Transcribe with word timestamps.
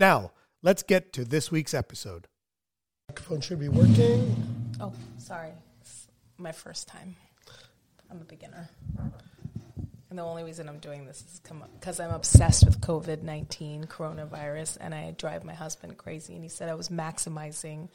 Now, 0.00 0.32
let's 0.62 0.82
get 0.82 1.12
to 1.12 1.26
this 1.26 1.52
week's 1.52 1.74
episode. 1.74 2.26
Microphone 3.10 3.42
should 3.42 3.60
be 3.60 3.68
working. 3.68 4.34
Oh, 4.80 4.94
sorry. 5.18 5.50
It's 5.82 6.08
my 6.38 6.52
first 6.52 6.88
time. 6.88 7.16
I'm 8.10 8.22
a 8.22 8.24
beginner. 8.24 8.70
And 10.08 10.18
the 10.18 10.22
only 10.22 10.42
reason 10.42 10.70
I'm 10.70 10.78
doing 10.78 11.04
this 11.04 11.18
is 11.20 11.42
because 11.78 12.00
I'm 12.00 12.12
obsessed 12.12 12.64
with 12.64 12.80
COVID 12.80 13.22
19, 13.22 13.84
coronavirus, 13.84 14.78
and 14.80 14.94
I 14.94 15.14
drive 15.18 15.44
my 15.44 15.52
husband 15.52 15.98
crazy. 15.98 16.32
And 16.32 16.42
he 16.42 16.48
said 16.48 16.70
I 16.70 16.74
was 16.74 16.88
maximizing 16.88 17.90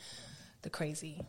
the 0.61 0.69
crazy. 0.69 1.23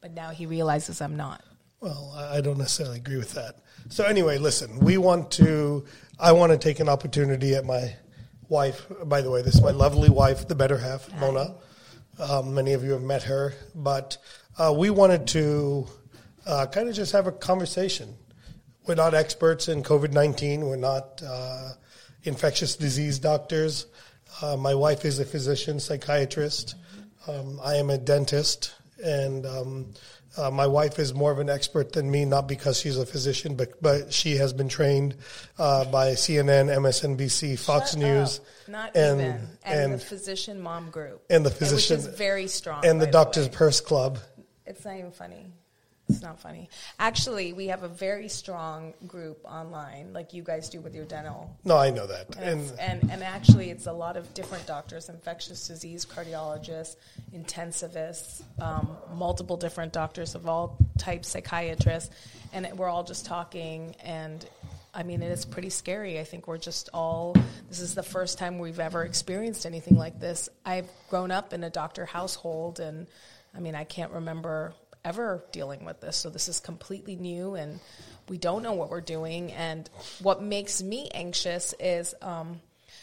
But 0.00 0.12
now 0.12 0.30
he 0.30 0.46
realizes 0.46 1.00
I'm 1.00 1.16
not. 1.16 1.44
Well, 1.78 2.12
I 2.16 2.40
don't 2.40 2.58
necessarily 2.58 2.96
agree 2.96 3.16
with 3.16 3.34
that. 3.34 3.60
So, 3.90 4.02
anyway, 4.02 4.38
listen, 4.38 4.80
we 4.80 4.98
want 4.98 5.30
to, 5.32 5.84
I 6.18 6.32
want 6.32 6.50
to 6.50 6.58
take 6.58 6.80
an 6.80 6.88
opportunity 6.88 7.54
at 7.54 7.64
my 7.64 7.94
wife. 8.48 8.86
By 9.04 9.20
the 9.20 9.30
way, 9.30 9.42
this 9.42 9.54
is 9.54 9.62
my 9.62 9.70
lovely 9.70 10.10
wife, 10.10 10.48
the 10.48 10.54
better 10.54 10.78
half, 10.78 11.08
Hi. 11.10 11.20
Mona. 11.20 11.54
Um, 12.18 12.54
many 12.54 12.72
of 12.72 12.82
you 12.82 12.92
have 12.92 13.02
met 13.02 13.24
her, 13.24 13.54
but 13.74 14.16
uh, 14.58 14.74
we 14.76 14.88
wanted 14.88 15.26
to 15.28 15.86
uh, 16.46 16.66
kind 16.66 16.88
of 16.88 16.94
just 16.94 17.12
have 17.12 17.26
a 17.26 17.32
conversation. 17.32 18.14
We're 18.86 18.94
not 18.94 19.14
experts 19.14 19.68
in 19.68 19.82
COVID 19.82 20.12
19, 20.12 20.64
we're 20.64 20.76
not 20.76 21.22
uh, 21.26 21.72
infectious 22.22 22.76
disease 22.76 23.18
doctors. 23.18 23.86
Uh, 24.40 24.56
my 24.56 24.74
wife 24.74 25.04
is 25.04 25.18
a 25.18 25.24
physician, 25.24 25.78
psychiatrist. 25.78 26.74
Um, 27.26 27.60
I 27.62 27.74
am 27.76 27.90
a 27.90 27.98
dentist, 27.98 28.74
and 29.02 29.44
um, 29.44 29.92
uh, 30.36 30.50
my 30.50 30.66
wife 30.66 30.98
is 30.98 31.14
more 31.14 31.30
of 31.30 31.38
an 31.38 31.48
expert 31.48 31.92
than 31.92 32.10
me, 32.10 32.24
not 32.24 32.46
because 32.46 32.78
she's 32.78 32.98
a 32.98 33.06
physician, 33.06 33.54
but 33.54 33.80
but 33.82 34.12
she 34.12 34.36
has 34.36 34.52
been 34.52 34.68
trained 34.68 35.16
uh, 35.58 35.84
by 35.86 36.12
CNN, 36.12 36.74
MSNBC, 36.76 37.58
Fox 37.58 37.90
Shut 37.90 38.00
News, 38.00 38.38
up. 38.38 38.68
not 38.68 38.96
and, 38.96 39.20
even, 39.20 39.32
and, 39.64 39.80
and, 39.80 39.92
the 39.94 39.98
physician 39.98 40.60
mom 40.60 40.90
group, 40.90 41.24
and 41.30 41.44
the 41.44 41.50
physician, 41.50 41.98
which 41.98 42.06
is 42.06 42.18
very 42.18 42.48
strong, 42.48 42.84
and 42.84 43.00
the 43.00 43.06
Doctors 43.06 43.48
Purse 43.48 43.80
Club. 43.80 44.18
It's 44.66 44.84
not 44.84 44.96
even 44.96 45.12
funny. 45.12 45.46
It's 46.08 46.22
not 46.22 46.38
funny. 46.38 46.68
Actually, 47.00 47.52
we 47.52 47.66
have 47.66 47.82
a 47.82 47.88
very 47.88 48.28
strong 48.28 48.94
group 49.08 49.40
online, 49.44 50.12
like 50.12 50.32
you 50.32 50.42
guys 50.42 50.68
do 50.68 50.80
with 50.80 50.94
your 50.94 51.04
dental. 51.04 51.56
No, 51.64 51.76
I 51.76 51.90
know 51.90 52.06
that. 52.06 52.36
And, 52.36 52.60
and, 52.70 52.80
and, 53.02 53.10
and, 53.10 53.22
actually, 53.24 53.70
it's 53.70 53.86
a 53.86 53.92
lot 53.92 54.16
of 54.16 54.32
different 54.32 54.66
doctors 54.66 55.08
infectious 55.08 55.66
disease 55.66 56.06
cardiologists, 56.06 56.96
intensivists, 57.34 58.42
um, 58.60 58.96
multiple 59.14 59.56
different 59.56 59.92
doctors 59.92 60.36
of 60.36 60.48
all 60.48 60.78
types, 60.96 61.28
psychiatrists, 61.28 62.14
and 62.52 62.68
we're 62.78 62.88
all 62.88 63.04
just 63.04 63.26
talking. 63.26 63.96
And 64.04 64.48
I 64.94 65.02
mean, 65.02 65.22
it 65.22 65.32
is 65.32 65.44
pretty 65.44 65.70
scary. 65.70 66.20
I 66.20 66.24
think 66.24 66.46
we're 66.46 66.56
just 66.56 66.88
all, 66.94 67.34
this 67.68 67.80
is 67.80 67.96
the 67.96 68.02
first 68.04 68.38
time 68.38 68.60
we've 68.60 68.80
ever 68.80 69.02
experienced 69.04 69.66
anything 69.66 69.96
like 69.96 70.20
this. 70.20 70.48
I've 70.64 70.88
grown 71.10 71.32
up 71.32 71.52
in 71.52 71.64
a 71.64 71.70
doctor 71.70 72.06
household, 72.06 72.78
and 72.78 73.08
I 73.56 73.60
mean, 73.60 73.74
I 73.74 73.84
can't 73.84 74.12
remember 74.12 74.72
ever 75.06 75.44
dealing 75.52 75.84
with 75.84 76.00
this. 76.00 76.16
So 76.16 76.28
this 76.28 76.48
is 76.48 76.60
completely 76.60 77.16
new 77.16 77.54
and 77.54 77.78
we 78.28 78.38
don't 78.38 78.62
know 78.62 78.72
what 78.72 78.90
we're 78.90 79.00
doing. 79.00 79.52
And 79.52 79.88
what 80.20 80.42
makes 80.42 80.82
me 80.82 81.08
anxious 81.14 81.74
is, 81.78 82.14
um, 82.20 82.60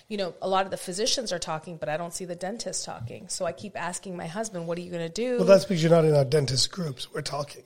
you 0.09 0.17
know, 0.17 0.33
a 0.41 0.49
lot 0.49 0.65
of 0.65 0.71
the 0.71 0.77
physicians 0.77 1.31
are 1.31 1.39
talking, 1.39 1.77
but 1.77 1.87
I 1.87 1.95
don't 1.95 2.13
see 2.13 2.25
the 2.25 2.35
dentist 2.35 2.83
talking. 2.83 3.29
So 3.29 3.45
I 3.45 3.53
keep 3.53 3.79
asking 3.79 4.17
my 4.17 4.27
husband, 4.27 4.67
what 4.67 4.77
are 4.77 4.81
you 4.81 4.91
going 4.91 5.07
to 5.07 5.13
do? 5.13 5.37
Well, 5.37 5.47
that's 5.47 5.63
because 5.63 5.81
you're 5.81 5.91
not 5.91 6.05
in 6.05 6.13
our 6.13 6.25
dentist 6.25 6.71
groups. 6.71 7.11
We're 7.13 7.21
talking. 7.21 7.63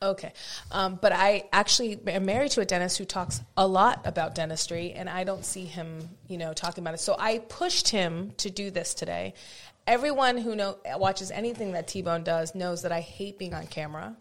Okay. 0.00 0.32
Um, 0.70 0.98
but 1.00 1.12
I 1.12 1.48
actually 1.52 1.98
am 2.06 2.24
married 2.24 2.52
to 2.52 2.60
a 2.60 2.64
dentist 2.64 2.98
who 2.98 3.04
talks 3.04 3.40
a 3.56 3.66
lot 3.66 4.06
about 4.06 4.34
dentistry, 4.34 4.92
and 4.92 5.10
I 5.10 5.24
don't 5.24 5.44
see 5.44 5.64
him, 5.64 6.08
you 6.28 6.38
know, 6.38 6.52
talking 6.52 6.84
about 6.84 6.94
it. 6.94 7.00
So 7.00 7.16
I 7.18 7.38
pushed 7.38 7.88
him 7.88 8.32
to 8.36 8.50
do 8.50 8.70
this 8.70 8.94
today 8.94 9.34
everyone 9.88 10.38
who 10.38 10.54
know 10.54 10.76
watches 10.96 11.32
anything 11.32 11.72
that 11.72 11.88
T 11.88 12.02
Bone 12.02 12.22
does 12.22 12.54
knows 12.54 12.82
that 12.82 12.92
I 12.92 13.00
hate 13.00 13.38
being 13.38 13.54
on 13.54 13.66
camera. 13.66 14.16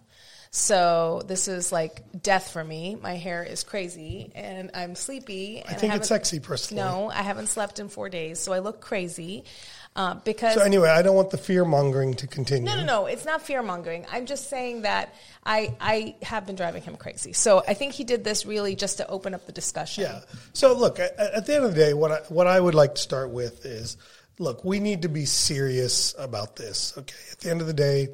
So 0.49 1.21
this 1.27 1.47
is 1.49 1.71
like 1.71 2.01
death 2.23 2.51
for 2.51 2.63
me. 2.63 2.95
My 2.95 3.15
hair 3.15 3.43
is 3.43 3.63
crazy 3.63 4.31
and 4.33 4.71
I'm 4.73 4.95
sleepy. 4.95 5.61
I 5.67 5.73
think 5.73 5.93
I 5.93 5.97
it's 5.97 6.07
sexy 6.07 6.39
personally. 6.39 6.83
No, 6.83 7.09
I 7.09 7.21
haven't 7.21 7.47
slept 7.47 7.79
in 7.79 7.89
four 7.89 8.09
days, 8.09 8.39
so 8.39 8.53
I 8.53 8.59
look 8.59 8.79
crazy. 8.79 9.43
Uh, 9.95 10.13
because 10.13 10.53
so 10.53 10.61
anyway, 10.61 10.89
I 10.89 11.01
don't 11.01 11.15
want 11.15 11.31
the 11.31 11.39
fear 11.39 11.65
mongering 11.65 12.13
to 12.15 12.27
continue. 12.27 12.69
No, 12.69 12.75
no, 12.77 12.85
no. 12.85 13.05
It's 13.07 13.25
not 13.25 13.41
fear 13.41 13.63
mongering. 13.63 14.05
I'm 14.11 14.27
just 14.27 14.47
saying 14.47 14.83
that 14.83 15.13
I 15.43 15.75
I 15.81 16.15
have 16.21 16.45
been 16.45 16.55
driving 16.55 16.83
him 16.83 16.95
crazy. 16.95 17.33
So 17.33 17.63
I 17.67 17.73
think 17.73 17.93
he 17.93 18.03
did 18.03 18.23
this 18.23 18.45
really 18.45 18.75
just 18.75 18.97
to 18.97 19.07
open 19.07 19.33
up 19.33 19.47
the 19.47 19.51
discussion. 19.51 20.03
Yeah. 20.03 20.21
So 20.53 20.77
look, 20.77 20.99
at, 20.99 21.17
at 21.19 21.45
the 21.45 21.55
end 21.55 21.65
of 21.65 21.73
the 21.75 21.79
day, 21.79 21.93
what 21.93 22.11
I, 22.11 22.17
what 22.29 22.47
I 22.47 22.59
would 22.59 22.75
like 22.75 22.95
to 22.95 23.01
start 23.01 23.31
with 23.31 23.65
is 23.65 23.97
look, 24.39 24.63
we 24.63 24.79
need 24.79 25.01
to 25.03 25.09
be 25.09 25.25
serious 25.25 26.15
about 26.17 26.55
this. 26.55 26.93
Okay. 26.97 27.15
At 27.31 27.39
the 27.39 27.49
end 27.49 27.61
of 27.61 27.67
the 27.67 27.73
day, 27.73 28.09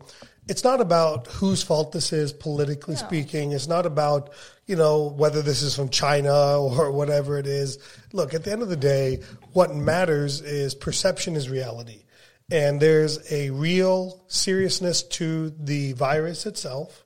it's 0.48 0.64
not 0.64 0.82
about 0.82 1.28
whose 1.28 1.64
fault 1.64 1.92
this 1.92 2.12
is, 2.12 2.34
politically 2.34 2.96
no. 2.96 3.00
speaking. 3.00 3.52
It's 3.52 3.68
not 3.68 3.86
about, 3.86 4.32
you 4.66 4.76
know, 4.76 5.10
whether 5.10 5.42
this 5.42 5.62
is 5.62 5.76
from 5.76 5.90
China 5.90 6.34
or 6.62 6.92
whatever 6.92 7.38
it 7.38 7.48
is. 7.48 7.78
Look, 8.12 8.34
at 8.34 8.44
the 8.44 8.52
end 8.52 8.62
of 8.62 8.70
the 8.70 8.76
day, 8.76 9.22
what 9.54 9.76
matters 9.76 10.42
is 10.42 10.76
perception 10.76 11.36
is 11.36 11.50
reality. 11.50 12.04
And 12.52 12.80
there's 12.80 13.32
a 13.32 13.50
real 13.52 14.24
seriousness 14.28 15.04
to 15.04 15.52
the 15.58 15.94
virus 15.94 16.46
itself. 16.46 17.03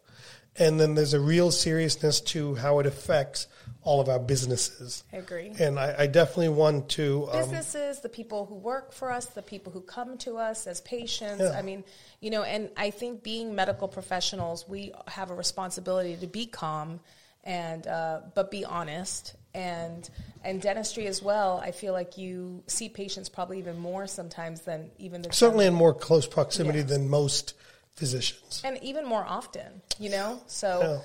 And 0.60 0.80
then 0.80 0.96
there's 0.96 1.14
a 1.14 1.20
real 1.20 1.52
seriousness 1.52 2.22
to 2.22 2.56
how 2.56 2.80
it 2.80 2.86
affects 2.86 3.48
all 3.84 4.02
of 4.02 4.10
our 4.10 4.20
businesses. 4.20 5.04
I 5.14 5.18
agree. 5.18 5.54
And 5.60 5.80
I, 5.80 5.96
I 6.00 6.08
definitely 6.08 6.50
want 6.50 6.90
to. 6.90 7.30
Um, 7.32 7.40
businesses, 7.40 8.02
the 8.02 8.10
people 8.10 8.46
who 8.46 8.56
work 8.56 8.92
for 8.92 9.12
us, 9.12 9.28
the 9.28 9.42
people 9.42 9.72
who 9.72 9.82
come 9.82 10.18
to 10.20 10.38
us 10.38 10.68
as 10.68 10.82
patients. 10.82 11.42
Yeah. 11.42 11.58
I 11.58 11.62
mean, 11.62 11.84
you 12.20 12.30
know, 12.30 12.44
and 12.44 12.70
I 12.76 12.90
think 12.90 13.24
being 13.24 13.56
medical 13.56 13.88
professionals, 13.88 14.68
we 14.68 14.92
have 15.08 15.32
a 15.32 15.36
responsibility 15.36 16.16
to 16.18 16.28
be 16.28 16.48
calm 16.48 17.00
and 17.48 17.88
uh, 17.88 18.20
but 18.36 18.52
be 18.52 18.66
honest 18.66 19.36
and 19.54 20.10
and 20.44 20.62
dentistry 20.62 21.08
as 21.08 21.24
well 21.24 21.60
i 21.64 21.72
feel 21.72 21.94
like 21.94 22.18
you 22.18 22.62
see 22.68 22.90
patients 22.90 23.30
probably 23.30 23.58
even 23.58 23.80
more 23.80 24.06
sometimes 24.06 24.62
than 24.62 24.92
even 25.00 25.22
the 25.22 25.32
certainly 25.32 25.66
in 25.66 25.74
more 25.74 25.94
close 25.94 26.28
proximity 26.28 26.80
yeah. 26.80 26.86
than 26.86 27.10
most 27.10 27.54
physicians 27.98 28.62
and 28.64 28.82
even 28.82 29.06
more 29.06 29.26
often 29.28 29.82
you 30.00 30.10
know 30.10 30.40
so 30.48 30.80
yeah. 30.82 31.00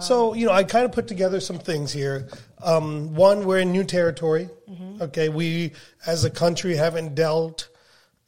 So, 0.00 0.34
you 0.34 0.46
know, 0.46 0.52
I 0.52 0.64
kind 0.64 0.84
of 0.84 0.92
put 0.92 1.08
together 1.08 1.40
some 1.40 1.58
things 1.58 1.92
here. 1.92 2.28
Um, 2.62 3.14
one, 3.14 3.44
we're 3.44 3.58
in 3.58 3.72
new 3.72 3.84
territory. 3.84 4.48
Mm-hmm. 4.68 5.02
Okay. 5.02 5.28
We, 5.28 5.72
as 6.06 6.24
a 6.24 6.30
country, 6.30 6.76
haven't 6.76 7.14
dealt 7.14 7.68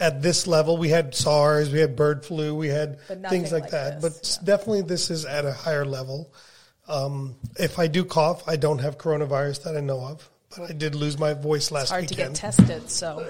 at 0.00 0.23
this 0.23 0.47
level. 0.47 0.77
We 0.77 0.88
had 0.88 1.15
SARS, 1.15 1.73
we 1.73 1.79
had 1.79 1.97
bird 1.97 2.25
flu, 2.25 2.55
we 2.55 2.69
had 2.69 3.00
things 3.29 3.53
like, 3.53 3.62
like 3.62 3.71
that. 3.71 4.00
This, 4.00 4.37
but 4.37 4.38
yeah. 4.43 4.56
definitely 4.56 4.83
this 4.83 5.11
is 5.11 5.25
at 5.25 5.44
a 5.44 5.53
higher 5.53 5.85
level. 5.85 6.33
Um, 6.87 7.37
if 7.59 7.79
I 7.79 7.87
do 7.87 8.05
cough, 8.05 8.47
I 8.47 8.56
don't 8.56 8.81
have 8.81 8.99
coronavirus 8.99 9.65
that 9.65 9.77
I 9.77 9.81
know 9.81 10.00
of. 10.05 10.29
But 10.50 10.71
I 10.71 10.73
did 10.73 10.94
lose 10.94 11.19
my 11.19 11.35
voice 11.35 11.71
last 11.71 11.85
it's 11.85 11.91
hard 11.91 12.03
weekend. 12.11 12.37
to 12.37 12.43
get 12.43 12.55
tested, 12.55 12.91
so. 12.91 13.27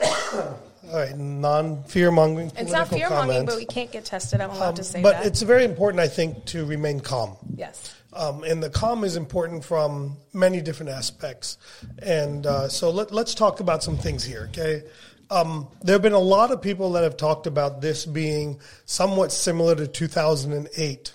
All 0.91 0.99
right, 0.99 1.17
non 1.17 1.83
fear 1.85 2.11
mongering. 2.11 2.53
It's 2.57 2.73
not 2.73 2.89
fear 2.89 3.09
mongering, 3.09 3.47
but 3.47 3.57
we 3.57 3.67
can't 3.67 3.91
get 3.91 4.05
tested. 4.05 4.41
I'm 4.41 4.51
allowed 4.51 4.69
um, 4.71 4.75
to 4.77 4.85
say 4.85 5.03
but 5.03 5.13
that. 5.13 5.19
But 5.23 5.27
it's 5.27 5.43
very 5.43 5.65
important, 5.65 6.01
I 6.01 6.09
think, 6.09 6.45
to 6.47 6.65
remain 6.65 7.01
calm. 7.01 7.37
Yes. 7.57 7.95
Um, 8.15 8.45
and 8.45 8.63
the 8.63 8.71
calm 8.71 9.03
is 9.03 9.17
important 9.17 9.65
from 9.65 10.17
many 10.33 10.61
different 10.61 10.91
aspects. 10.93 11.59
And 12.01 12.47
uh, 12.47 12.69
so 12.69 12.91
let, 12.91 13.11
us 13.13 13.35
talk 13.35 13.61
about 13.61 13.83
some 13.83 13.97
things 13.97 14.23
here, 14.23 14.49
okay? 14.51 14.85
Um, 15.31 15.69
there 15.83 15.95
have 15.95 16.03
been 16.03 16.13
a 16.13 16.19
lot 16.19 16.53
of 16.53 16.63
people 16.63 16.93
that 16.93 17.03
have 17.03 17.17
talked 17.17 17.47
about 17.49 17.81
this 17.81 18.07
being 18.07 18.61
somewhat 18.85 19.33
similar 19.33 19.75
to 19.75 19.89
2008. 19.89 21.15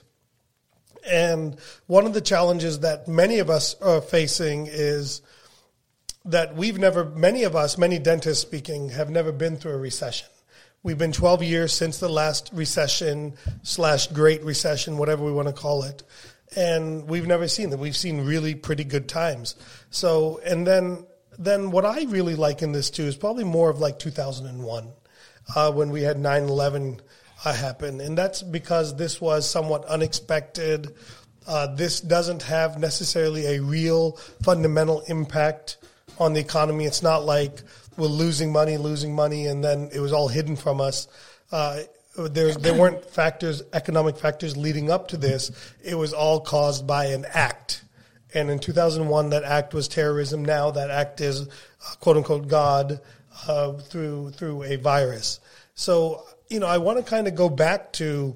And 1.10 1.58
one 1.88 2.06
of 2.06 2.14
the 2.14 2.22
challenges 2.22 2.80
that 2.82 3.08
many 3.08 3.40
of 3.40 3.50
us 3.50 3.76
are 3.82 4.02
facing 4.02 4.68
is 4.68 5.22
that 6.26 6.56
we've 6.56 6.78
never, 6.78 7.06
many 7.06 7.44
of 7.44 7.56
us, 7.56 7.78
many 7.78 8.00
dentists 8.00 8.42
speaking, 8.42 8.90
have 8.90 9.10
never 9.10 9.32
been 9.32 9.58
through 9.58 9.74
a 9.74 9.78
recession. 9.78 10.28
We've 10.82 10.98
been 10.98 11.12
12 11.12 11.44
years 11.44 11.74
since 11.74 12.00
the 12.00 12.10
last 12.10 12.52
recession 12.54 13.34
slash 13.64 14.08
great 14.08 14.44
recession, 14.44 14.98
whatever 14.98 15.26
we 15.26 15.34
want 15.34 15.50
to 15.50 15.54
call 15.54 15.84
it. 15.84 16.04
And 16.56 17.08
we've 17.08 17.28
never 17.28 17.48
seen 17.48 17.70
that. 17.72 17.80
We've 17.80 17.98
seen 17.98 18.26
really 18.26 18.56
pretty 18.56 18.86
good 18.86 19.10
times. 19.10 19.56
So, 19.90 20.40
and 20.46 20.66
then, 20.66 21.06
then 21.38 21.72
what 21.72 21.86
I 21.86 22.04
really 22.04 22.36
like 22.36 22.62
in 22.62 22.72
this 22.72 22.90
too 22.90 23.04
is 23.04 23.18
probably 23.18 23.44
more 23.44 23.70
of 23.70 23.80
like 23.80 24.00
2001, 24.00 24.88
uh, 25.56 25.72
when 25.72 25.90
we 25.90 26.02
had 26.02 26.18
9 26.18 26.44
11 26.44 27.02
uh, 27.44 27.54
happen. 27.54 28.00
And 28.00 28.18
that's 28.18 28.42
because 28.42 28.96
this 28.96 29.20
was 29.20 29.50
somewhat 29.50 29.86
unexpected. 29.86 30.96
Uh, 31.46 31.68
this 31.76 32.00
doesn't 32.00 32.44
have 32.44 32.80
necessarily 32.80 33.58
a 33.58 33.62
real 33.62 34.14
fundamental 34.44 35.02
impact 35.08 35.78
on 36.20 36.34
the 36.34 36.40
economy. 36.40 36.86
It's 36.86 37.02
not 37.02 37.26
like 37.26 37.62
we're 37.98 38.08
losing 38.08 38.52
money, 38.52 38.78
losing 38.78 39.16
money, 39.16 39.48
and 39.48 39.64
then 39.64 39.90
it 39.94 40.00
was 40.00 40.14
all 40.14 40.28
hidden 40.28 40.56
from 40.56 40.82
us. 40.82 41.08
Uh, 41.52 41.82
there, 42.16 42.54
there 42.54 42.74
weren't 42.74 43.06
factors, 43.06 43.62
economic 43.74 44.18
factors 44.18 44.58
leading 44.58 44.92
up 44.92 45.10
to 45.10 45.18
this. 45.18 45.52
It 45.84 45.96
was 45.96 46.14
all 46.14 46.42
caused 46.42 46.86
by 46.86 47.06
an 47.06 47.26
act. 47.32 47.84
And 48.34 48.52
in 48.52 48.60
2001, 48.60 49.30
that 49.32 49.44
act 49.44 49.74
was 49.74 49.88
terrorism. 49.88 50.44
Now 50.44 50.72
that 50.72 50.90
act 50.90 51.22
is, 51.22 51.48
uh, 51.48 51.96
quote 52.00 52.18
unquote, 52.18 52.48
God 52.48 53.00
uh, 53.48 53.74
through 53.74 54.32
through 54.32 54.64
a 54.64 54.76
virus. 54.76 55.40
So 55.76 56.26
you 56.50 56.60
know, 56.60 56.68
I 56.68 56.78
want 56.80 56.98
to 56.98 57.04
kind 57.04 57.28
of 57.28 57.36
go 57.36 57.50
back 57.50 57.94
to 57.94 58.36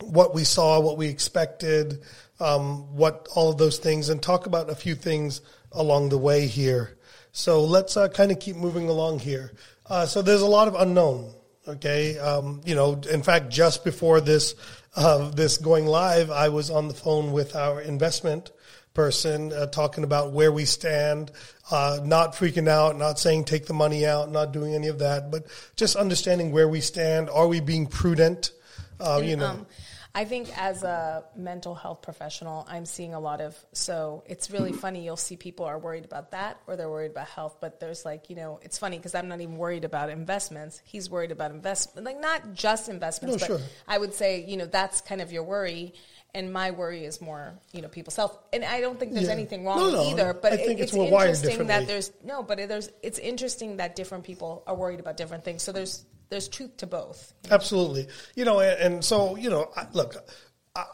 what 0.00 0.34
we 0.34 0.44
saw, 0.44 0.80
what 0.80 0.96
we 0.96 1.08
expected, 1.08 2.02
um, 2.40 2.96
what 2.96 3.28
all 3.34 3.50
of 3.50 3.58
those 3.58 3.78
things, 3.78 4.08
and 4.08 4.22
talk 4.22 4.46
about 4.46 4.70
a 4.70 4.74
few 4.74 4.94
things 4.94 5.40
along 5.74 6.08
the 6.08 6.18
way 6.18 6.46
here. 6.46 6.96
So 7.32 7.64
let's 7.64 7.96
uh, 7.96 8.08
kind 8.08 8.30
of 8.30 8.38
keep 8.38 8.56
moving 8.56 8.88
along 8.88 9.18
here. 9.18 9.52
Uh, 9.86 10.06
so 10.06 10.22
there's 10.22 10.40
a 10.40 10.46
lot 10.46 10.68
of 10.68 10.74
unknown. 10.74 11.32
Okay, 11.66 12.18
um, 12.18 12.60
you 12.64 12.74
know, 12.74 13.00
in 13.10 13.22
fact, 13.22 13.48
just 13.48 13.84
before 13.84 14.20
this 14.20 14.54
uh, 14.96 15.30
this 15.30 15.56
going 15.56 15.86
live, 15.86 16.30
I 16.30 16.50
was 16.50 16.70
on 16.70 16.88
the 16.88 16.94
phone 16.94 17.32
with 17.32 17.56
our 17.56 17.80
investment 17.80 18.52
person 18.92 19.52
uh, 19.52 19.66
talking 19.66 20.04
about 20.04 20.32
where 20.32 20.52
we 20.52 20.64
stand, 20.64 21.32
uh, 21.70 21.98
not 22.04 22.34
freaking 22.34 22.68
out, 22.68 22.96
not 22.96 23.18
saying 23.18 23.44
take 23.44 23.66
the 23.66 23.74
money 23.74 24.06
out, 24.06 24.30
not 24.30 24.52
doing 24.52 24.74
any 24.74 24.88
of 24.88 25.00
that, 25.00 25.30
but 25.30 25.46
just 25.74 25.96
understanding 25.96 26.52
where 26.52 26.68
we 26.68 26.80
stand. 26.80 27.28
Are 27.28 27.48
we 27.48 27.60
being 27.60 27.86
prudent? 27.86 28.52
Uh, 29.00 29.18
and, 29.18 29.28
you 29.28 29.36
know. 29.36 29.46
Um, 29.46 29.66
I 30.16 30.24
think 30.24 30.48
as 30.56 30.84
a 30.84 31.24
mental 31.34 31.74
health 31.74 32.02
professional, 32.02 32.64
I'm 32.68 32.86
seeing 32.86 33.14
a 33.14 33.20
lot 33.20 33.40
of 33.40 33.56
so 33.72 34.22
it's 34.26 34.50
really 34.50 34.72
funny. 34.72 35.04
You'll 35.04 35.16
see 35.16 35.36
people 35.36 35.66
are 35.66 35.78
worried 35.78 36.04
about 36.04 36.30
that 36.30 36.60
or 36.68 36.76
they're 36.76 36.88
worried 36.88 37.10
about 37.10 37.26
health, 37.26 37.56
but 37.60 37.80
there's 37.80 38.04
like 38.04 38.30
you 38.30 38.36
know 38.36 38.60
it's 38.62 38.78
funny 38.78 38.96
because 38.96 39.16
I'm 39.16 39.26
not 39.26 39.40
even 39.40 39.56
worried 39.56 39.84
about 39.84 40.10
investments. 40.10 40.80
He's 40.84 41.10
worried 41.10 41.32
about 41.32 41.50
investment, 41.50 42.06
like 42.06 42.20
not 42.20 42.54
just 42.54 42.88
investments, 42.88 43.40
no, 43.40 43.56
but 43.56 43.60
sure. 43.60 43.68
I 43.88 43.98
would 43.98 44.14
say 44.14 44.44
you 44.46 44.56
know 44.56 44.66
that's 44.66 45.00
kind 45.00 45.20
of 45.20 45.32
your 45.32 45.42
worry 45.42 45.94
and 46.34 46.52
my 46.52 46.72
worry 46.72 47.04
is 47.04 47.20
more, 47.20 47.54
you 47.72 47.80
know, 47.80 47.88
people's 47.88 48.16
health. 48.16 48.36
And 48.52 48.64
I 48.64 48.80
don't 48.80 48.98
think 48.98 49.12
there's 49.12 49.26
yeah. 49.26 49.32
anything 49.32 49.64
wrong 49.64 49.78
no, 49.78 49.90
no. 49.90 50.10
either. 50.10 50.34
But 50.34 50.54
it, 50.54 50.60
it's, 50.60 50.92
it's 50.92 50.94
interesting 50.94 51.68
that 51.68 51.86
there's 51.86 52.12
no, 52.24 52.42
but 52.42 52.58
it, 52.58 52.68
there's 52.68 52.90
it's 53.02 53.20
interesting 53.20 53.76
that 53.76 53.94
different 53.94 54.24
people 54.24 54.64
are 54.66 54.74
worried 54.74 54.98
about 54.98 55.16
different 55.16 55.44
things. 55.44 55.62
So 55.62 55.70
there's 55.70 56.04
there's 56.34 56.48
truth 56.48 56.76
to 56.78 56.86
both. 56.86 57.32
Absolutely, 57.50 58.08
you 58.34 58.44
know, 58.44 58.58
and, 58.58 58.80
and 58.80 59.04
so 59.04 59.36
you 59.36 59.48
know, 59.48 59.70
I, 59.76 59.86
look, 59.92 60.16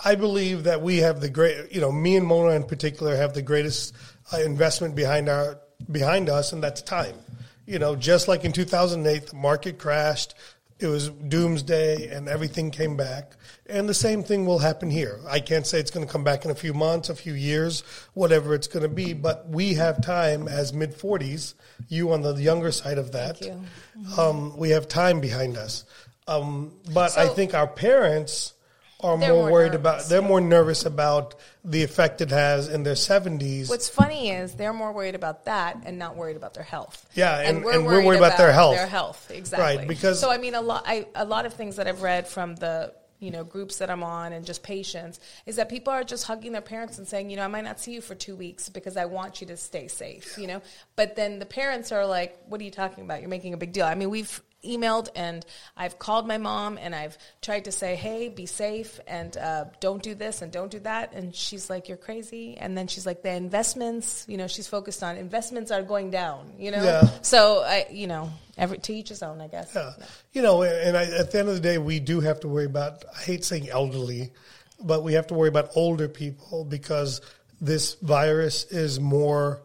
I 0.05 0.15
believe 0.15 0.65
that 0.65 0.83
we 0.83 0.99
have 0.99 1.21
the 1.21 1.31
great, 1.31 1.73
you 1.73 1.81
know, 1.81 1.91
me 1.91 2.17
and 2.17 2.27
Mona 2.27 2.55
in 2.55 2.65
particular 2.65 3.17
have 3.17 3.33
the 3.33 3.41
greatest 3.41 3.95
uh, 4.33 4.39
investment 4.39 4.95
behind 4.95 5.31
our 5.31 5.59
behind 5.91 6.29
us, 6.29 6.53
and 6.53 6.63
that's 6.63 6.83
time. 6.83 7.15
You 7.67 7.79
know, 7.79 7.97
just 7.97 8.29
like 8.29 8.45
in 8.45 8.53
2008, 8.53 9.29
the 9.29 9.37
market 9.37 9.79
crashed. 9.79 10.35
It 10.81 10.87
was 10.87 11.11
doomsday, 11.11 12.09
and 12.09 12.29
everything 12.29 12.71
came 12.71 12.97
back 12.97 13.35
and 13.71 13.89
the 13.89 13.95
same 13.95 14.23
thing 14.23 14.47
will 14.47 14.59
happen 14.59 14.91
here. 14.91 15.21
I 15.29 15.41
can't 15.41 15.67
say 15.67 15.79
it's 15.79 15.91
going 15.91 16.07
to 16.07 16.13
come 16.13 16.25
back 16.25 16.45
in 16.45 16.51
a 16.51 16.55
few 16.55 16.75
months, 16.75 17.09
a 17.09 17.15
few 17.15 17.33
years, 17.33 17.83
whatever 18.15 18.55
it's 18.55 18.67
going 18.67 18.83
to 18.83 18.89
be, 18.89 19.13
but 19.13 19.49
we 19.49 19.75
have 19.75 20.03
time 20.03 20.49
as 20.49 20.73
mid 20.73 20.93
40s, 20.97 21.55
you 21.89 22.13
on 22.13 22.23
the 22.23 22.35
younger 22.35 22.73
side 22.73 22.99
of 22.99 23.13
that. 23.13 23.41
Um, 24.19 24.57
we 24.57 24.71
have 24.71 24.89
time 24.89 25.21
behind 25.21 25.57
us. 25.57 25.85
Um, 26.27 26.73
but 26.93 27.11
so, 27.11 27.23
I 27.23 27.29
think 27.29 27.55
our 27.55 27.67
parents 27.67 28.55
are 29.03 29.17
more, 29.17 29.29
more, 29.29 29.51
worried 29.51 29.73
nervous, 29.73 29.81
about, 29.81 30.09
they're 30.09 30.23
more 30.23 30.41
nervous 30.41 30.85
about 30.85 31.35
the 31.65 31.83
effect 31.83 32.21
it 32.21 32.31
has 32.31 32.69
in 32.69 32.83
their 32.83 32.95
70s. 32.95 33.69
What's 33.69 33.89
funny 33.89 34.31
is 34.31 34.55
they're 34.55 34.73
more 34.73 34.93
worried 34.93 35.15
about 35.15 35.45
that 35.47 35.83
and 35.85 35.99
not 35.99 36.17
worried 36.17 36.37
about 36.37 36.55
their 36.55 36.65
health. 36.65 37.07
Yeah, 37.15 37.39
and, 37.39 37.59
and 37.59 37.65
we're, 37.65 37.73
and 37.73 37.87
worried, 37.87 37.97
we're 37.97 38.07
worried 38.07 38.17
about, 38.19 38.27
about, 38.29 38.39
their 38.39 38.53
health. 38.53 38.77
Their 38.77 38.87
health, 38.87 39.31
exactly. 39.35 39.79
Right, 39.79 39.89
because 39.89 40.21
so 40.21 40.31
I 40.31 40.39
mean 40.39 40.55
a 40.55 40.61
lot 40.61 40.85
I, 40.87 41.07
a 41.15 41.25
lot 41.25 41.47
of 41.47 41.55
things 41.55 41.77
that 41.77 41.87
I've 41.87 42.03
read 42.03 42.27
from 42.27 42.57
the 42.57 42.95
you 43.19 43.31
know 43.31 43.45
groups 43.45 43.79
that 43.79 43.91
I'm 43.91 44.03
on 44.03 44.33
and 44.33 44.45
just 44.45 44.63
patients 44.63 45.21
is 45.47 45.57
that 45.57 45.69
people 45.69 45.93
are 45.93 46.03
just 46.03 46.25
hugging 46.25 46.53
their 46.53 46.61
parents 46.61 46.99
and 46.99 47.07
saying, 47.07 47.31
you 47.31 47.37
know, 47.37 47.45
I 47.45 47.49
might 47.49 47.65
not 47.65 47.79
see 47.79 47.93
you 47.93 48.01
for 48.01 48.15
two 48.15 48.35
weeks 48.35 48.69
because 48.69 48.97
I 48.97 49.05
want 49.05 49.41
you 49.41 49.47
to 49.49 49.57
stay 49.57 49.89
safe, 49.89 50.39
you 50.39 50.47
know. 50.47 50.63
But 50.97 51.17
then 51.17 51.39
the 51.39 51.47
parents 51.47 51.93
are 51.93 52.07
like, 52.07 52.39
what 52.47 52.61
are 52.61 52.65
you 52.65 52.71
talking 52.71 53.05
about? 53.05 53.21
You're 53.21 53.31
making 53.31 53.55
a 53.55 53.59
big 53.59 53.73
deal. 53.73 53.87
I 53.87 53.95
mean, 53.95 54.11
we've 54.11 54.43
emailed 54.65 55.09
and 55.15 55.45
I've 55.77 55.99
called 55.99 56.27
my 56.27 56.39
mom 56.39 56.79
and 56.79 56.95
I've 56.95 57.17
tried 57.43 57.65
to 57.65 57.73
say, 57.73 57.97
hey, 57.97 58.29
be 58.29 58.47
safe 58.47 59.01
and 59.07 59.37
uh, 59.37 59.65
don't 59.81 60.03
do 60.03 60.15
this 60.15 60.43
and 60.43 60.53
don't 60.53 60.71
do 60.71 60.81
that. 60.81 61.13
And 61.13 61.35
she's 61.35 61.71
like, 61.71 61.89
you're 61.89 61.97
crazy. 61.97 62.57
And 62.59 62.77
then 62.77 62.87
she's 62.87 63.07
like, 63.07 63.23
the 63.23 63.33
investments, 63.33 64.25
you 64.29 64.37
know, 64.37 64.47
she's 64.47 64.67
focused 64.67 65.03
on 65.03 65.17
investments 65.17 65.71
are 65.71 65.83
going 65.83 66.11
down, 66.11 66.53
you 66.59 66.71
know? 66.71 66.83
Yeah. 66.83 67.09
So, 67.23 67.63
I, 67.63 67.87
you 67.91 68.07
know, 68.07 68.31
every, 68.57 68.79
to 68.79 68.93
each 68.93 69.09
his 69.09 69.23
own, 69.23 69.41
I 69.41 69.49
guess. 69.49 69.73
Yeah. 69.75 69.93
yeah. 69.99 70.05
You 70.33 70.43
know, 70.43 70.63
and 70.63 70.97
I, 70.97 71.05
at 71.05 71.31
the 71.31 71.39
end 71.39 71.49
of 71.49 71.55
the 71.55 71.61
day, 71.61 71.79
we 71.79 72.01
do 72.01 72.21
have 72.21 72.41
to 72.41 72.49
worry 72.49 72.67
about, 72.67 73.05
I 73.17 73.23
hate 73.23 73.45
saying 73.45 73.69
elderly, 73.69 74.33
but 74.83 75.03
we 75.03 75.15
have 75.15 75.27
to 75.29 75.35
worry 75.35 75.49
about 75.49 75.71
older 75.75 76.09
people 76.09 76.65
because 76.65 77.21
this 77.61 77.95
virus 77.95 78.65
is 78.65 79.01
more, 79.01 79.63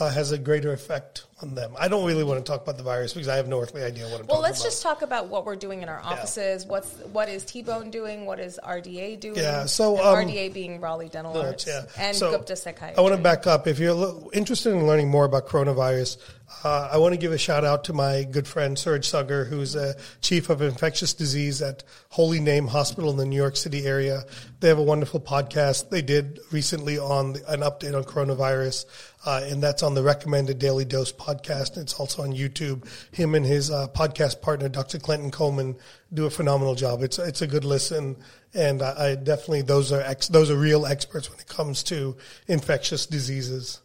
uh, 0.00 0.10
has 0.10 0.32
a 0.32 0.38
greater 0.38 0.72
effect 0.72 1.26
on 1.44 1.54
them. 1.54 1.72
I 1.78 1.88
don't 1.88 2.06
really 2.06 2.24
want 2.24 2.44
to 2.44 2.50
talk 2.50 2.62
about 2.62 2.76
the 2.76 2.82
virus 2.82 3.12
because 3.12 3.28
I 3.28 3.36
have 3.36 3.48
no 3.48 3.60
earthly 3.60 3.82
idea 3.82 4.08
what 4.08 4.20
I'm 4.20 4.26
well, 4.26 4.40
let's 4.40 4.60
about. 4.60 4.70
just 4.70 4.82
talk 4.82 5.02
about 5.02 5.28
what 5.28 5.44
we're 5.44 5.56
doing 5.56 5.82
in 5.82 5.88
our 5.88 6.00
offices. 6.00 6.64
Yeah. 6.64 6.70
What's 6.70 6.92
what 7.12 7.28
is 7.28 7.44
T 7.44 7.62
Bone 7.62 7.90
doing? 7.90 8.26
What 8.26 8.40
is 8.40 8.58
RDA 8.62 9.20
doing? 9.20 9.36
Yeah, 9.36 9.66
so 9.66 9.98
um, 9.98 10.26
RDA 10.26 10.52
being 10.52 10.80
Raleigh 10.80 11.08
Dental 11.08 11.36
Arts 11.36 11.66
yeah. 11.66 11.84
and 11.98 12.16
so 12.16 12.30
Gupta 12.30 12.56
Psychiatry. 12.56 12.96
I 12.96 13.00
want 13.00 13.14
to 13.14 13.20
back 13.20 13.46
up. 13.46 13.66
If 13.66 13.78
you're 13.78 14.30
interested 14.32 14.72
in 14.72 14.86
learning 14.86 15.10
more 15.10 15.24
about 15.24 15.46
coronavirus, 15.46 16.18
uh, 16.62 16.88
I 16.92 16.98
want 16.98 17.14
to 17.14 17.18
give 17.18 17.32
a 17.32 17.38
shout 17.38 17.64
out 17.64 17.84
to 17.84 17.92
my 17.92 18.24
good 18.24 18.46
friend 18.46 18.78
Suraj 18.78 19.10
Saggar, 19.10 19.48
who's 19.48 19.74
a 19.74 19.96
chief 20.20 20.50
of 20.50 20.62
infectious 20.62 21.12
disease 21.12 21.60
at 21.60 21.82
Holy 22.10 22.40
Name 22.40 22.68
Hospital 22.68 23.10
in 23.10 23.16
the 23.16 23.26
New 23.26 23.36
York 23.36 23.56
City 23.56 23.86
area. 23.86 24.24
They 24.60 24.68
have 24.68 24.78
a 24.78 24.82
wonderful 24.82 25.20
podcast 25.20 25.90
they 25.90 26.02
did 26.02 26.40
recently 26.52 26.98
on 26.98 27.34
the, 27.34 27.52
an 27.52 27.60
update 27.60 27.94
on 27.94 28.04
coronavirus, 28.04 28.86
uh, 29.26 29.42
and 29.44 29.62
that's 29.62 29.82
on 29.82 29.94
the 29.94 30.02
recommended 30.02 30.58
Daily 30.58 30.84
Dose 30.84 31.12
podcast. 31.12 31.33
It's 31.42 31.94
also 31.94 32.22
on 32.22 32.32
YouTube. 32.32 32.86
Him 33.14 33.34
and 33.34 33.44
his 33.44 33.70
uh, 33.70 33.88
podcast 33.88 34.42
partner, 34.42 34.68
Dr. 34.68 34.98
Clinton 34.98 35.30
Coleman, 35.30 35.76
do 36.12 36.26
a 36.26 36.30
phenomenal 36.30 36.74
job. 36.74 37.02
It's 37.02 37.18
it's 37.18 37.42
a 37.42 37.46
good 37.46 37.64
listen, 37.64 38.16
and 38.52 38.82
I, 38.82 39.10
I 39.10 39.14
definitely 39.16 39.62
those 39.62 39.92
are 39.92 40.00
ex, 40.00 40.28
those 40.28 40.50
are 40.50 40.56
real 40.56 40.86
experts 40.86 41.30
when 41.30 41.40
it 41.40 41.48
comes 41.48 41.82
to 41.84 42.16
infectious 42.46 43.06
diseases. 43.06 43.80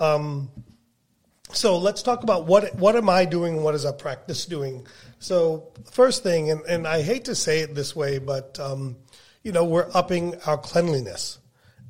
Um, 0.00 0.50
so 1.52 1.78
let's 1.78 2.02
talk 2.02 2.22
about 2.22 2.46
what 2.46 2.74
what 2.76 2.96
am 2.96 3.08
I 3.08 3.24
doing? 3.24 3.62
What 3.62 3.74
is 3.74 3.84
our 3.84 3.92
practice 3.92 4.46
doing? 4.46 4.86
So 5.18 5.72
first 5.90 6.22
thing, 6.22 6.50
and, 6.50 6.60
and 6.62 6.86
I 6.86 7.02
hate 7.02 7.26
to 7.26 7.34
say 7.34 7.60
it 7.60 7.74
this 7.74 7.94
way, 7.94 8.18
but 8.18 8.58
um, 8.58 8.96
you 9.42 9.52
know 9.52 9.64
we're 9.64 9.88
upping 9.94 10.34
our 10.46 10.58
cleanliness, 10.58 11.38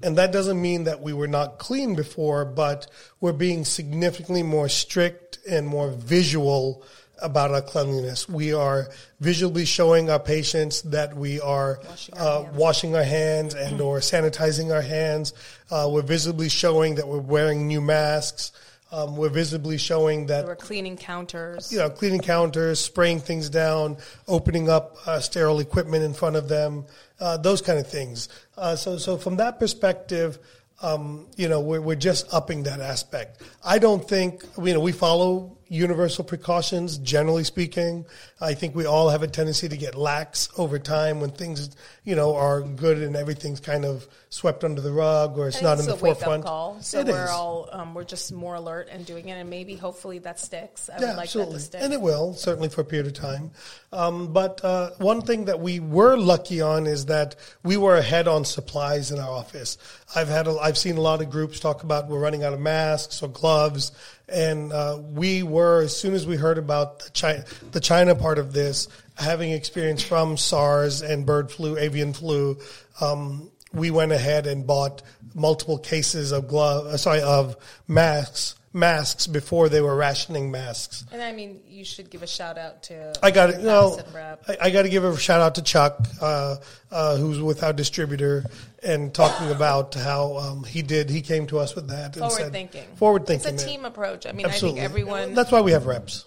and 0.03 0.17
that 0.19 0.33
doesn't 0.33 0.61
mean 0.61 0.85
that 0.85 1.01
we 1.01 1.13
were 1.13 1.29
not 1.29 1.59
clean 1.59 1.95
before, 1.95 2.45
but 2.45 2.87
we're 3.21 3.33
being 3.33 3.65
significantly 3.65 4.43
more 4.43 4.69
strict 4.69 5.39
and 5.49 5.67
more 5.67 5.91
visual 5.91 6.85
about 7.23 7.51
our 7.51 7.63
cleanliness. 7.63 8.29
We 8.29 8.53
are 8.53 8.89
visually 9.21 9.65
showing 9.65 10.11
our 10.11 10.21
patients 10.21 10.83
that 10.83 11.17
we 11.17 11.41
are 11.41 11.81
washing 11.83 12.15
our, 12.15 12.27
uh, 12.27 12.53
washing 12.53 12.97
our 12.97 13.03
hands 13.03 13.55
and 13.55 13.81
or 13.81 14.01
sanitizing 14.01 14.73
our 14.73 14.83
hands. 14.83 15.33
Uh, 15.71 15.89
we're 15.91 16.03
visibly 16.03 16.51
showing 16.51 16.97
that 16.97 17.09
we're 17.09 17.19
wearing 17.19 17.67
new 17.67 17.81
masks. 17.81 18.53
Um, 18.93 19.17
we're 19.17 19.31
visibly 19.31 19.79
showing 19.79 20.27
that 20.27 20.43
so 20.43 20.47
we're 20.47 20.57
cleaning 20.57 20.97
counters. 20.97 21.73
You 21.73 21.79
know, 21.79 21.91
cleaning 21.91 22.21
counters, 22.21 22.79
spraying 22.79 23.21
things 23.21 23.51
down, 23.51 23.97
opening 24.29 24.69
up 24.69 24.97
uh, 25.07 25.19
sterile 25.19 25.59
equipment 25.59 26.05
in 26.05 26.15
front 26.15 26.37
of 26.37 26.49
them, 26.49 26.85
uh, 27.19 27.37
those 27.37 27.61
kind 27.61 27.81
of 27.81 27.89
things. 27.89 28.29
Uh, 28.57 28.77
so, 28.77 28.97
so 28.97 29.17
from 29.17 29.37
that 29.37 29.59
perspective, 29.59 30.39
um, 30.83 31.27
you 31.37 31.49
know, 31.49 31.61
we're, 31.61 31.81
we're 31.81 31.97
just 31.97 32.33
upping 32.33 32.63
that 32.65 32.81
aspect. 32.81 33.43
I 33.65 33.79
don't 33.79 34.07
think, 34.07 34.45
you 34.63 34.75
know, 34.75 34.81
we 34.81 34.93
follow 34.93 35.57
universal 35.69 36.25
precautions, 36.25 36.99
generally 36.99 37.45
speaking. 37.45 38.05
I 38.41 38.55
think 38.55 38.75
we 38.75 38.87
all 38.87 39.09
have 39.11 39.23
a 39.23 39.27
tendency 39.27 39.69
to 39.69 39.77
get 39.77 39.95
lax 39.95 40.49
over 40.57 40.79
time 40.79 41.21
when 41.21 41.31
things, 41.31 41.71
you 42.05 42.15
know, 42.15 42.35
are 42.37 42.61
good 42.63 42.99
and 42.99 43.17
everything's 43.17 43.61
kind 43.61 43.85
of 43.85 44.07
swept 44.29 44.65
under 44.65 44.81
the 44.81 44.93
rug 44.93 45.39
or 45.39 45.49
it's 45.49 45.59
I 45.59 45.63
not 45.63 45.77
think 45.79 45.89
in 45.89 45.95
it's 45.95 46.01
the 46.03 46.07
forefront. 46.07 46.43
up 46.45 46.49
call. 46.49 46.81
So 46.83 47.01
It 47.01 47.07
we're 47.07 47.25
is. 47.25 47.31
all 47.31 47.69
um, 47.73 47.95
we're 47.95 48.05
just 48.05 48.33
more 48.33 48.55
alert 48.55 48.89
and 48.91 49.05
doing 49.07 49.29
it, 49.29 49.33
and 49.33 49.49
maybe 49.51 49.77
hopefully 49.77 50.19
that 50.21 50.39
sticks. 50.39 50.89
I 50.91 51.01
Yeah, 51.01 51.09
would 51.09 51.17
like 51.17 51.25
absolutely. 51.25 51.55
that 51.55 51.59
to 51.59 51.65
stick. 51.65 51.81
And 51.83 51.93
it 51.93 52.01
will, 52.01 52.35
certainly 52.35 52.69
for 52.69 52.83
a 52.83 52.85
period 52.85 53.07
of 53.07 53.15
time. 53.15 53.51
Um, 53.93 54.33
but 54.33 54.63
uh, 54.65 54.91
one 54.99 55.23
thing 55.23 55.47
that 55.47 55.61
we 55.61 55.81
were 55.81 56.17
lucky 56.17 56.61
on 56.61 56.87
is 56.87 57.07
that 57.07 57.35
we 57.65 57.77
were 57.77 57.97
ahead 57.97 58.29
on 58.29 58.45
supplies 58.45 59.11
in 59.11 59.19
our 59.19 59.31
office. 59.31 59.79
I've 60.15 60.29
had, 60.29 60.47
a, 60.47 60.57
I've 60.59 60.77
seen 60.79 60.97
a 60.97 61.01
lot 61.01 61.23
of 61.23 61.31
groups 61.31 61.59
talk 61.61 61.83
about 61.83 62.09
we're 62.09 62.21
running 62.21 62.45
out 62.45 62.53
of 62.53 62.61
masks 62.61 63.23
or 63.23 63.29
gloves, 63.29 63.93
and 64.29 64.73
uh, 64.73 64.99
we 65.01 65.43
were 65.43 65.83
as 65.83 65.97
soon 65.97 66.15
as 66.15 66.27
we 66.27 66.37
heard 66.37 66.59
about 66.59 67.01
the 67.01 67.11
China, 67.11 67.45
the 67.73 67.81
China 67.81 68.15
part 68.15 68.39
of 68.39 68.53
this, 68.53 68.89
having 69.17 69.53
experience 69.53 70.03
from 70.03 70.37
SARS 70.37 71.03
and 71.03 71.25
bird 71.25 71.51
flu, 71.51 71.77
avian 71.77 72.13
flu. 72.13 72.59
Um, 73.01 73.51
we 73.73 73.91
went 73.91 74.13
ahead 74.13 74.47
and 74.47 74.67
bought 74.67 75.03
multiple 75.35 75.79
cases 75.79 76.33
of 76.33 76.49
glove, 76.49 76.87
uh, 76.87 76.97
sorry, 76.97 77.23
of 77.23 77.57
masks, 77.87 78.55
masks 78.77 79.27
before 79.27 79.69
they 79.69 79.81
were 79.81 79.97
rationing 79.97 80.51
masks. 80.51 81.05
and 81.11 81.23
I 81.23 81.33
mean, 81.33 81.61
you 81.67 81.85
should 81.85 82.11
give 82.11 82.23
a 82.23 82.27
shout 82.27 82.59
out 82.59 82.85
to 82.85 83.15
I 83.23 83.31
got 83.31 83.51
it. 83.51 83.61
No, 83.61 83.99
I, 84.47 84.57
I 84.61 84.71
got 84.71 84.83
to 84.83 84.89
give 84.89 85.03
a 85.03 85.17
shout 85.17 85.41
out 85.41 85.57
to 85.57 85.63
Chuck, 85.63 86.07
uh, 86.21 86.57
uh, 86.91 87.17
who's 87.17 87.41
with 87.41 87.65
our 87.65 87.73
distributor, 87.73 88.45
and 88.83 89.13
talking 89.13 89.51
about 89.51 89.95
how 89.95 90.37
um, 90.37 90.65
he 90.65 90.83
did. 90.83 91.11
He 91.11 91.23
came 91.23 91.47
to 91.49 91.59
us 91.59 91.75
with 91.75 91.89
that. 91.89 92.17
and 92.17 92.17
forward 92.17 92.37
said- 92.37 92.53
thinking. 92.53 92.87
Forward 92.97 93.27
thinking. 93.27 93.55
It's 93.55 93.65
a 93.65 93.67
team 93.67 93.85
approach. 93.85 94.27
I 94.27 94.33
mean, 94.33 94.47
Absolutely. 94.47 94.81
I 94.81 94.85
think 94.85 94.91
everyone. 94.91 95.35
That's 95.35 95.51
why 95.51 95.63
we 95.63 95.73
have 95.73 95.87
reps. 95.87 96.27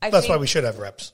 I 0.00 0.10
That's 0.10 0.28
why 0.28 0.36
we 0.36 0.48
should 0.48 0.64
have 0.64 0.80
reps. 0.80 1.12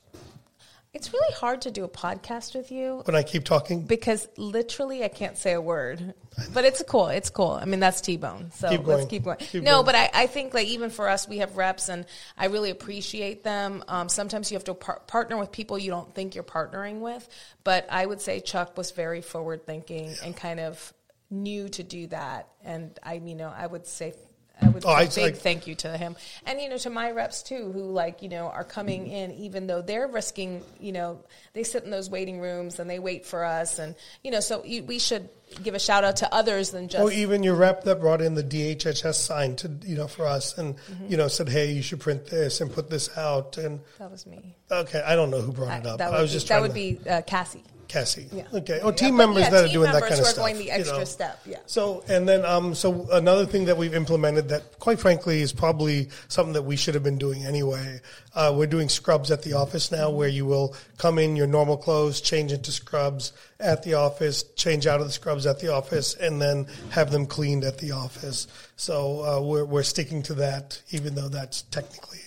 It's 0.91 1.13
really 1.13 1.33
hard 1.35 1.61
to 1.61 1.71
do 1.71 1.83
a 1.83 1.87
podcast 1.87 2.55
with 2.55 2.71
you 2.71 3.03
When 3.05 3.15
I 3.15 3.21
keep 3.21 3.43
talking, 3.43 3.83
because 3.83 4.27
literally 4.37 5.03
I 5.03 5.07
can't 5.07 5.37
say 5.37 5.53
a 5.53 5.61
word. 5.61 6.15
But 6.51 6.65
it's 6.65 6.81
cool. 6.81 7.07
It's 7.07 7.29
cool. 7.29 7.51
I 7.51 7.65
mean, 7.65 7.79
that's 7.79 8.01
T 8.01 8.17
Bone. 8.17 8.51
So 8.55 8.69
Keep 8.69 8.87
let's 8.87 9.05
keep 9.05 9.23
going. 9.23 9.37
Keep 9.37 9.63
no, 9.63 9.83
going. 9.83 9.85
but 9.85 9.95
I, 9.95 10.09
I 10.13 10.27
think 10.27 10.53
like 10.55 10.67
even 10.67 10.89
for 10.89 11.07
us, 11.07 11.27
we 11.27 11.39
have 11.39 11.57
reps, 11.57 11.89
and 11.89 12.05
I 12.37 12.47
really 12.47 12.71
appreciate 12.71 13.43
them. 13.43 13.83
Um, 13.87 14.09
sometimes 14.09 14.49
you 14.51 14.55
have 14.55 14.63
to 14.63 14.73
par- 14.73 15.01
partner 15.05 15.37
with 15.37 15.51
people 15.51 15.77
you 15.77 15.91
don't 15.91 16.13
think 16.15 16.33
you're 16.33 16.43
partnering 16.43 17.01
with. 17.01 17.27
But 17.63 17.85
I 17.91 18.03
would 18.05 18.21
say 18.21 18.39
Chuck 18.39 18.75
was 18.75 18.89
very 18.91 19.21
forward 19.21 19.67
thinking 19.67 20.15
and 20.23 20.35
kind 20.35 20.59
of 20.59 20.93
knew 21.29 21.69
to 21.69 21.83
do 21.83 22.07
that. 22.07 22.47
And 22.63 22.97
I, 23.03 23.21
you 23.23 23.35
know, 23.35 23.53
I 23.55 23.67
would 23.67 23.85
say. 23.85 24.13
I 24.61 24.67
would 24.69 24.85
Oh, 24.85 24.89
I- 24.89 25.07
say 25.07 25.25
big 25.27 25.35
I- 25.35 25.37
thank 25.37 25.67
you 25.67 25.75
to 25.75 25.97
him, 25.97 26.15
and 26.45 26.59
you 26.59 26.69
know 26.69 26.77
to 26.77 26.89
my 26.89 27.11
reps 27.11 27.41
too, 27.43 27.71
who 27.71 27.83
like 27.91 28.21
you 28.21 28.29
know 28.29 28.47
are 28.47 28.63
coming 28.63 29.07
in, 29.07 29.31
even 29.35 29.67
though 29.67 29.81
they're 29.81 30.07
risking, 30.07 30.63
you 30.79 30.91
know, 30.91 31.19
they 31.53 31.63
sit 31.63 31.83
in 31.83 31.91
those 31.91 32.09
waiting 32.09 32.39
rooms 32.39 32.79
and 32.79 32.89
they 32.89 32.99
wait 32.99 33.25
for 33.25 33.43
us, 33.45 33.79
and 33.79 33.95
you 34.23 34.31
know, 34.31 34.39
so 34.39 34.63
you, 34.65 34.83
we 34.83 34.99
should 34.99 35.29
give 35.63 35.73
a 35.75 35.79
shout 35.79 36.03
out 36.03 36.17
to 36.17 36.31
others 36.33 36.69
than 36.71 36.87
just 36.87 37.01
or 37.01 37.11
even 37.11 37.41
your 37.41 37.55
rep 37.55 37.83
that 37.85 37.99
brought 37.99 38.21
in 38.21 38.35
the 38.35 38.43
DHHS 38.43 39.15
sign 39.15 39.55
to 39.57 39.71
you 39.83 39.95
know 39.95 40.07
for 40.07 40.25
us, 40.27 40.57
and 40.57 40.75
Mm-hmm. 40.77 41.07
you 41.07 41.17
know 41.17 41.27
said, 41.27 41.49
"Hey, 41.49 41.71
you 41.71 41.81
should 41.81 41.99
print 41.99 42.25
this 42.27 42.59
and 42.61 42.71
put 42.71 42.89
this 42.89 43.15
out." 43.17 43.57
And 43.57 43.79
that 43.97 44.11
was 44.11 44.25
me. 44.25 44.55
okay, 44.71 45.01
I 45.05 45.15
don't 45.15 45.31
know 45.31 45.41
who 45.41 45.51
brought 45.53 45.79
it 45.79 45.87
up. 45.87 45.99
that 45.99 46.11
would 46.11 46.19
I 46.19 46.21
was 46.21 46.31
be, 46.31 46.33
just 46.35 46.47
that 46.49 46.61
would 46.61 46.69
to, 46.69 46.73
be 46.73 46.99
uh, 47.09 47.21
Cassie. 47.21 47.63
Cassie. 47.89 48.27
Yeah. 48.31 48.43
Okay. 48.53 48.79
Oh, 48.81 48.89
Yeah, 48.89 48.95
team 48.95 49.17
but 49.17 49.25
members 49.25 49.43
yeah, 49.43 49.49
that 49.49 49.65
are 49.65 49.73
doing 49.73 49.91
that 49.91 50.01
kind 50.03 50.13
of 50.13 50.19
who 50.19 50.23
are 50.23 50.27
stuff. 50.27 50.43
going 50.45 50.57
the 50.57 50.65
you 50.65 50.71
extra 50.71 50.99
know. 50.99 51.03
step. 51.03 51.41
Yeah. 51.45 51.57
So 51.65 52.03
and 52.07 52.29
then 52.29 52.45
um 52.45 52.73
so 52.75 53.07
another 53.11 53.45
thing 53.45 53.65
that 53.65 53.75
we've 53.77 53.95
implemented 53.95 54.47
that 54.49 54.79
quite 54.79 54.99
frankly 54.99 55.41
is 55.41 55.51
probably 55.51 56.09
something 56.29 56.53
that 56.53 56.61
we 56.61 56.75
should 56.77 56.93
have 56.93 57.03
been 57.03 57.17
doing 57.17 57.45
anyway. 57.45 57.99
Uh, 58.35 58.53
we're 58.55 58.67
doing 58.67 58.87
scrubs 58.89 59.31
at 59.31 59.41
the 59.41 59.53
office 59.53 59.91
now, 59.91 60.09
where 60.11 60.27
you 60.29 60.45
will 60.45 60.75
come 60.99 61.17
in 61.17 61.35
your 61.35 61.47
normal 61.47 61.75
clothes, 61.75 62.21
change 62.21 62.51
into 62.51 62.71
scrubs 62.71 63.33
at 63.59 63.81
the 63.83 63.95
office, 63.95 64.43
change 64.55 64.85
out 64.85 65.01
of 65.01 65.07
the 65.07 65.11
scrubs 65.11 65.47
at 65.47 65.59
the 65.59 65.73
office, 65.73 66.13
and 66.13 66.39
then 66.39 66.67
have 66.91 67.09
them 67.11 67.25
cleaned 67.25 67.63
at 67.63 67.79
the 67.79 67.91
office. 67.91 68.47
So 68.77 69.25
uh, 69.25 69.41
we're 69.41 69.65
we're 69.65 69.83
sticking 69.83 70.21
to 70.23 70.35
that, 70.35 70.79
even 70.91 71.15
though 71.15 71.27
that's 71.27 71.63
technically 71.63 72.19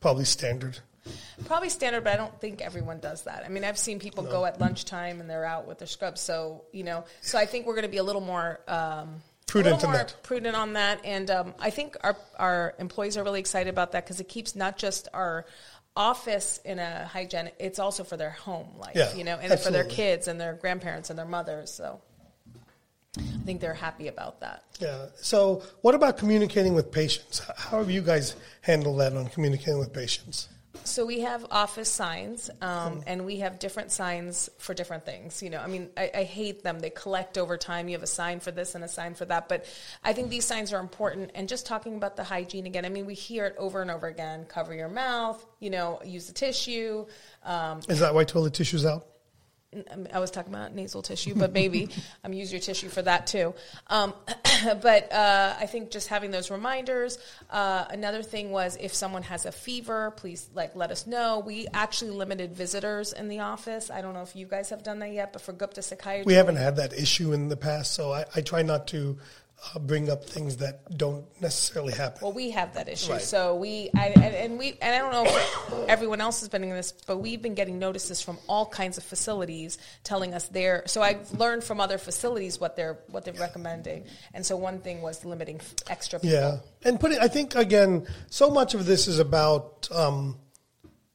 probably 0.00 0.26
standard. 0.26 0.78
Probably 1.44 1.68
standard, 1.68 2.04
but 2.04 2.12
I 2.12 2.16
don't 2.16 2.40
think 2.40 2.60
everyone 2.60 2.98
does 3.00 3.22
that. 3.24 3.44
I 3.44 3.48
mean, 3.48 3.64
I've 3.64 3.78
seen 3.78 3.98
people 3.98 4.24
go 4.24 4.44
at 4.44 4.60
lunchtime 4.60 5.20
and 5.20 5.28
they're 5.28 5.44
out 5.44 5.66
with 5.66 5.78
their 5.78 5.88
scrubs. 5.88 6.20
So 6.20 6.64
you 6.72 6.84
know, 6.84 7.04
so 7.20 7.38
I 7.38 7.46
think 7.46 7.66
we're 7.66 7.74
going 7.74 7.84
to 7.84 7.90
be 7.90 7.98
a 7.98 8.04
little 8.04 8.22
more 8.22 8.60
um, 8.68 9.22
Prudent 9.46 9.82
more 9.84 9.92
that. 9.92 10.16
prudent 10.24 10.56
on 10.56 10.72
that. 10.72 11.04
And 11.04 11.30
um, 11.30 11.54
I 11.60 11.70
think 11.70 11.96
our 12.02 12.16
our 12.38 12.74
employees 12.78 13.16
are 13.16 13.22
really 13.22 13.40
excited 13.40 13.70
about 13.70 13.92
that 13.92 14.04
because 14.04 14.20
it 14.20 14.28
keeps 14.28 14.56
not 14.56 14.76
just 14.76 15.08
our 15.14 15.46
office 15.96 16.60
in 16.64 16.80
a 16.80 17.06
hygienic; 17.06 17.54
it's 17.60 17.78
also 17.78 18.02
for 18.02 18.16
their 18.16 18.30
home 18.30 18.68
life. 18.78 18.96
Yeah, 18.96 19.14
you 19.14 19.22
know, 19.22 19.38
and 19.40 19.58
for 19.60 19.70
their 19.70 19.84
kids 19.84 20.26
and 20.26 20.40
their 20.40 20.54
grandparents 20.54 21.10
and 21.10 21.18
their 21.18 21.26
mothers. 21.26 21.70
So 21.70 22.00
I 23.18 23.22
think 23.44 23.60
they're 23.60 23.72
happy 23.72 24.08
about 24.08 24.40
that. 24.40 24.64
Yeah. 24.80 25.06
So 25.16 25.62
what 25.80 25.94
about 25.94 26.18
communicating 26.18 26.74
with 26.74 26.90
patients? 26.90 27.40
How 27.56 27.78
have 27.78 27.90
you 27.90 28.02
guys 28.02 28.34
handled 28.62 28.98
that 29.00 29.16
on 29.16 29.28
communicating 29.28 29.78
with 29.78 29.92
patients? 29.92 30.48
So 30.84 31.04
we 31.04 31.20
have 31.20 31.46
office 31.50 31.90
signs, 31.90 32.50
um, 32.60 33.02
and 33.06 33.26
we 33.26 33.38
have 33.38 33.58
different 33.58 33.92
signs 33.92 34.48
for 34.58 34.74
different 34.74 35.04
things. 35.04 35.42
You 35.42 35.50
know, 35.50 35.58
I 35.58 35.66
mean, 35.66 35.90
I, 35.96 36.10
I 36.14 36.22
hate 36.24 36.62
them. 36.62 36.78
They 36.78 36.90
collect 36.90 37.38
over 37.38 37.56
time. 37.56 37.88
You 37.88 37.94
have 37.94 38.02
a 38.02 38.06
sign 38.06 38.40
for 38.40 38.50
this 38.50 38.74
and 38.74 38.84
a 38.84 38.88
sign 38.88 39.14
for 39.14 39.24
that. 39.26 39.48
But 39.48 39.66
I 40.04 40.12
think 40.12 40.30
these 40.30 40.44
signs 40.44 40.72
are 40.72 40.80
important. 40.80 41.32
And 41.34 41.48
just 41.48 41.66
talking 41.66 41.96
about 41.96 42.16
the 42.16 42.24
hygiene 42.24 42.66
again, 42.66 42.84
I 42.84 42.88
mean, 42.88 43.06
we 43.06 43.14
hear 43.14 43.46
it 43.46 43.54
over 43.58 43.82
and 43.82 43.90
over 43.90 44.06
again. 44.06 44.44
Cover 44.46 44.74
your 44.74 44.88
mouth. 44.88 45.44
You 45.60 45.70
know, 45.70 46.00
use 46.04 46.26
the 46.26 46.32
tissue. 46.32 47.06
Um, 47.44 47.80
Is 47.88 48.00
that 48.00 48.14
why 48.14 48.24
toilet 48.24 48.54
tissue's 48.54 48.86
out? 48.86 49.06
I 50.12 50.18
was 50.18 50.30
talking 50.30 50.52
about 50.52 50.74
nasal 50.74 51.02
tissue, 51.02 51.34
but 51.34 51.52
maybe 51.52 51.88
um, 52.24 52.32
use 52.32 52.52
your 52.52 52.60
tissue 52.60 52.88
for 52.88 53.02
that 53.02 53.26
too. 53.26 53.54
Um, 53.88 54.14
but 54.82 55.12
uh, 55.12 55.56
I 55.58 55.66
think 55.66 55.90
just 55.90 56.08
having 56.08 56.30
those 56.30 56.50
reminders. 56.50 57.18
Uh, 57.50 57.84
another 57.90 58.22
thing 58.22 58.50
was 58.50 58.76
if 58.80 58.94
someone 58.94 59.22
has 59.24 59.46
a 59.46 59.52
fever, 59.52 60.12
please 60.12 60.48
like 60.54 60.74
let 60.76 60.90
us 60.90 61.06
know. 61.06 61.42
We 61.44 61.66
actually 61.72 62.10
limited 62.10 62.52
visitors 62.54 63.12
in 63.12 63.28
the 63.28 63.40
office. 63.40 63.90
I 63.90 64.00
don't 64.00 64.14
know 64.14 64.22
if 64.22 64.34
you 64.36 64.46
guys 64.46 64.70
have 64.70 64.82
done 64.82 64.98
that 65.00 65.12
yet, 65.12 65.32
but 65.32 65.42
for 65.42 65.52
Gupta 65.52 65.82
Psychiatry, 65.82 66.24
We 66.24 66.34
haven't 66.34 66.56
had 66.56 66.76
that 66.76 66.92
issue 66.92 67.32
in 67.32 67.48
the 67.48 67.56
past, 67.56 67.92
so 67.92 68.12
I, 68.12 68.24
I 68.34 68.40
try 68.40 68.62
not 68.62 68.86
to 68.88 69.18
uh, 69.74 69.78
bring 69.78 70.10
up 70.10 70.24
things 70.24 70.58
that 70.58 70.96
don't 70.96 71.24
necessarily 71.40 71.92
happen. 71.92 72.20
Well, 72.22 72.32
we 72.32 72.50
have 72.50 72.74
that 72.74 72.88
issue. 72.88 73.12
Right. 73.12 73.22
So 73.22 73.56
we, 73.56 73.90
I, 73.94 74.08
and, 74.08 74.34
and 74.34 74.58
we, 74.58 74.76
and 74.82 74.94
I 74.94 74.98
don't 74.98 75.12
know 75.12 75.24
if 75.24 75.88
everyone 75.88 76.20
else 76.20 76.40
has 76.40 76.48
been 76.48 76.62
in 76.62 76.70
this, 76.70 76.92
but 76.92 77.18
we've 77.18 77.40
been 77.40 77.54
getting 77.54 77.78
notices 77.78 78.20
from 78.20 78.38
all 78.48 78.66
kinds 78.66 78.98
of 78.98 79.04
facilities 79.04 79.78
telling 80.04 80.34
us 80.34 80.48
their. 80.48 80.82
So 80.86 81.00
I've 81.02 81.32
learned 81.32 81.64
from 81.64 81.80
other 81.80 81.98
facilities 81.98 82.60
what 82.60 82.76
they're 82.76 82.98
what 83.08 83.24
they're 83.24 83.34
recommending. 83.34 84.04
And 84.34 84.44
so 84.44 84.56
one 84.56 84.80
thing 84.80 85.00
was 85.02 85.24
limiting 85.24 85.60
extra 85.88 86.20
people. 86.20 86.36
Yeah, 86.36 86.58
and 86.84 87.00
putting. 87.00 87.18
I 87.18 87.28
think 87.28 87.54
again, 87.54 88.06
so 88.28 88.50
much 88.50 88.74
of 88.74 88.84
this 88.84 89.08
is 89.08 89.18
about 89.18 89.88
um, 89.90 90.36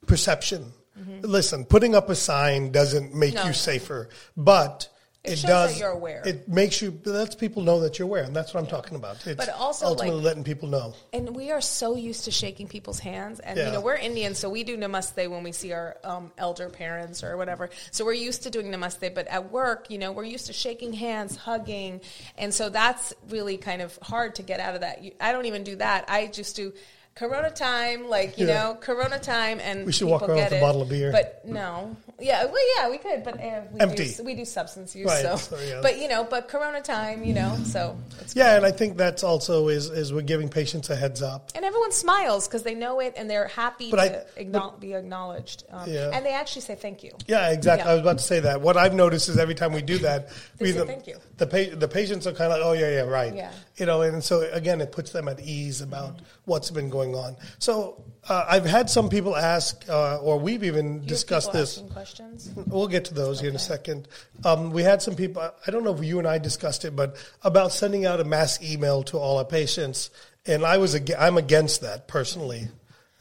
perception. 0.07 0.73
Listen, 1.21 1.65
putting 1.65 1.95
up 1.95 2.09
a 2.09 2.15
sign 2.15 2.71
doesn't 2.71 3.15
make 3.15 3.33
Mm-hmm. 3.33 3.43
No. 3.43 3.47
you 3.47 3.53
safer, 3.53 4.09
but 4.37 4.87
It 5.23 5.39
does. 5.43 5.73
that 5.73 5.79
you're 5.79 5.91
aware. 5.91 6.23
It 6.25 6.47
makes 6.47 6.81
you. 6.81 6.99
Lets 7.05 7.35
people 7.35 7.61
know 7.61 7.81
that 7.81 7.99
you're 7.99 8.07
aware, 8.07 8.23
and 8.23 8.35
that's 8.35 8.55
what 8.55 8.59
I'm 8.61 8.67
talking 8.67 8.95
about. 8.95 9.25
It's 9.27 9.35
But 9.35 9.49
also, 9.49 9.85
ultimately 9.85 10.15
like- 10.15 10.23
letting 10.25 10.43
people 10.43 10.67
know. 10.67 10.95
And 11.13 11.35
we 11.35 11.51
are 11.51 11.61
so 11.61 11.95
used 11.95 12.25
to 12.25 12.31
shaking 12.31 12.67
people's 12.67 12.97
hands, 12.99 13.39
and 13.39 13.55
you 13.57 13.65
know 13.65 13.81
we're 13.81 13.95
Indian, 13.95 14.33
so 14.33 14.49
we 14.49 14.63
do 14.63 14.75
namaste 14.77 15.29
when 15.29 15.43
we 15.43 15.51
see 15.51 15.73
our 15.73 15.97
um, 16.03 16.31
elder 16.39 16.69
parents 16.69 17.23
or 17.23 17.37
whatever. 17.37 17.69
So 17.91 18.03
we're 18.03 18.13
used 18.13 18.43
to 18.43 18.49
doing 18.49 18.71
namaste, 18.71 19.13
but 19.13 19.27
at 19.27 19.51
work, 19.51 19.91
you 19.91 19.99
know, 19.99 20.11
we're 20.11 20.23
used 20.23 20.47
to 20.47 20.53
shaking 20.53 20.91
hands, 20.93 21.35
hugging, 21.35 22.01
and 22.37 22.51
so 22.51 22.69
that's 22.69 23.13
really 23.29 23.57
kind 23.57 23.83
of 23.83 23.95
hard 24.01 24.35
to 24.35 24.43
get 24.43 24.59
out 24.59 24.73
of 24.73 24.81
that. 24.81 25.03
You, 25.03 25.11
I 25.21 25.33
don't 25.33 25.45
even 25.45 25.63
do 25.63 25.75
that. 25.75 26.05
I 26.07 26.27
just 26.27 26.55
do. 26.55 26.73
Corona 27.13 27.51
time, 27.51 28.07
like 28.09 28.37
you 28.37 28.47
Yeah. 28.47 28.63
know, 28.63 28.77
Corona 28.79 29.19
time, 29.19 29.59
and 29.61 29.85
We 29.85 29.91
should 29.91 30.07
walk 30.07 30.23
around 30.23 30.37
with 30.37 30.53
a 30.53 30.59
bottle 30.61 30.81
of 30.81 30.89
beer. 30.89 31.11
But 31.11 31.41
no, 31.45 31.95
yeah, 32.19 32.45
well, 32.45 32.55
yeah, 32.77 32.89
we 32.89 32.97
could, 32.97 33.23
but 33.23 33.35
uh, 33.39 33.61
we 33.73 33.79
Empty. 33.81 34.13
do 34.13 34.23
we 34.23 34.33
do 34.33 34.45
substance 34.45 34.95
use, 34.95 35.07
Right, 35.07 35.21
so, 35.21 35.35
so, 35.35 35.59
yeah. 35.59 35.81
but 35.81 35.99
you 35.99 36.07
know, 36.07 36.23
but 36.23 36.47
Corona 36.47 36.81
time, 36.81 37.23
you 37.25 37.33
know, 37.33 37.57
so 37.65 37.97
it's 38.21 38.33
Yeah, 38.35 38.55
and 38.55 38.65
I 38.65 38.71
think 38.71 38.95
that's 38.97 39.23
also 39.23 39.67
is 39.67 39.89
is 39.89 40.13
we're 40.13 40.21
giving 40.21 40.47
patients 40.47 40.89
a 40.89 40.95
heads 40.95 41.21
up. 41.21 41.51
and 41.53 41.65
everyone 41.65 41.91
smiles 41.91 42.47
because 42.47 42.63
they 42.63 42.75
know 42.75 43.01
it 43.01 43.13
and 43.17 43.29
they're 43.29 43.47
happy 43.49 43.91
But 43.91 43.97
to 43.97 44.39
I- 44.39 44.43
acknow- 44.43 44.79
be 44.79 44.93
acknowledged. 44.93 45.65
Um, 45.69 45.89
Yeah. 45.91 46.11
And 46.13 46.25
they 46.25 46.33
actually 46.33 46.61
say 46.61 46.75
thank 46.75 47.03
you. 47.03 47.11
Yeah, 47.27 47.49
exactly. 47.49 47.85
Yeah. 47.85 47.91
I 47.91 47.93
was 47.95 48.01
about 48.01 48.17
to 48.19 48.23
say 48.23 48.39
that. 48.39 48.61
What 48.61 48.77
I've 48.77 48.93
noticed 48.93 49.27
is 49.27 49.37
every 49.37 49.55
time 49.55 49.73
we 49.73 49.81
do 49.81 49.97
that, 49.99 50.29
we 50.59 50.71
say 50.71 50.77
the, 50.79 50.85
thank 50.85 51.07
you. 51.07 51.17
The 51.37 51.47
pa- 51.47 51.75
the 51.75 51.87
patients 51.89 52.25
are 52.25 52.31
kind 52.31 52.53
of 52.53 52.59
like, 52.59 52.65
oh 52.65 52.71
yeah, 52.73 52.89
yeah, 52.89 53.01
right. 53.01 53.35
Yeah. 53.35 53.51
You 53.81 53.87
know, 53.87 54.03
and 54.03 54.23
so 54.23 54.47
again, 54.51 54.79
it 54.79 54.91
puts 54.91 55.09
them 55.11 55.27
at 55.27 55.39
ease 55.39 55.81
about 55.81 56.19
what's 56.45 56.69
been 56.69 56.91
going 56.91 57.15
on. 57.15 57.35
So 57.57 58.03
uh, 58.29 58.45
I've 58.47 58.63
had 58.63 58.91
some 58.91 59.09
people 59.09 59.35
ask, 59.35 59.83
uh, 59.89 60.17
or 60.19 60.37
we've 60.37 60.63
even 60.63 61.01
You 61.01 61.07
discussed 61.07 61.51
this. 61.51 61.81
questions. 61.91 62.51
We'll 62.67 62.87
get 62.87 63.05
to 63.05 63.15
those 63.15 63.39
here 63.41 63.49
in 63.49 63.55
a 63.55 63.59
second. 63.59 64.07
Um, 64.45 64.69
we 64.69 64.83
had 64.83 65.01
some 65.01 65.15
people. 65.15 65.41
I 65.65 65.71
don't 65.71 65.83
know 65.83 65.95
if 65.95 66.03
you 66.03 66.19
and 66.19 66.27
I 66.27 66.37
discussed 66.37 66.85
it, 66.85 66.95
but 66.95 67.15
about 67.41 67.71
sending 67.71 68.05
out 68.05 68.19
a 68.19 68.23
mass 68.23 68.61
email 68.61 69.01
to 69.05 69.17
all 69.17 69.39
our 69.39 69.45
patients, 69.45 70.11
and 70.45 70.63
I 70.63 70.77
was 70.77 70.93
ag- 70.93 71.15
I'm 71.17 71.37
against 71.37 71.81
that 71.81 72.07
personally. 72.07 72.67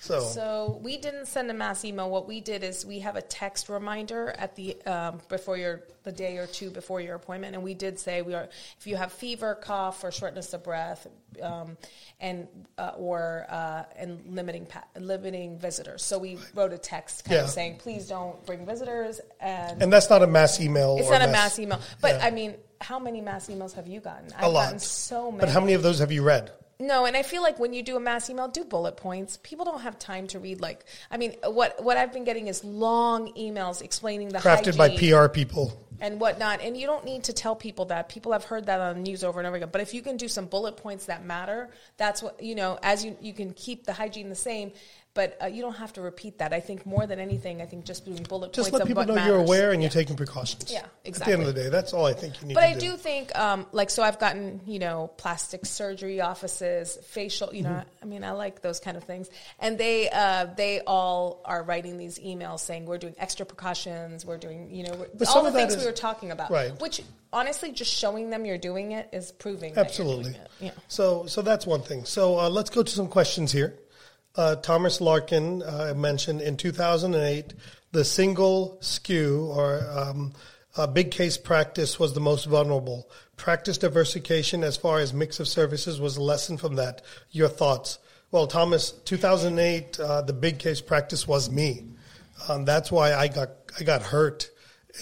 So, 0.03 0.21
So 0.21 0.81
we 0.83 0.97
didn't 0.97 1.27
send 1.27 1.51
a 1.51 1.55
mass 1.55 1.85
email. 1.85 2.09
What 2.09 2.27
we 2.27 2.41
did 2.41 2.65
is 2.65 2.87
we 2.87 3.01
have 3.01 3.17
a 3.17 3.23
text 3.23 3.69
reminder 3.69 4.35
at 4.39 4.57
the 4.57 4.81
um, 4.87 5.21
before 5.29 5.59
your 5.59 5.83
the 6.05 6.11
day 6.13 6.39
or 6.39 6.47
two 6.47 6.71
before 6.71 7.03
your 7.03 7.17
appointment, 7.17 7.55
and 7.55 7.63
we 7.63 7.75
did 7.75 7.99
say 7.99 8.23
we 8.23 8.33
are 8.33 8.49
if 8.79 8.87
you 8.87 8.97
have 8.97 9.13
fever, 9.13 9.55
cough, 9.55 10.03
or 10.03 10.11
shortness 10.11 10.55
of 10.55 10.65
breath, 10.65 11.07
um, 11.43 11.77
and 12.19 12.49
uh, 12.79 12.93
or 12.97 13.45
uh, 13.51 13.83
and 13.95 14.23
limiting 14.35 14.65
pa- 14.65 14.85
limiting 14.99 15.59
visitors. 15.59 16.03
So 16.03 16.19
we 16.19 16.39
wrote 16.55 16.73
a 16.73 16.79
text 16.79 17.27
kind 17.27 17.37
Yeah. 17.37 17.45
of 17.45 17.51
saying 17.51 17.77
please 17.77 18.09
don't 18.09 18.43
bring 18.47 18.65
visitors, 18.65 19.21
and, 19.39 19.83
and 19.83 19.93
that's 19.93 20.09
not 20.09 20.23
a 20.23 20.27
mass 20.27 20.61
email. 20.63 20.97
it's 20.99 21.11
not 21.11 21.21
a 21.21 21.29
mass 21.29 21.59
email. 21.59 21.79
But 22.01 22.15
yeah. 22.15 22.27
I 22.27 22.31
mean, 22.31 22.55
how 22.81 22.99
many 22.99 23.21
mass 23.21 23.49
emails 23.51 23.75
have 23.75 23.87
you 23.87 24.01
gotten? 24.01 24.31
I've 24.35 24.45
A 24.45 24.49
lot. 24.49 24.65
gotten 24.65 24.79
so 24.79 25.31
many. 25.31 25.41
But 25.41 25.51
how 25.51 25.61
many 25.61 25.75
of 25.75 25.83
those 25.83 25.99
have 25.99 26.11
you 26.11 26.23
read? 26.23 26.53
No, 26.81 27.05
and 27.05 27.15
I 27.15 27.23
feel 27.23 27.43
like 27.43 27.59
when 27.59 27.75
you 27.75 27.83
do 27.83 27.97
a 27.97 28.01
mass 28.01 28.31
email, 28.31 28.49
do 28.49 28.65
bullet 28.65 28.97
points. 28.97 29.39
People 29.43 29.67
don't 29.67 29.83
have 29.83 29.99
time 29.99 30.27
to 30.29 30.39
read 30.39 30.63
like 30.63 30.85
I 31.11 31.19
mean, 31.19 31.35
what 31.45 31.85
what 31.85 31.99
I've 31.99 32.13
been 32.13 32.25
getting 32.25 32.49
is 32.49 32.65
long 32.65 33.33
emails 33.35 33.83
explaining 33.83 34.31
the 34.31 34.39
Crafted 34.39 34.79
by 34.79 34.89
PR 34.97 35.29
people. 35.29 35.79
and 36.01 36.19
whatnot. 36.19 36.63
And 36.63 36.75
you 36.77 36.87
don't 36.87 37.05
need 37.05 37.25
to 37.25 37.35
tell 37.35 37.55
people 37.55 37.85
that. 37.87 38.09
People 38.09 38.33
have 38.33 38.45
heard 38.45 38.65
that 38.67 38.81
on 38.81 38.97
the 38.97 39.03
news 39.03 39.23
over 39.23 39.39
and 39.39 39.47
over 39.47 39.57
again. 39.57 39.69
But 39.71 39.83
if 39.83 39.93
you 39.93 40.01
can 40.01 40.17
do 40.17 40.27
some 40.27 40.47
bullet 40.47 40.79
points 40.79 41.05
that 41.05 41.23
matter, 41.25 41.69
that's 41.99 42.23
what 42.23 42.43
you 42.43 42.55
know. 42.55 42.79
As 42.83 43.05
you 43.05 43.15
you 43.21 43.35
can 43.35 43.53
keep 43.53 43.85
the 43.85 43.93
hygiene 43.93 44.31
the 44.31 44.35
same, 44.35 44.73
but 45.13 45.37
uh, 45.43 45.47
you 45.47 45.61
don't 45.61 45.77
have 45.77 45.93
to 45.95 46.01
repeat 46.01 46.39
that. 46.39 46.53
I 46.53 46.61
think 46.61 46.87
more 46.87 47.07
than 47.07 47.19
anything, 47.19 47.61
I 47.61 47.67
think 47.67 47.85
just 47.85 48.05
doing 48.05 48.23
bullet 48.23 48.53
Just 48.53 48.71
points 48.71 48.73
let 48.75 48.83
of 48.83 48.89
people 48.89 49.05
know 49.07 49.15
matters. 49.17 49.29
you're 49.29 49.41
aware 49.41 49.73
and 49.73 49.83
Yeah. 49.83 49.87
you're 49.87 49.93
taking 49.93 50.17
precautions. 50.17 50.71
Yeah, 50.73 50.85
exactly. 51.05 51.33
At 51.33 51.37
the 51.37 51.41
end 51.43 51.49
of 51.49 51.55
the 51.55 51.63
day, 51.65 51.69
that's 51.69 51.93
all 51.93 52.07
I 52.07 52.13
think 52.13 52.41
you 52.41 52.47
need 52.49 52.55
to 52.55 52.61
do. 52.61 52.61
But 52.61 52.63
I 52.65 52.73
do. 52.75 52.91
do 52.93 52.97
think, 52.97 53.37
um, 53.37 53.67
like, 53.73 53.91
so 53.91 54.03
I've 54.05 54.21
gotten, 54.21 54.61
you 54.67 54.79
know, 54.79 55.11
plastic 55.17 55.67
surgery 55.67 56.21
offices, 56.21 56.97
facial, 57.05 57.53
you 57.55 57.63
know, 57.63 57.71
Mm-hmm. 57.71 58.03
I 58.03 58.07
mean, 58.07 58.25
I 58.25 58.31
like 58.33 58.63
those 58.63 58.79
kind 58.81 58.97
of 58.97 59.05
things. 59.05 59.29
And 59.59 59.79
they, 59.79 60.09
uh, 60.11 60.47
they 60.57 60.81
all 60.87 61.41
are 61.45 61.63
writing 61.63 61.99
these 61.99 62.19
emails 62.19 62.61
saying 62.61 62.87
we're 62.87 62.99
doing 62.99 63.15
extra 63.19 63.45
precautions, 63.47 64.25
we're 64.25 64.39
doing, 64.39 64.71
you 64.75 64.85
know, 64.85 64.95
we're, 64.95 65.27
all 65.29 65.43
the 65.45 65.51
things 65.53 65.77
we 65.77 65.85
were 65.85 65.93
talking 65.93 66.31
about. 66.31 66.51
Right. 66.51 66.79
Which, 66.81 67.03
honestly, 67.33 67.73
just 67.73 67.93
showing 67.93 68.31
them 68.31 68.45
you're 68.45 68.59
doing 68.59 68.93
it 68.93 69.09
is 69.13 69.33
proving 69.33 69.77
Absolutely. 69.77 70.37
Yeah. 70.61 70.71
So, 70.89 71.27
so 71.27 71.43
that's 71.43 71.67
one 71.67 71.83
thing. 71.83 72.05
So 72.05 72.39
uh, 72.39 72.49
let's 72.49 72.71
go 72.71 72.83
to 72.83 72.91
some 72.93 73.09
questions 73.09 73.53
here. 73.53 73.75
Uh, 74.37 74.57
Thomas 74.57 75.01
Larkin 75.01 75.63
uh, 75.63 75.93
mentioned 75.97 76.41
in 76.41 76.57
2008 76.57 77.53
the 77.93 78.05
single 78.05 78.79
SKU 78.81 79.49
or 79.49 79.85
um, 79.91 80.33
uh, 80.77 80.87
big 80.87 81.11
case 81.11 81.37
practice 81.37 81.99
was 81.99 82.15
the 82.15 82.21
most 82.21 82.45
vulnerable. 82.45 83.09
Practice 83.37 83.79
diversification 83.79 84.63
as 84.63 84.77
far 84.77 84.99
as 85.01 85.13
mix 85.13 85.41
of 85.41 85.49
services 85.49 86.01
was 86.01 86.17
a 86.17 86.23
lesson 86.23 86.57
from 86.57 86.77
that. 86.77 87.03
Your 87.33 87.49
thoughts? 87.49 87.99
Well, 88.31 88.47
Thomas, 88.47 88.93
2008, 88.93 89.99
uh, 89.99 90.23
the 90.23 90.33
big 90.33 90.61
case 90.61 90.81
practice 90.81 91.27
was 91.27 91.51
me. 91.51 91.85
Um, 92.49 92.65
that's 92.65 92.93
why 92.93 93.15
I 93.15 93.27
got 93.29 93.51
I 93.79 93.83
got 93.83 94.03
hurt 94.03 94.51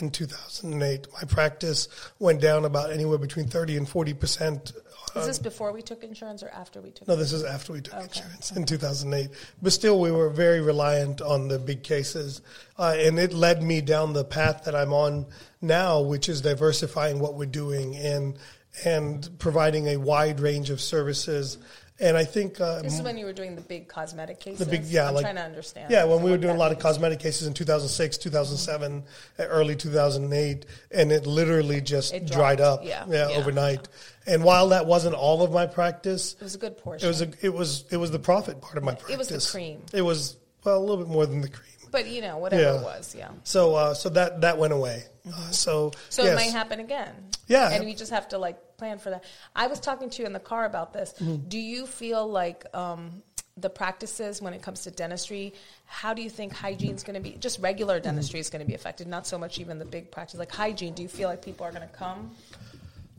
in 0.01 0.11
2008. 0.11 1.07
My 1.13 1.23
practice 1.29 1.89
went 2.19 2.41
down 2.41 2.65
about 2.65 2.91
anywhere 2.91 3.19
between 3.19 3.47
30 3.47 3.77
and 3.77 3.89
40 3.89 4.15
percent 4.15 4.73
Is 5.17 5.27
this 5.27 5.39
before 5.39 5.73
we 5.73 5.83
took 5.83 6.03
insurance 6.05 6.43
or 6.43 6.49
after 6.51 6.81
we 6.81 6.91
took 6.91 7.09
no, 7.09 7.17
this 7.17 7.33
is 7.33 7.45
after 7.45 7.73
we 7.73 7.81
took 7.81 7.95
Okay. 7.95 8.05
insurance 8.05 8.53
in 8.53 8.65
2008. 8.65 9.31
But 9.63 9.73
still, 9.73 10.01
we 10.01 10.11
were 10.11 10.31
very 10.31 10.61
reliant 10.61 11.21
on 11.21 11.49
the 11.49 11.59
big 11.59 11.83
cases. 11.83 12.43
Uh, 12.79 12.95
and 12.97 13.19
it 13.19 13.33
led 13.33 13.63
me 13.63 13.81
down 13.81 14.13
the 14.13 14.25
path 14.25 14.65
that 14.65 14.75
I'm 14.75 14.93
on 14.93 15.27
now, 15.61 16.01
which 16.01 16.29
is 16.29 16.41
diversifying 16.41 17.19
what 17.19 17.35
we're 17.35 17.47
doing 17.47 17.97
and, 17.97 18.39
and 18.85 19.29
providing 19.39 19.89
a 19.89 19.97
wide 19.97 20.41
range 20.41 20.71
of 20.71 20.81
services. 20.81 21.59
And 22.01 22.17
I 22.17 22.25
think 22.25 22.61
uh, 22.61 22.81
This 22.83 22.95
is 22.95 23.03
when 23.03 23.19
you 23.19 23.25
were 23.25 23.33
doing 23.33 23.57
the 23.57 23.61
big 23.61 23.89
cosmetic 23.89 24.39
cases. 24.39 24.61
the 24.61 24.67
big, 24.67 24.85
yeah, 24.85 25.09
I'm 25.09 25.15
like 25.15 25.25
trying 25.25 25.35
to 25.35 25.43
understand. 25.43 25.91
Yeah, 25.91 26.05
when 26.05 26.23
we 26.23 26.31
were 26.31 26.39
doing 26.39 26.55
a 26.55 26.59
lot 26.59 26.71
of 26.71 26.79
cosmetic 26.79 27.19
cases 27.19 27.49
in 27.49 27.55
2006, 27.55 28.19
2007, 28.19 29.03
uh, 29.39 29.43
early 29.45 29.75
2008, 29.75 30.65
and 30.93 31.11
it 31.11 31.27
literally 31.27 31.81
just 31.81 32.15
It 32.15 32.27
dried 32.27 32.61
up, 32.61 32.85
yeah, 32.85 33.05
yeah, 33.09 33.29
yeah. 33.31 33.37
overnight. 33.37 33.89
And 34.27 34.45
while 34.45 34.69
that 34.69 34.87
wasn't 34.87 35.17
all 35.17 35.43
of 35.43 35.51
my 35.51 35.67
practice, 35.67 36.35
It 36.35 36.43
was 36.45 36.55
a 36.55 36.59
good 36.59 36.79
portion. 36.79 37.05
it 37.05 37.09
was 37.09 37.23
a, 37.23 37.31
it 37.43 37.53
was 37.53 37.85
it 37.91 37.97
was 37.97 38.11
the 38.13 38.19
profit 38.21 38.61
part 38.61 38.77
of 38.77 38.85
my 38.85 38.93
practice. 38.95 39.15
It 39.15 39.19
was 39.19 39.29
the 39.47 39.51
cream. 39.51 39.83
It 39.93 40.03
was 40.03 40.37
well 40.65 40.79
a 40.79 40.81
little 40.81 40.99
bit 40.99 41.09
more 41.09 41.27
than 41.27 41.41
the 41.41 41.49
cream. 41.49 41.65
But, 41.91 42.07
you 42.09 42.21
know, 42.23 42.39
whatever 42.39 42.63
Yeah. 42.63 42.81
it 42.81 42.83
was, 42.83 43.15
yeah. 43.15 43.31
So 43.45 43.75
uh, 43.75 43.95
so 43.95 44.09
that 44.11 44.41
that 44.43 44.59
went 44.59 44.73
away. 44.73 45.05
Uh, 45.27 45.51
so 45.51 45.93
So 46.11 46.23
yes. 46.23 46.33
it 46.33 46.37
might 46.37 46.53
happen 46.53 46.81
again. 46.81 47.15
Yeah. 47.47 47.71
And 47.71 47.85
we 47.85 47.95
just 47.95 48.11
have 48.13 48.29
to 48.29 48.39
like 48.39 48.77
plan 48.77 48.99
for 48.99 49.11
that. 49.11 49.25
I 49.57 49.67
was 49.67 49.81
talking 49.81 50.11
to 50.11 50.23
you 50.23 50.27
in 50.27 50.33
the 50.33 50.41
car 50.41 50.65
about 50.65 50.93
this. 50.93 51.15
Mm-hmm. 51.21 51.49
Do 51.49 51.59
you 51.59 51.87
feel 51.87 52.27
like 52.27 52.65
um, 52.75 53.23
the 53.57 53.71
practices 53.71 54.41
when 54.41 54.53
it 54.55 54.63
comes 54.63 54.83
to 54.85 54.91
dentistry, 54.91 55.53
how 55.87 56.15
do 56.15 56.23
you 56.23 56.31
think 56.31 56.53
hygiene 56.55 56.95
is 56.95 57.03
going 57.03 57.15
to 57.15 57.21
be, 57.21 57.37
just 57.41 57.59
regular 57.61 57.97
Mm-hmm. 57.97 58.05
dentistry 58.05 58.39
is 58.41 58.51
going 58.51 58.61
to 58.61 58.67
be 58.67 58.75
affected, 58.75 59.07
not 59.09 59.27
so 59.27 59.37
much 59.39 59.59
even 59.59 59.79
the 59.79 59.85
big 59.85 60.11
practice, 60.11 60.39
like 60.39 60.53
hygiene. 60.53 60.95
Do 60.95 61.03
you 61.03 61.09
feel 61.09 61.29
like 61.29 61.43
people 61.45 61.67
are 61.67 61.73
going 61.73 61.89
to 61.89 61.95
come? 61.95 62.31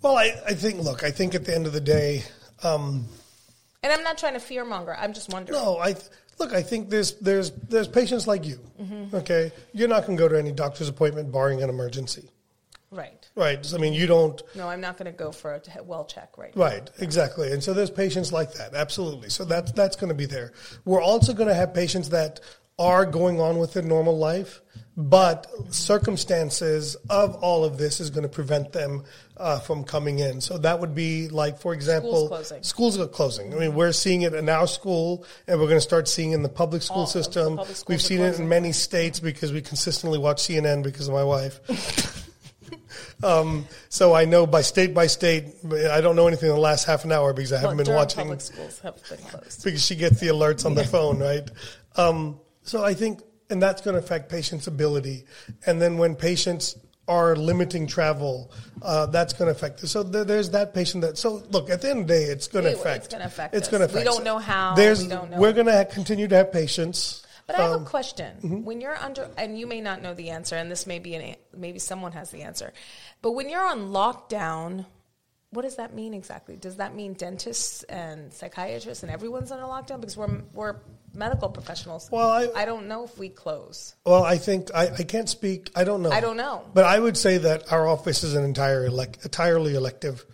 Well, 0.02 0.18
I, 0.18 0.34
I 0.48 0.54
think 0.54 0.80
look, 0.82 1.04
I 1.04 1.12
think 1.12 1.36
at 1.36 1.44
the 1.46 1.54
end 1.54 1.68
of 1.68 1.74
the 1.74 1.82
day, 1.82 2.24
um, 2.64 3.08
And 3.84 3.92
I'm 3.92 4.04
not 4.04 4.18
trying 4.18 4.34
to 4.34 4.40
fear 4.40 4.64
monger. 4.64 4.96
I'm 4.98 5.14
just 5.14 5.32
wondering. 5.34 5.60
no, 5.60 5.78
I 5.78 5.96
look, 6.40 6.54
I 6.54 6.62
think 6.64 6.90
there's 6.90 7.14
there's 7.16 7.52
there's 7.52 7.88
patients 7.88 8.28
like 8.28 8.46
you. 8.46 8.60
Mm-hmm. 8.82 9.16
Okay, 9.18 9.52
you're 9.74 9.88
not 9.90 10.06
going 10.06 10.18
to 10.18 10.24
go 10.24 10.28
to 10.28 10.38
any 10.40 10.52
doctor's 10.52 10.90
appointment 10.90 11.32
barring 11.32 11.62
an 11.62 11.70
emergency, 11.70 12.30
Right. 12.92 13.28
right? 13.36 13.64
So, 13.66 13.78
I 13.78 13.80
mean, 13.80 13.94
you 13.94 14.08
don't. 14.08 14.42
No, 14.56 14.68
I'm 14.68 14.82
not 14.82 14.98
going 14.98 15.12
to 15.12 15.18
go 15.18 15.32
for 15.32 15.54
a 15.54 15.84
well 15.84 16.06
check 16.06 16.38
right 16.38 16.56
Right, 16.56 16.90
exactly. 17.00 17.52
And 17.52 17.62
so 17.64 17.74
there's 17.74 17.90
patients 17.92 18.32
like 18.32 18.54
that, 18.54 18.74
absolutely. 18.74 19.30
So 19.30 19.44
that's 19.46 19.72
that's 19.74 19.96
going 19.96 20.10
to 20.10 20.16
be 20.16 20.26
there. 20.26 20.54
We're 20.86 21.02
also 21.02 21.34
going 21.34 21.50
to 21.50 21.56
have 21.56 21.74
patients 21.74 22.10
that 22.10 22.40
are 22.80 23.06
going 23.06 23.40
on 23.40 23.60
with 23.60 23.74
their 23.74 23.84
normal 23.84 24.18
life, 24.18 24.62
but 24.96 25.48
circumstances 25.70 26.96
of 27.10 27.36
all 27.36 27.64
of 27.64 27.78
this 27.78 28.00
is 28.00 28.10
going 28.10 28.24
to 28.24 28.30
prevent 28.30 28.72
them 28.72 29.04
uh, 29.38 29.60
from 29.60 29.84
coming 29.84 30.20
in. 30.20 30.42
So 30.42 30.58
that 30.58 30.80
would 30.80 30.96
be 30.96 31.30
like, 31.30 31.60
for 31.60 31.74
example, 31.74 32.30
closing. 32.30 32.64
schools 32.64 33.00
are 33.00 33.08
closing. 33.08 33.54
I 33.54 33.58
mean, 33.58 33.76
we're 33.76 33.92
seeing 33.92 34.24
it 34.24 34.34
in 34.34 34.50
our 34.50 34.68
school, 34.68 35.26
and 35.48 35.60
we're 35.60 35.68
going 35.68 35.78
to 35.78 35.82
start 35.82 36.08
seeing 36.08 36.32
it 36.32 36.36
in 36.36 36.44
the 36.44 36.50
public 36.50 36.82
school 36.82 37.02
All 37.02 37.08
system. 37.08 37.58
public 37.58 37.78
We've 37.88 38.02
seen 38.02 38.22
it 38.22 38.40
in 38.40 38.50
many 38.50 38.72
states 38.72 39.20
because 39.20 39.54
we 39.54 39.62
consistently 39.62 40.18
watch 40.18 40.38
CNN 40.38 40.84
because 40.84 41.08
of 41.08 41.14
my 41.14 41.24
wife. 41.24 42.26
Um, 43.24 43.68
so 43.90 44.14
I 44.14 44.26
know 44.26 44.48
by 44.48 44.62
state 44.62 44.94
by 44.94 45.08
state. 45.08 45.46
I 45.92 46.00
don't 46.02 46.16
know 46.16 46.28
anything 46.28 46.50
in 46.50 46.56
the 46.56 46.62
last 46.62 46.86
half 46.86 47.04
an 47.04 47.12
hour 47.12 47.34
because 47.34 47.52
I 47.52 47.60
haven't 47.60 47.78
been 47.78 47.94
watching 47.94 48.22
public 48.22 48.42
schools 48.42 48.80
have 48.80 48.96
been 49.10 49.18
closed. 49.18 49.64
because 49.64 49.86
she 49.86 49.96
gets 49.96 50.20
the 50.20 50.28
alerts 50.28 50.66
on 50.66 50.74
the 50.74 50.86
phone, 50.86 51.20
right? 51.20 51.50
Um, 51.96 52.40
so 52.70 52.84
I 52.84 52.94
think, 52.94 53.22
and 53.50 53.62
that's 53.62 53.82
going 53.82 53.96
to 53.96 54.00
affect 54.00 54.30
patients' 54.30 54.68
ability. 54.68 55.26
And 55.66 55.82
then 55.82 55.98
when 55.98 56.16
patients 56.16 56.78
are 57.08 57.36
limiting 57.36 57.88
travel, 57.88 58.52
uh, 58.84 59.08
that's 59.08 59.34
going 59.34 59.48
to 59.48 59.52
affect 59.52 59.84
us. 59.84 59.90
So 59.90 60.04
there, 60.04 60.24
there's 60.24 60.52
that 60.52 60.76
patient 60.76 61.02
that. 61.02 61.18
So 61.18 61.42
look, 61.50 61.72
at 61.72 61.82
the 61.82 61.90
end 61.90 62.02
of 62.02 62.08
the 62.08 62.14
day, 62.14 62.24
it's 62.26 62.48
going 62.48 62.66
to 62.66 62.72
It- 62.72 62.86
it's 62.86 63.08
gonna 63.08 63.26
affect 63.26 63.56
It's 63.56 63.68
going 63.68 63.88
to 63.88 63.96
We 63.96 64.04
don't 64.04 64.24
know 64.24 64.38
how, 64.38 64.76
There's, 64.76 65.02
we 65.02 65.08
don't 65.10 65.32
know. 65.32 65.40
We're 65.40 65.54
going 65.54 65.66
to 65.66 65.86
continue 65.86 66.28
to 66.28 66.36
have 66.36 66.52
patients. 66.52 67.24
But 67.48 67.58
I 67.58 67.64
have 67.64 67.72
Um, 67.72 67.82
a 67.82 67.86
question. 67.86 68.36
mm-hmm. 68.38 68.64
When 68.64 68.80
you're 68.80 68.96
under, 68.96 69.28
and 69.36 69.58
you 69.58 69.66
may 69.66 69.82
not 69.82 70.04
know 70.04 70.14
the 70.14 70.30
answer, 70.30 70.56
and 70.56 70.70
this 70.70 70.86
may 70.86 71.00
be 71.00 71.16
an, 71.16 71.22
a- 71.24 71.38
maybe 71.58 71.80
someone 71.80 72.12
has 72.12 72.30
the 72.30 72.44
answer. 72.44 72.72
But 73.24 73.32
when 73.32 73.50
you're 73.50 73.66
on 73.66 73.90
lockdown, 73.90 74.86
what 75.50 75.64
does 75.64 75.78
that 75.78 75.96
mean 75.96 76.14
exactly? 76.14 76.58
Does 76.58 76.76
that 76.76 76.94
mean 76.94 77.14
dentists 77.14 77.82
and 77.86 78.32
psychiatrists 78.32 79.02
and 79.02 79.12
everyone's 79.12 79.52
on 79.52 79.58
a 79.60 79.68
lockdown 79.68 80.00
because 80.00 80.16
we're 80.16 80.44
we're 80.54 80.76
medical 81.14 81.50
professionals? 81.50 82.10
Well, 82.12 82.30
I- 82.30 82.50
I 82.56 82.66
don't 82.66 82.88
know 82.88 83.04
if 83.04 83.18
we 83.18 83.30
close. 83.30 83.96
Well, 84.06 84.24
I 84.24 84.38
think 84.38 84.70
I, 84.74 84.88
I 84.88 85.04
can't 85.04 85.30
speak. 85.30 85.70
I 85.76 85.84
don't 85.84 86.02
know. 86.02 86.12
I 86.12 86.22
don't 86.22 86.38
know. 86.38 86.64
But 86.74 86.86
I 86.86 87.00
would 87.00 87.18
say 87.18 87.38
that 87.40 87.72
our 87.72 87.88
office 87.88 88.24
is 88.24 88.36
an 88.36 88.44
entire 88.44 88.86
elect, 88.86 89.24
entirely 89.24 89.76
elective 89.76 90.26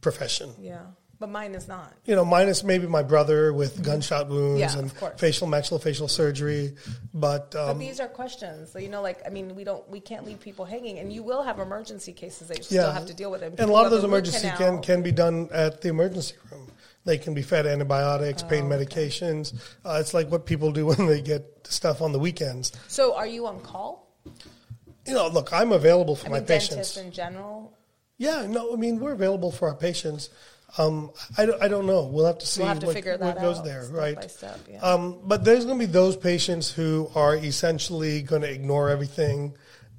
profession. 0.00 0.50
Yeah, 0.58 0.82
but 1.18 1.30
mine 1.30 1.54
is 1.54 1.66
not. 1.68 1.94
you 2.04 2.14
know, 2.14 2.24
minus 2.24 2.62
maybe 2.62 2.86
my 2.86 3.02
brother 3.02 3.52
with 3.52 3.82
gunshot 3.82 4.28
wounds 4.28 4.60
Yeah, 4.60 4.78
and 4.78 4.92
facial 5.18 5.48
maxillofacial 5.48 6.10
surgery. 6.10 6.74
But, 7.14 7.52
But 7.52 7.70
um, 7.70 7.78
these 7.78 8.00
are 8.00 8.08
questions. 8.08 8.70
So, 8.72 8.78
you 8.78 8.88
know, 8.88 9.00
like 9.00 9.20
I 9.26 9.30
mean, 9.30 9.54
we 9.56 9.64
don't, 9.64 9.88
we 9.88 10.00
can't 10.00 10.26
leave 10.26 10.40
people 10.40 10.64
hanging, 10.64 10.98
and 10.98 11.12
you 11.12 11.22
will 11.22 11.42
have 11.42 11.58
emergency 11.58 12.12
cases 12.12 12.48
that 12.48 12.58
you 12.58 12.76
yeah, 12.76 12.82
still 12.82 12.92
have 12.92 13.06
to 13.06 13.14
deal 13.14 13.30
with. 13.30 13.42
And 13.42 13.58
a 13.58 13.66
lot 13.66 13.86
of 13.86 13.92
those 13.92 14.04
emergency 14.04 14.50
can, 14.56 14.82
can 14.82 15.02
be 15.02 15.12
done 15.12 15.48
at 15.52 15.80
the 15.80 15.88
emergency 15.88 16.34
room. 16.50 16.70
They 17.04 17.18
can 17.18 17.34
be 17.34 17.42
fed 17.42 17.66
antibiotics, 17.66 18.42
Oh, 18.42 18.48
pain 18.48 18.64
medications. 18.64 19.54
Uh, 19.84 19.98
it's 20.00 20.14
like 20.14 20.30
what 20.30 20.46
people 20.46 20.72
do 20.72 20.86
when 20.90 21.06
they 21.06 21.20
get 21.20 21.44
stuff 21.64 22.00
on 22.00 22.12
the 22.12 22.18
weekends. 22.18 22.72
So, 22.88 23.14
are 23.14 23.26
you 23.26 23.46
on 23.46 23.60
call? 23.60 24.10
You 25.06 25.14
know, 25.14 25.28
look, 25.28 25.52
I'm 25.52 25.72
available 25.72 26.16
for 26.16 26.28
I 26.28 26.30
my 26.30 26.38
mean, 26.38 26.46
patients. 26.46 26.96
in 26.96 27.10
general. 27.12 27.76
Yeah, 28.16 28.46
no, 28.48 28.72
I 28.72 28.76
mean, 28.76 29.00
we're 29.00 29.12
available 29.12 29.52
for 29.52 29.68
our 29.68 29.74
patients. 29.74 30.30
Um, 30.78 31.10
I, 31.36 31.46
don't, 31.46 31.62
I 31.62 31.68
don't 31.68 31.86
know. 31.86 32.04
We'll 32.04 32.26
have 32.26 32.38
to 32.38 32.46
see 32.46 32.60
We'll 32.60 32.68
have 32.68 32.80
to 32.80 32.86
what, 32.86 33.20
what 33.20 33.40
goes 33.40 33.58
out 33.58 33.64
there, 33.64 33.86
right? 33.92 34.30
step, 34.30 34.58
yeah. 34.68 34.80
Um, 34.80 35.20
but 35.24 35.44
there's 35.44 35.64
going 35.64 35.78
to 35.78 35.86
be 35.86 35.92
those 35.92 36.16
patients 36.16 36.72
who 36.72 37.10
are 37.14 37.36
essentially 37.36 38.22
going 38.22 38.42
to 38.42 38.50
ignore 38.50 38.88
everything 38.88 39.54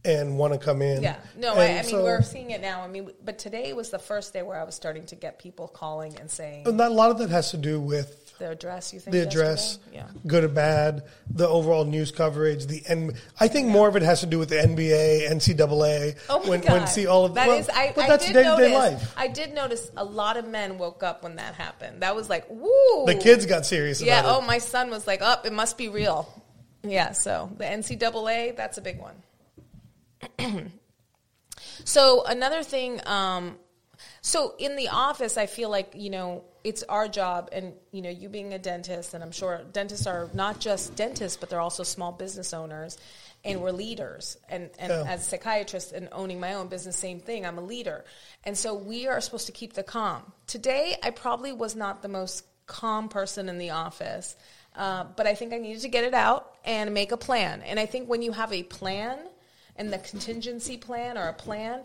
and 0.05 0.37
want 0.37 0.53
to 0.53 0.59
come 0.59 0.81
in. 0.81 1.01
Yeah, 1.03 1.15
no, 1.37 1.55
I, 1.55 1.65
And 1.65 1.79
I 1.79 1.81
mean 1.81 1.91
so- 1.91 2.03
we're 2.03 2.21
seeing 2.21 2.51
it 2.51 2.61
now. 2.61 2.81
I 2.81 2.87
mean, 2.87 3.09
but 3.23 3.37
today 3.39 3.73
was 3.73 3.89
the 3.89 3.99
first 3.99 4.33
day 4.33 4.41
where 4.43 4.59
I 4.59 4.63
was 4.63 4.75
starting 4.75 5.05
to 5.07 5.15
get 5.15 5.39
people 5.39 5.67
calling 5.67 6.17
and 6.19 6.29
saying, 6.29 6.67
And 6.67 6.79
a 6.79 6.89
lot 6.89 7.11
of 7.11 7.17
that 7.19 7.29
has 7.29 7.51
to 7.51 7.57
do 7.57 7.79
with 7.79 8.37
The 8.37 8.51
address, 8.51 8.93
you 8.93 8.99
think? 8.99 9.13
the 9.13 9.21
address, 9.21 9.79
yesterday? 9.91 9.95
Yeah. 9.97 10.19
good 10.27 10.43
or 10.43 10.49
bad, 10.49 11.03
the 11.29 11.47
overall 11.47 11.85
news 11.85 12.11
coverage, 12.11 12.65
the 12.67 12.83
N. 12.87 13.13
I 13.39 13.47
think 13.47 13.67
more 13.67 13.87
of 13.87 13.95
it 13.95 14.01
has 14.03 14.19
to 14.21 14.25
do 14.25 14.37
with 14.39 14.49
the 14.49 14.57
NBA, 14.61 15.29
NCAA. 15.29 16.15
Oh 16.29 16.39
my 16.43 16.49
when, 16.49 16.61
god! 16.61 16.71
when 16.71 16.87
see 16.87 17.07
all 17.07 17.25
of 17.25 17.33
that 17.35 17.47
well, 17.47 17.57
is- 17.57 17.69
I, 17.69 17.91
but 17.95 18.05
I 18.05 18.07
that's 18.09 18.25
day 18.25 18.43
to 18.43 18.55
day 18.57 18.73
life. 18.73 19.13
I 19.17 19.27
did 19.27 19.53
notice 19.53 19.89
a 19.97 20.03
lot 20.03 20.37
of 20.37 20.47
men 20.47 20.77
woke 20.77 21.01
up 21.03 21.23
when 21.23 21.37
that 21.37 21.55
happened. 21.55 22.01
That 22.01 22.15
was 22.15 22.29
like, 22.29 22.45
woo. 22.49 23.05
The 23.05 23.15
kids 23.15 23.45
got 23.45 23.65
serious 23.65 24.01
Yeah. 24.01 24.21
Oh, 24.25 24.41
it. 24.41 24.45
my 24.47 24.57
son 24.59 24.89
was 24.89 25.07
like, 25.07 25.21
up. 25.21 25.45
it 25.45 25.53
must 25.53 25.77
be 25.77 25.89
real. 25.89 26.27
Yeah. 26.83 27.13
So 27.13 27.49
the 27.57 27.63
NCAA, 27.65 28.55
that's 28.55 28.77
a 28.77 28.81
big 28.81 28.99
one. 28.99 29.15
so 31.83 32.23
another 32.25 32.63
thing. 32.63 33.01
Um, 33.05 33.57
so 34.21 34.55
in 34.57 34.75
the 34.75 34.89
office, 34.89 35.37
I 35.37 35.45
feel 35.45 35.69
like 35.69 35.93
you 35.95 36.09
know 36.09 36.43
it's 36.63 36.83
our 36.83 37.07
job, 37.07 37.49
and 37.51 37.73
you 37.91 38.01
know 38.01 38.09
you 38.09 38.29
being 38.29 38.53
a 38.53 38.59
dentist, 38.59 39.13
and 39.13 39.23
I'm 39.23 39.31
sure 39.31 39.61
dentists 39.71 40.07
are 40.07 40.29
not 40.33 40.59
just 40.59 40.95
dentists, 40.95 41.37
but 41.37 41.49
they're 41.49 41.59
also 41.61 41.83
small 41.83 42.11
business 42.11 42.53
owners, 42.53 42.97
and 43.43 43.61
we're 43.61 43.71
leaders. 43.71 44.37
And 44.49 44.69
and 44.79 44.91
Yeah. 44.91 45.03
as 45.07 45.21
a 45.21 45.23
psychiatrist 45.23 45.91
and 45.91 46.09
owning 46.11 46.39
my 46.39 46.53
own 46.55 46.67
business, 46.67 46.97
same 46.97 47.19
thing. 47.19 47.45
I'm 47.45 47.57
a 47.57 47.63
leader, 47.63 48.03
and 48.43 48.57
so 48.57 48.73
we 48.73 49.07
are 49.07 49.21
supposed 49.21 49.45
to 49.45 49.51
keep 49.51 49.73
the 49.73 49.83
calm. 49.83 50.33
Today, 50.47 50.97
I 51.03 51.11
probably 51.11 51.53
was 51.53 51.75
not 51.75 52.01
the 52.01 52.09
most 52.09 52.45
calm 52.65 53.09
person 53.09 53.47
in 53.47 53.59
the 53.59 53.69
office, 53.69 54.35
uh, 54.75 55.05
but 55.15 55.27
I 55.27 55.35
think 55.35 55.53
I 55.53 55.57
needed 55.59 55.83
to 55.83 55.87
get 55.87 56.03
it 56.03 56.15
out 56.15 56.55
and 56.65 56.93
make 56.93 57.11
a 57.11 57.17
plan. 57.17 57.61
And 57.61 57.79
I 57.79 57.85
think 57.85 58.09
when 58.09 58.21
you 58.23 58.31
have 58.31 58.51
a 58.51 58.63
plan 58.63 59.19
and 59.75 59.91
the 59.91 59.97
contingency 59.99 60.77
plan 60.77 61.17
or 61.17 61.27
a 61.27 61.33
plan, 61.33 61.83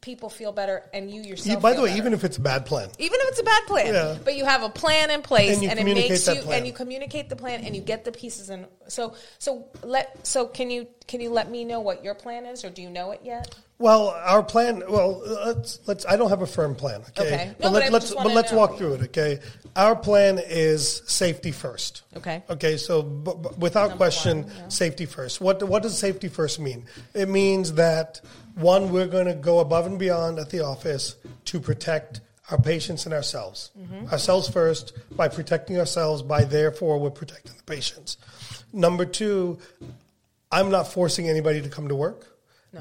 people 0.00 0.28
feel 0.30 0.52
better, 0.52 0.84
and 0.92 1.10
you 1.10 1.22
yourself. 1.22 1.56
You- 1.56 1.60
by 1.60 1.72
the 1.72 1.82
way, 1.82 1.88
better. 1.88 1.98
even 1.98 2.12
if 2.14 2.22
it's 2.24 2.36
a 2.36 2.40
bad 2.40 2.64
plan, 2.66 2.88
Even 2.98 3.18
if 3.20 3.28
it's 3.30 3.40
a 3.40 3.44
bad 3.44 3.66
plan, 3.66 3.94
Yeah. 3.94 4.18
but 4.24 4.36
you 4.36 4.44
have 4.44 4.62
a 4.62 4.68
plan 4.70 5.10
in 5.10 5.22
place, 5.22 5.54
And 5.54 5.62
you 5.64 5.68
and, 5.70 5.78
it 5.80 5.84
makes 5.84 6.26
you, 6.28 6.34
plan. 6.36 6.58
and 6.58 6.66
you 6.66 6.72
communicate 6.72 7.28
the 7.28 7.36
plan, 7.36 7.64
and 7.64 7.74
you 7.74 7.82
get 7.82 8.04
the 8.04 8.12
pieces. 8.12 8.48
And 8.48 8.66
so, 8.86 9.14
so 9.38 9.66
let, 9.82 10.24
so 10.26 10.46
can 10.46 10.70
you 10.70 10.86
can 11.08 11.20
you 11.20 11.30
let 11.30 11.50
me 11.50 11.64
know 11.64 11.80
what 11.80 12.04
your 12.04 12.14
plan 12.14 12.46
is, 12.46 12.64
or 12.64 12.70
do 12.70 12.80
you 12.82 12.90
know 12.90 13.10
it 13.10 13.20
yet? 13.24 13.54
Well, 13.78 14.08
our 14.08 14.42
plan. 14.42 14.82
Well, 14.88 15.22
let's 15.24 15.78
let's. 15.86 16.04
I 16.04 16.16
don't 16.16 16.30
have 16.30 16.42
a 16.42 16.46
firm 16.46 16.74
plan. 16.74 17.02
Okay, 17.16 17.26
Okay. 17.34 17.46
No, 17.46 17.54
but, 17.60 17.62
but 17.62 17.72
let, 17.72 17.82
I 17.84 17.88
let's 17.90 18.14
but 18.14 18.26
let's 18.34 18.52
know. 18.52 18.58
walk 18.58 18.76
through 18.76 18.94
it. 18.94 19.02
Okay, 19.02 19.38
our 19.76 19.94
plan 19.94 20.40
is 20.44 21.02
safety 21.06 21.52
first. 21.52 22.02
Okay. 22.16 22.42
Okay, 22.50 22.76
so 22.76 23.02
b- 23.02 23.32
b- 23.40 23.48
without 23.56 23.96
question, 23.96 24.42
one, 24.42 24.52
yeah. 24.56 24.68
safety 24.68 25.06
first. 25.06 25.40
What 25.40 25.62
what 25.62 25.84
does 25.84 25.96
safety 25.96 26.26
first 26.26 26.58
mean? 26.58 26.86
It 27.14 27.28
means 27.28 27.74
that 27.74 28.20
one, 28.56 28.90
we're 28.90 29.06
going 29.06 29.26
to 29.26 29.34
go 29.34 29.60
above 29.60 29.86
and 29.86 29.98
beyond 29.98 30.40
at 30.40 30.50
the 30.50 30.64
office 30.64 31.14
to 31.44 31.60
protect 31.60 32.20
our 32.50 32.58
patients 32.60 33.04
and 33.04 33.14
ourselves. 33.14 33.70
Mm-hmm. 33.78 34.08
Ourselves 34.08 34.48
first 34.48 34.92
by 35.16 35.28
protecting 35.28 35.78
ourselves. 35.78 36.22
By 36.22 36.42
therefore, 36.42 36.98
we're 36.98 37.10
protecting 37.10 37.52
the 37.56 37.62
patients. 37.62 38.16
Number 38.72 39.04
two, 39.04 39.58
I'm 40.50 40.70
not 40.70 40.88
forcing 40.88 41.28
anybody 41.28 41.62
to 41.62 41.68
come 41.68 41.86
to 41.86 41.94
work. 41.94 42.26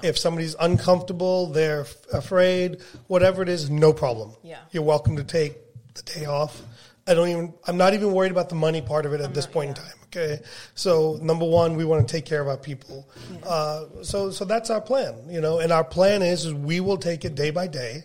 If 0.04 0.18
somebody's 0.18 0.56
uncomfortable, 0.60 1.48
they're 1.48 1.82
f- 1.82 1.96
afraid, 2.14 2.82
whatever 3.08 3.42
it 3.42 3.50
is, 3.50 3.70
no 3.70 3.94
problem. 3.94 4.34
Yeah. 4.44 4.60
You're 4.72 4.84
welcome 4.84 5.16
to 5.16 5.24
take 5.24 5.56
the 5.96 6.04
day 6.04 6.26
off. 6.26 6.62
I 7.08 7.14
don't 7.14 7.30
even, 7.30 7.54
I'm 7.66 7.78
not 7.78 7.94
even 7.94 8.12
worried 8.12 8.32
about 8.32 8.50
the 8.50 8.56
money 8.56 8.82
part 8.82 9.06
of 9.06 9.14
it 9.14 9.22
at 9.22 9.34
this 9.34 9.46
not- 9.46 9.54
point 9.54 9.70
in 9.70 9.76
time. 9.76 9.94
Okay. 10.08 10.42
So 10.76 11.18
number 11.22 11.46
one, 11.46 11.76
we 11.76 11.86
want 11.86 12.08
to 12.08 12.12
take 12.12 12.26
care 12.26 12.42
of 12.42 12.48
our 12.48 12.58
people. 12.58 13.08
Uh, 13.46 13.86
so, 14.04 14.30
so 14.32 14.46
that's 14.46 14.70
our 14.70 14.82
plan, 14.82 15.16
you 15.30 15.42
know, 15.42 15.60
and 15.60 15.72
our 15.72 15.84
plan 15.84 16.22
is, 16.22 16.46
is 16.46 16.54
we 16.54 16.80
will 16.80 16.98
take 16.98 17.24
it 17.26 17.36
day 17.36 17.52
by 17.52 17.68
day. 17.68 18.04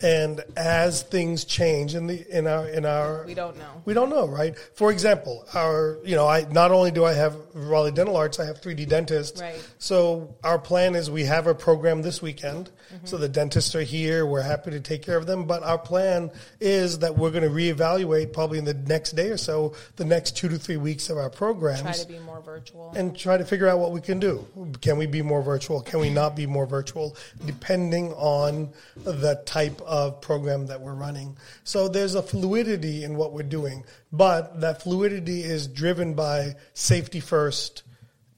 And 0.00 0.44
as 0.56 1.02
things 1.02 1.44
change 1.44 1.96
in 1.96 2.06
the, 2.06 2.24
in 2.36 2.46
our, 2.46 2.68
in 2.68 2.86
our, 2.86 3.24
We 3.26 3.34
don't 3.34 3.58
know. 3.58 3.82
we 3.84 3.94
don't 3.94 4.10
know, 4.10 4.28
right? 4.28 4.56
For 4.74 4.92
example, 4.92 5.44
our, 5.54 5.98
you 6.04 6.14
know, 6.14 6.28
I 6.28 6.42
not 6.52 6.70
only 6.70 6.92
do 6.92 7.04
I 7.04 7.14
have 7.14 7.34
Raleigh 7.52 7.90
Dental 7.90 8.16
Arts, 8.16 8.38
I 8.38 8.44
have 8.46 8.60
3D 8.60 8.88
dentists. 8.88 9.40
Right. 9.40 9.60
So 9.78 10.36
our 10.44 10.58
plan 10.58 10.94
is 10.94 11.10
we 11.10 11.24
have 11.24 11.48
a 11.48 11.54
program 11.54 12.02
this 12.02 12.22
weekend. 12.22 12.70
Mm-hmm. 12.92 13.06
So 13.06 13.16
the 13.18 13.28
dentists 13.28 13.74
are 13.74 13.82
here. 13.82 14.24
We're 14.26 14.42
happy 14.42 14.70
to 14.70 14.80
take 14.80 15.02
care 15.02 15.16
of 15.16 15.26
them. 15.26 15.44
But 15.46 15.62
our 15.62 15.78
plan 15.78 16.30
is 16.60 17.00
that 17.00 17.16
we're 17.16 17.30
going 17.30 17.42
to 17.44 17.50
reevaluate 17.50 18.32
probably 18.32 18.58
in 18.58 18.64
the 18.64 18.74
next 18.74 19.12
day 19.12 19.30
or 19.30 19.36
so, 19.36 19.74
the 19.96 20.04
next 20.04 20.36
two 20.36 20.48
to 20.48 20.58
three 20.58 20.76
weeks 20.76 21.10
of 21.10 21.18
our 21.18 21.30
programs 21.30 21.82
Try 21.82 21.92
to 21.92 22.08
be 22.08 22.18
more 22.20 22.40
virtual. 22.40 22.92
and 22.96 23.16
try 23.16 23.36
to 23.36 23.44
figure 23.44 23.68
out 23.68 23.78
what 23.78 23.92
we 23.92 24.00
can 24.00 24.18
do. 24.18 24.46
Can 24.80 24.96
we 24.98 25.06
be 25.06 25.22
more 25.22 25.42
virtual? 25.42 25.80
Can 25.82 26.00
we 26.00 26.10
not 26.10 26.34
be 26.36 26.46
more 26.46 26.66
virtual? 26.66 27.16
Depending 27.44 28.12
on 28.14 28.70
the 28.96 29.42
type 29.46 29.80
of 29.82 30.20
program 30.20 30.66
that 30.66 30.80
we're 30.80 30.94
running. 30.94 31.36
So 31.64 31.88
there's 31.88 32.14
a 32.14 32.22
fluidity 32.22 33.04
in 33.04 33.16
what 33.16 33.32
we're 33.32 33.42
doing, 33.42 33.84
but 34.12 34.60
that 34.60 34.82
fluidity 34.82 35.42
is 35.42 35.66
driven 35.66 36.14
by 36.14 36.56
safety 36.74 37.20
first, 37.20 37.82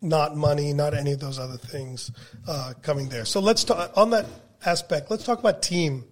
not 0.03 0.37
money, 0.37 0.73
not 0.73 0.95
any 0.95 1.13
of 1.13 1.21
those 1.21 1.39
other 1.39 1.57
things 1.57 2.11
uh, 2.49 2.73
coming 2.83 3.09
there. 3.09 3.25
So 3.25 3.41
let's 3.41 3.65
talk 3.65 3.97
on 3.97 4.11
that 4.11 4.27
aspect. 4.65 5.11
Let's 5.11 5.25
talk 5.25 5.39
about 5.39 5.63
team. 5.63 6.05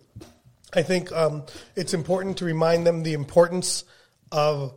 I 0.75 0.83
think 0.83 1.11
um, 1.13 1.45
it's 1.77 1.95
important 1.95 2.39
to 2.39 2.45
remind 2.45 2.87
them 2.87 3.03
the 3.03 3.15
importance 3.15 3.85
of 4.31 4.75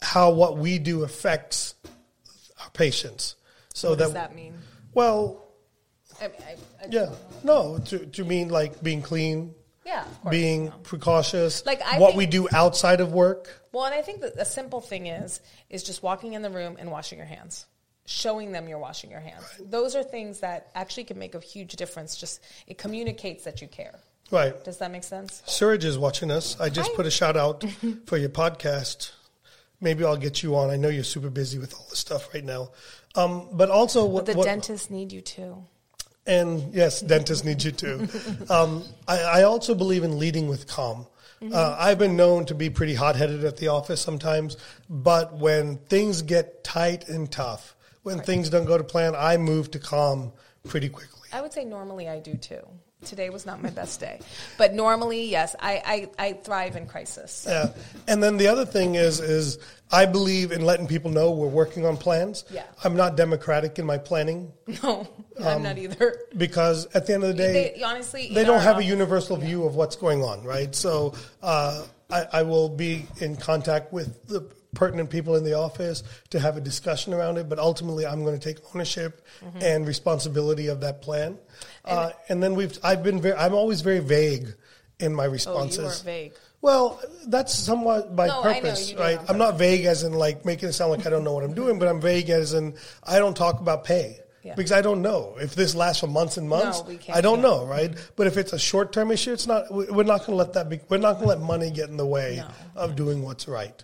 how 0.00 0.32
what 0.32 0.58
we 0.58 0.78
do 0.78 1.04
affects 1.04 1.74
our 2.60 2.70
patients. 2.70 3.36
So 3.72 3.90
what 3.90 3.98
that, 3.98 4.04
does 4.04 4.14
that 4.14 4.34
mean? 4.34 4.54
well, 4.94 5.44
I, 6.20 6.24
I, 6.24 6.28
I, 6.28 6.86
yeah, 6.90 7.10
no, 7.44 7.78
to, 7.86 8.06
to 8.06 8.24
mean 8.24 8.48
like 8.48 8.82
being 8.82 9.02
clean, 9.02 9.54
yeah, 9.84 10.02
of 10.04 10.20
course. 10.22 10.30
being 10.30 10.72
precautious, 10.82 11.64
Like, 11.66 11.82
I 11.82 11.98
what 11.98 12.08
think- 12.08 12.18
we 12.18 12.26
do 12.26 12.48
outside 12.52 13.00
of 13.00 13.12
work. 13.12 13.48
Well, 13.72 13.84
and 13.86 13.94
I 13.94 14.02
think 14.02 14.20
that 14.20 14.34
a 14.36 14.44
simple 14.44 14.80
thing 14.80 15.06
is 15.06 15.40
is 15.70 15.82
just 15.82 16.02
walking 16.02 16.34
in 16.34 16.42
the 16.42 16.50
room 16.50 16.76
and 16.78 16.90
washing 16.90 17.18
your 17.18 17.26
hands, 17.26 17.66
showing 18.06 18.52
them 18.52 18.68
you're 18.68 18.78
washing 18.78 19.10
your 19.10 19.20
hands. 19.20 19.44
Those 19.60 19.96
are 19.96 20.02
things 20.02 20.40
that 20.40 20.70
actually 20.74 21.04
can 21.04 21.18
make 21.18 21.34
a 21.34 21.40
huge 21.40 21.76
difference. 21.76 22.16
Just 22.16 22.40
it 22.66 22.76
communicates 22.78 23.44
that 23.44 23.62
you 23.62 23.68
care. 23.68 23.98
Right. 24.30 24.62
Does 24.64 24.78
that 24.78 24.90
make 24.90 25.04
sense? 25.04 25.42
Surge 25.46 25.84
is 25.84 25.98
watching 25.98 26.30
us. 26.30 26.58
I 26.60 26.68
just 26.70 26.90
Hi. 26.90 26.96
put 26.96 27.06
a 27.06 27.10
shout 27.10 27.36
out 27.36 27.64
for 28.06 28.16
your 28.16 28.30
podcast. 28.30 29.10
Maybe 29.80 30.04
I'll 30.04 30.16
get 30.16 30.42
you 30.42 30.54
on. 30.56 30.70
I 30.70 30.76
know 30.76 30.88
you're 30.88 31.02
super 31.04 31.28
busy 31.28 31.58
with 31.58 31.74
all 31.74 31.84
this 31.90 31.98
stuff 31.98 32.32
right 32.32 32.44
now. 32.44 32.70
Um, 33.14 33.48
but 33.52 33.68
also, 33.68 34.04
what, 34.06 34.26
The 34.26 34.34
what- 34.34 34.44
dentists 34.46 34.88
need 34.90 35.12
you 35.12 35.20
too. 35.20 35.64
And 36.26 36.72
yes, 36.74 37.00
dentists 37.00 37.44
need 37.44 37.62
you 37.62 37.72
too. 37.72 38.08
Um, 38.50 38.84
I, 39.08 39.18
I 39.22 39.42
also 39.44 39.74
believe 39.74 40.04
in 40.04 40.18
leading 40.18 40.48
with 40.48 40.66
calm. 40.66 41.06
Uh, 41.50 41.76
I've 41.78 41.98
been 41.98 42.16
known 42.16 42.44
to 42.46 42.54
be 42.54 42.70
pretty 42.70 42.94
hot 42.94 43.16
headed 43.16 43.44
at 43.44 43.56
the 43.56 43.68
office 43.68 44.00
sometimes, 44.00 44.56
but 44.88 45.34
when 45.34 45.78
things 45.78 46.22
get 46.22 46.62
tight 46.62 47.08
and 47.08 47.30
tough, 47.30 47.74
when 48.02 48.20
things 48.20 48.48
don't 48.48 48.64
go 48.64 48.78
to 48.78 48.84
plan, 48.84 49.14
I 49.16 49.36
move 49.38 49.70
to 49.72 49.80
calm 49.80 50.32
pretty 50.68 50.88
quickly. 50.88 51.28
I 51.32 51.40
would 51.40 51.52
say 51.52 51.64
normally 51.64 52.08
I 52.08 52.20
do 52.20 52.34
too. 52.34 52.60
Today 53.04 53.30
was 53.30 53.44
not 53.46 53.62
my 53.62 53.70
best 53.70 54.00
day, 54.00 54.20
but 54.58 54.74
normally 54.74 55.26
yes, 55.26 55.54
I 55.60 56.08
I, 56.18 56.26
I 56.28 56.32
thrive 56.34 56.76
in 56.76 56.86
crisis. 56.86 57.44
Yeah. 57.48 57.72
And 58.08 58.22
then 58.22 58.36
the 58.36 58.48
other 58.48 58.64
thing 58.64 58.94
is 58.94 59.20
is 59.20 59.58
I 59.90 60.06
believe 60.06 60.52
in 60.52 60.64
letting 60.64 60.86
people 60.86 61.10
know 61.10 61.32
we're 61.32 61.48
working 61.48 61.84
on 61.84 61.96
plans. 61.96 62.44
Yeah. 62.50 62.64
I'm 62.82 62.96
not 62.96 63.16
democratic 63.16 63.78
in 63.78 63.84
my 63.86 63.98
planning 63.98 64.52
No, 64.82 65.06
I'm 65.44 65.62
not 65.62 65.76
either. 65.78 66.16
because 66.36 66.86
at 66.94 67.06
the 67.06 67.14
end 67.14 67.24
of 67.24 67.28
the 67.30 67.34
day, 67.34 67.74
They, 67.76 67.82
honestly, 67.82 68.30
they 68.32 68.44
don't 68.44 68.60
have 68.60 68.76
a 68.76 68.78
office- 68.78 68.86
universal 68.86 69.36
view 69.36 69.64
of 69.64 69.74
what's 69.74 69.96
going 69.96 70.22
on, 70.22 70.44
right? 70.44 70.74
So 70.74 71.14
uh, 71.42 71.84
I, 72.10 72.26
I 72.32 72.42
will 72.42 72.68
be 72.70 73.04
in 73.20 73.36
contact 73.36 73.92
with 73.92 74.26
the 74.28 74.48
pertinent 74.74 75.10
people 75.10 75.36
in 75.36 75.44
the 75.44 75.54
office 75.54 76.02
to 76.30 76.38
have 76.40 76.56
a 76.56 76.60
discussion 76.60 77.12
around 77.12 77.36
it, 77.36 77.48
but 77.48 77.58
ultimately 77.58 78.06
I'm 78.06 78.24
going 78.24 78.38
to 78.38 78.52
take 78.54 78.62
ownership 78.74 79.24
Mm-hmm. 79.42 79.58
and 79.62 79.86
responsibility 79.88 80.68
of 80.68 80.80
that 80.82 81.02
plan. 81.02 81.36
Uh, 81.84 82.10
and 82.28 82.40
then 82.40 82.54
we've 82.54 82.78
I've 82.84 83.02
been 83.02 83.20
very 83.20 83.34
I'm 83.36 83.54
always 83.54 83.80
very 83.80 83.98
vague 83.98 84.54
in 85.00 85.12
my 85.12 85.26
Oh, 85.26 85.30
responses. 85.30 85.78
you 85.78 85.84
weren't 85.84 86.02
vague. 86.04 86.32
Well, 86.60 87.00
that's 87.26 87.52
somewhat 87.52 88.14
by 88.14 88.28
No, 88.28 88.40
purpose, 88.42 88.92
you 88.92 88.98
right? 88.98 89.18
I'm 89.28 89.38
not 89.38 89.58
vague 89.58 89.84
as 89.84 90.04
in 90.04 90.12
like 90.12 90.44
making 90.44 90.68
it 90.68 90.74
sound 90.74 90.92
like 90.92 91.04
I 91.06 91.10
don't 91.10 91.24
know 91.24 91.32
what 91.32 91.42
I'm 91.42 91.54
doing, 91.54 91.80
but 91.80 91.88
I'm 91.88 92.00
vague 92.00 92.30
as 92.30 92.54
in 92.54 92.74
I 93.02 93.18
don't 93.18 93.36
talk 93.36 93.58
about 93.58 93.82
pay 93.82 94.20
Yeah. 94.44 94.54
because 94.54 94.70
I 94.70 94.80
don't 94.80 95.02
know 95.02 95.34
if 95.40 95.56
this 95.56 95.74
lasts 95.74 96.00
for 96.02 96.06
months 96.06 96.36
and 96.36 96.48
months. 96.48 96.84
we 96.86 96.98
can't 96.98 97.18
I 97.18 97.20
don't 97.20 97.40
know. 97.42 97.62
know, 97.62 97.66
right? 97.66 97.92
But 98.14 98.28
if 98.28 98.36
it's 98.36 98.52
a 98.52 98.60
short 98.60 98.92
term 98.92 99.10
issue, 99.10 99.32
it's 99.32 99.48
not. 99.48 99.72
we- 99.74 99.86
We're 99.86 100.04
not 100.04 100.20
going 100.20 100.32
to 100.32 100.36
let 100.36 100.52
that 100.52 100.68
be. 100.68 100.78
We're 100.88 100.98
not 100.98 101.14
going 101.14 101.24
to 101.24 101.28
let 101.30 101.40
money 101.40 101.72
get 101.72 101.88
in 101.88 101.96
the 101.96 102.06
way 102.06 102.36
No. 102.36 102.80
of 102.80 102.94
doing 102.94 103.22
what's 103.24 103.48
right. 103.48 103.82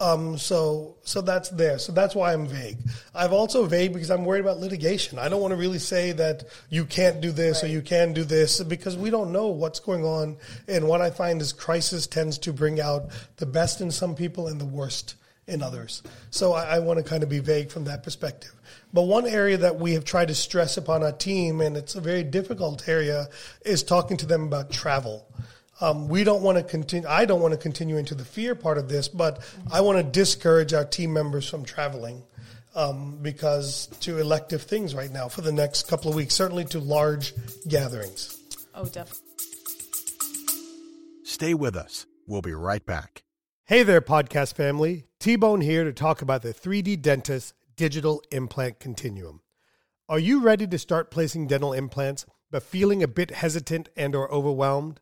Um, 0.00 0.38
so, 0.38 0.96
so 1.02 1.20
that's 1.20 1.50
there. 1.50 1.78
So 1.78 1.92
that's 1.92 2.14
why 2.14 2.32
I'm 2.32 2.46
vague. 2.46 2.78
I've 3.14 3.34
also 3.34 3.66
vague 3.66 3.92
because 3.92 4.10
I'm 4.10 4.24
worried 4.24 4.40
about 4.40 4.58
litigation. 4.58 5.18
I 5.18 5.28
don't 5.28 5.42
want 5.42 5.52
to 5.52 5.56
really 5.56 5.78
say 5.78 6.12
that 6.12 6.44
you 6.70 6.86
can't 6.86 7.20
do 7.20 7.30
this 7.30 7.62
or 7.62 7.66
you 7.66 7.82
can 7.82 8.14
do 8.14 8.24
this 8.24 8.62
because 8.62 8.96
we 8.96 9.10
don't 9.10 9.30
know 9.30 9.48
what's 9.48 9.78
going 9.78 10.04
on. 10.04 10.38
And 10.66 10.88
what 10.88 11.02
I 11.02 11.10
find 11.10 11.42
is 11.42 11.52
crisis 11.52 12.06
tends 12.06 12.38
to 12.38 12.52
bring 12.52 12.80
out 12.80 13.10
the 13.36 13.44
best 13.44 13.82
in 13.82 13.90
some 13.90 14.14
people 14.14 14.48
and 14.48 14.58
the 14.58 14.64
worst 14.64 15.16
in 15.46 15.62
others. 15.62 16.02
So 16.30 16.54
I, 16.54 16.76
I 16.76 16.78
want 16.78 16.98
to 16.98 17.04
kind 17.04 17.22
of 17.22 17.28
be 17.28 17.40
vague 17.40 17.70
from 17.70 17.84
that 17.84 18.02
perspective. 18.02 18.52
But 18.94 19.02
one 19.02 19.26
area 19.26 19.58
that 19.58 19.78
we 19.78 19.92
have 19.92 20.04
tried 20.04 20.28
to 20.28 20.34
stress 20.34 20.76
upon 20.76 21.02
our 21.02 21.12
team, 21.12 21.60
and 21.60 21.76
it's 21.76 21.94
a 21.94 22.00
very 22.00 22.22
difficult 22.22 22.88
area, 22.88 23.28
is 23.64 23.82
talking 23.82 24.16
to 24.18 24.26
them 24.26 24.44
about 24.44 24.70
travel. 24.70 25.26
Um, 25.80 26.08
we 26.08 26.24
don't 26.24 26.42
want 26.42 26.58
to 26.58 26.64
continue. 26.64 27.08
I 27.08 27.24
don't 27.24 27.40
want 27.40 27.52
to 27.52 27.58
continue 27.58 27.96
into 27.96 28.14
the 28.14 28.24
fear 28.24 28.54
part 28.54 28.76
of 28.76 28.88
this, 28.88 29.08
but 29.08 29.40
I 29.72 29.80
want 29.80 29.98
to 29.98 30.04
discourage 30.04 30.74
our 30.74 30.84
team 30.84 31.12
members 31.12 31.48
from 31.48 31.64
traveling 31.64 32.22
um, 32.74 33.18
because 33.22 33.86
to 34.00 34.18
elective 34.18 34.62
things 34.62 34.94
right 34.94 35.10
now 35.10 35.28
for 35.28 35.40
the 35.40 35.52
next 35.52 35.88
couple 35.88 36.10
of 36.10 36.16
weeks, 36.16 36.34
certainly 36.34 36.64
to 36.66 36.78
large 36.78 37.32
gatherings. 37.66 38.38
Oh, 38.74 38.84
definitely. 38.84 39.24
Stay 41.24 41.54
with 41.54 41.76
us. 41.76 42.06
We'll 42.26 42.42
be 42.42 42.52
right 42.52 42.84
back. 42.84 43.22
Hey 43.64 43.82
there, 43.82 44.00
podcast 44.00 44.54
family. 44.54 45.04
T 45.18 45.36
Bone 45.36 45.60
here 45.60 45.84
to 45.84 45.92
talk 45.92 46.22
about 46.22 46.42
the 46.42 46.52
3D 46.52 47.00
Dentist 47.00 47.54
Digital 47.76 48.22
Implant 48.30 48.80
Continuum. 48.80 49.40
Are 50.08 50.18
you 50.18 50.40
ready 50.40 50.66
to 50.66 50.78
start 50.78 51.10
placing 51.10 51.46
dental 51.46 51.72
implants 51.72 52.26
but 52.50 52.64
feeling 52.64 53.02
a 53.02 53.08
bit 53.08 53.30
hesitant 53.30 53.88
and 53.96 54.14
or 54.14 54.30
overwhelmed? 54.32 55.00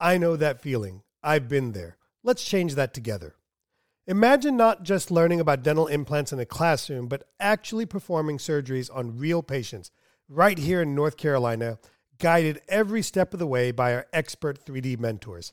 I 0.00 0.16
know 0.16 0.34
that 0.36 0.62
feeling. 0.62 1.02
I've 1.22 1.48
been 1.48 1.72
there. 1.72 1.98
Let's 2.22 2.42
change 2.42 2.74
that 2.74 2.94
together. 2.94 3.34
Imagine 4.06 4.56
not 4.56 4.82
just 4.82 5.10
learning 5.10 5.40
about 5.40 5.62
dental 5.62 5.86
implants 5.86 6.32
in 6.32 6.40
a 6.40 6.46
classroom, 6.46 7.06
but 7.06 7.24
actually 7.38 7.84
performing 7.84 8.38
surgeries 8.38 8.90
on 8.92 9.18
real 9.18 9.42
patients 9.42 9.90
right 10.28 10.58
here 10.58 10.80
in 10.80 10.94
North 10.94 11.16
Carolina, 11.16 11.78
guided 12.18 12.62
every 12.68 13.02
step 13.02 13.34
of 13.34 13.38
the 13.38 13.46
way 13.46 13.72
by 13.72 13.92
our 13.94 14.06
expert 14.12 14.64
3D 14.64 14.98
mentors. 14.98 15.52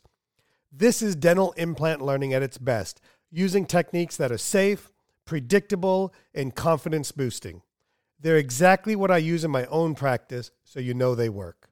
This 0.72 1.02
is 1.02 1.16
dental 1.16 1.52
implant 1.54 2.02
learning 2.02 2.34
at 2.34 2.44
its 2.44 2.58
best, 2.58 3.02
using 3.30 3.66
techniques 3.66 4.16
that 4.18 4.32
are 4.32 4.38
safe, 4.38 4.92
predictable, 5.26 6.14
and 6.34 6.56
confidence 6.56 7.12
boosting. 7.12 7.64
They're 8.20 8.38
exactly 8.38 8.96
what 8.96 9.12
I 9.12 9.18
use 9.18 9.44
in 9.44 9.52
my 9.52 9.66
own 9.66 9.94
practice, 9.94 10.52
so 10.64 10.80
you 10.80 10.94
know 10.94 11.16
they 11.16 11.30
work. 11.30 11.67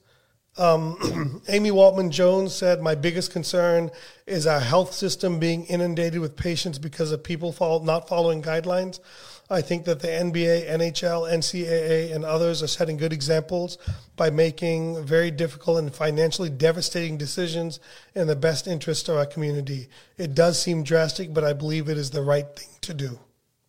Um, 0.58 1.42
Amy 1.48 1.70
Waltman 1.70 2.10
Jones 2.10 2.54
said, 2.54 2.80
My 2.80 2.94
biggest 2.94 3.32
concern 3.32 3.90
is 4.26 4.46
our 4.46 4.60
health 4.60 4.92
system 4.92 5.38
being 5.38 5.64
inundated 5.66 6.20
with 6.20 6.36
patients 6.36 6.78
because 6.78 7.12
of 7.12 7.22
people 7.22 7.52
follow, 7.52 7.82
not 7.82 8.08
following 8.08 8.42
guidelines. 8.42 9.00
I 9.48 9.60
think 9.60 9.84
that 9.84 10.00
the 10.00 10.08
NBA, 10.08 10.68
NHL, 10.68 11.30
NCAA, 11.32 12.12
and 12.12 12.24
others 12.24 12.64
are 12.64 12.66
setting 12.66 12.96
good 12.96 13.12
examples 13.12 13.78
by 14.16 14.28
making 14.28 15.04
very 15.04 15.30
difficult 15.30 15.78
and 15.78 15.94
financially 15.94 16.50
devastating 16.50 17.16
decisions 17.16 17.78
in 18.14 18.26
the 18.26 18.34
best 18.34 18.66
interest 18.66 19.08
of 19.08 19.16
our 19.16 19.26
community. 19.26 19.88
It 20.18 20.34
does 20.34 20.60
seem 20.60 20.82
drastic, 20.82 21.32
but 21.32 21.44
I 21.44 21.52
believe 21.52 21.88
it 21.88 21.96
is 21.96 22.10
the 22.10 22.22
right 22.22 22.46
thing 22.56 22.70
to 22.80 22.94
do. 22.94 23.20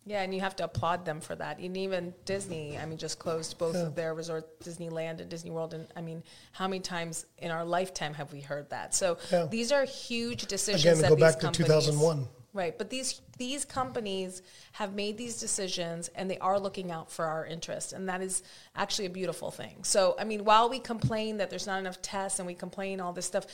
Yeah, 0.08 0.22
and 0.22 0.34
you 0.34 0.40
have 0.40 0.56
to 0.56 0.64
applaud 0.64 1.04
them 1.04 1.20
for 1.20 1.36
that. 1.36 1.58
And 1.58 1.76
even 1.76 2.14
Disney, 2.24 2.78
I 2.78 2.86
mean, 2.86 2.96
just 2.96 3.18
closed 3.18 3.58
both 3.58 3.76
of 3.76 3.94
their 3.94 4.14
resorts, 4.14 4.48
Disneyland 4.66 5.20
and 5.20 5.28
Disney 5.28 5.50
World. 5.50 5.74
And 5.74 5.86
I 5.94 6.00
mean, 6.00 6.22
how 6.52 6.66
many 6.66 6.80
times 6.80 7.26
in 7.36 7.50
our 7.50 7.62
lifetime 7.62 8.14
have 8.14 8.32
we 8.32 8.40
heard 8.40 8.70
that? 8.70 8.94
So 8.94 9.18
Yeah. 9.30 9.46
these 9.50 9.70
are 9.70 9.84
huge 9.84 10.46
decisions 10.46 10.82
Again, 10.82 11.02
that 11.02 11.08
go 11.10 11.14
these 11.14 11.24
back 11.24 11.34
to 11.34 11.40
companies, 11.46 11.66
2001. 11.66 12.26
Right, 12.54 12.76
but 12.76 12.88
these 12.88 13.20
these 13.36 13.66
companies 13.66 14.40
have 14.72 14.94
made 14.94 15.18
these 15.18 15.38
decisions 15.38 16.08
and 16.14 16.30
they 16.30 16.38
are 16.38 16.58
looking 16.58 16.90
out 16.90 17.12
for 17.12 17.26
our 17.26 17.44
interest, 17.44 17.92
and 17.92 18.08
that 18.08 18.22
is 18.22 18.42
actually 18.74 19.04
a 19.06 19.10
beautiful 19.10 19.50
thing. 19.50 19.84
So, 19.84 20.16
I 20.18 20.24
mean, 20.24 20.44
while 20.44 20.70
we 20.70 20.78
complain 20.78 21.36
that 21.36 21.50
there's 21.50 21.66
not 21.66 21.78
enough 21.78 22.00
tests 22.00 22.38
and 22.40 22.46
we 22.46 22.54
complain 22.54 23.00
all 23.00 23.12
this 23.12 23.26
stuff, 23.26 23.46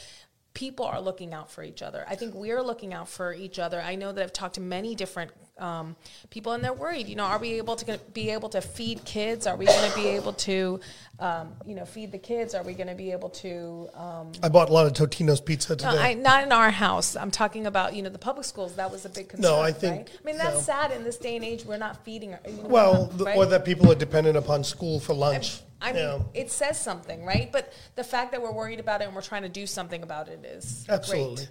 people 0.54 0.86
are 0.86 1.00
looking 1.00 1.34
out 1.34 1.50
for 1.50 1.64
each 1.64 1.82
other. 1.82 2.06
I 2.08 2.14
think 2.14 2.34
we're 2.34 2.62
looking 2.62 2.94
out 2.94 3.08
for 3.08 3.34
each 3.34 3.58
other. 3.58 3.80
I 3.80 3.96
know 3.96 4.12
that 4.12 4.22
I've 4.22 4.32
talked 4.32 4.54
to 4.54 4.60
many 4.60 4.94
different 4.94 5.32
um, 5.58 5.96
people, 6.30 6.52
and 6.52 6.64
they're 6.64 6.72
worried. 6.72 7.08
You 7.08 7.16
know, 7.16 7.24
are 7.24 7.38
we 7.38 7.54
able 7.54 7.76
to 7.76 7.98
be 8.12 8.30
able 8.30 8.48
to 8.50 8.60
feed 8.60 9.04
kids? 9.04 9.46
Are 9.46 9.56
we 9.56 9.66
going 9.66 9.90
to 9.90 9.96
be 9.96 10.08
able 10.08 10.32
to, 10.32 10.80
um, 11.20 11.52
you 11.64 11.74
know, 11.74 11.84
feed 11.84 12.12
the 12.12 12.18
kids? 12.18 12.54
Are 12.54 12.62
we 12.62 12.74
going 12.74 12.88
to 12.88 12.94
be 12.94 13.12
able 13.12 13.30
to? 13.30 13.88
Um, 13.94 14.32
I 14.42 14.48
bought 14.48 14.68
a 14.68 14.72
lot 14.72 14.86
of 14.86 14.92
Totino's 14.92 15.40
pizza 15.40 15.76
today. 15.76 15.94
no, 15.94 16.00
I, 16.00 16.14
not 16.14 16.42
in 16.42 16.52
our 16.52 16.70
house. 16.70 17.16
I'm 17.16 17.30
talking 17.30 17.66
about 17.66 17.94
you 17.94 18.02
know 18.02 18.10
the 18.10 18.18
public 18.18 18.44
schools. 18.46 18.74
That 18.76 18.90
was 18.90 19.04
a 19.04 19.08
big 19.08 19.28
concern. 19.28 19.50
No, 19.50 19.60
I 19.60 19.72
think- 19.72 19.94
Right? 19.94 20.10
I 20.22 20.26
mean, 20.26 20.38
that's 20.38 20.54
no. 20.56 20.60
sad 20.60 20.90
in 20.90 21.04
this 21.04 21.18
day 21.18 21.36
and 21.36 21.44
age. 21.44 21.64
We're 21.64 21.76
not 21.76 22.04
feeding. 22.04 22.34
Our, 22.34 22.40
you 22.46 22.62
know, 22.62 22.68
well, 22.68 23.06
the, 23.06 23.24
right? 23.24 23.36
or 23.36 23.46
that 23.46 23.64
people 23.64 23.90
are 23.92 23.96
dependent 23.96 24.36
upon 24.36 24.64
school 24.64 24.98
for 24.98 25.14
lunch. 25.14 25.60
I 25.80 25.92
mean, 25.92 25.96
you 25.96 26.08
know. 26.08 26.28
it 26.32 26.50
says 26.50 26.80
something, 26.80 27.24
right? 27.26 27.52
But 27.52 27.72
the 27.94 28.04
fact 28.04 28.32
that 28.32 28.40
we're 28.40 28.52
worried 28.52 28.80
about 28.80 29.02
it 29.02 29.04
and 29.04 29.14
we're 29.14 29.20
trying 29.20 29.42
to 29.42 29.48
do 29.50 29.66
something 29.66 30.02
about 30.02 30.28
it 30.28 30.42
is 30.44 30.86
Absolutely. 30.88 31.46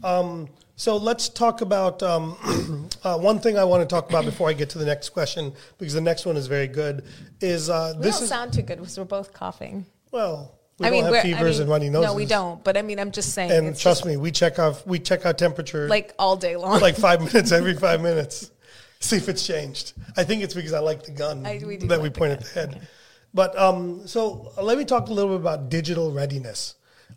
Great. 0.00 0.04
Um, 0.04 0.48
so 0.78 0.96
let's 0.96 1.28
talk 1.28 1.60
about 1.60 2.04
um, 2.04 2.88
uh, 3.02 3.18
one 3.18 3.40
thing 3.40 3.58
I 3.58 3.64
want 3.64 3.82
to 3.82 3.92
talk 3.92 4.08
about 4.08 4.24
before 4.24 4.48
I 4.48 4.52
get 4.52 4.70
to 4.70 4.78
the 4.78 4.86
next 4.86 5.08
question 5.08 5.52
because 5.76 5.92
the 5.92 6.00
next 6.00 6.24
one 6.24 6.36
is 6.36 6.46
very 6.46 6.68
good. 6.68 7.04
Is 7.40 7.68
uh, 7.68 7.94
We 7.96 8.04
this 8.04 8.14
don't 8.14 8.22
is 8.22 8.28
sound 8.28 8.52
too 8.52 8.62
good 8.62 8.78
because 8.78 8.96
we're 8.96 9.04
both 9.04 9.32
coughing. 9.32 9.86
well, 10.12 10.54
we 10.78 10.86
I 10.86 10.90
don't 10.90 11.02
mean, 11.04 11.12
have 11.12 11.22
fevers 11.24 11.40
I 11.40 11.44
mean, 11.44 11.60
and 11.62 11.70
runny 11.70 11.90
noses. 11.90 12.06
No, 12.06 12.14
we 12.14 12.26
don't. 12.26 12.62
But 12.62 12.76
I 12.76 12.82
mean, 12.82 13.00
I'm 13.00 13.10
just 13.10 13.32
saying. 13.34 13.50
And 13.50 13.76
trust 13.76 14.02
just, 14.02 14.06
me, 14.06 14.16
we 14.16 14.30
check 14.30 14.60
our 14.60 14.76
we 14.86 15.00
check 15.00 15.26
our 15.26 15.32
temperature 15.34 15.88
like 15.88 16.14
all 16.16 16.36
day 16.36 16.54
long. 16.54 16.80
like 16.80 16.94
five 16.94 17.20
minutes 17.24 17.50
every 17.50 17.74
five 17.74 18.00
minutes. 18.00 18.52
See 19.00 19.16
if 19.16 19.28
it's 19.28 19.44
changed. 19.44 19.94
I 20.16 20.22
think 20.22 20.44
it's 20.44 20.54
because 20.54 20.72
I 20.72 20.78
like 20.78 21.02
the 21.02 21.10
gun 21.10 21.44
I- 21.44 21.60
we 21.66 21.76
that 21.78 21.88
like 21.90 22.02
we 22.02 22.10
point 22.10 22.32
at 22.32 22.40
the 22.44 22.50
head. 22.50 22.88
But 23.34 23.58
um, 23.58 24.06
so 24.06 24.52
uh, 24.56 24.62
let 24.62 24.78
me 24.78 24.84
talk 24.84 25.08
a 25.08 25.12
little 25.12 25.32
bit 25.36 25.40
about 25.40 25.68
digital 25.70 26.12
readiness. 26.12 26.76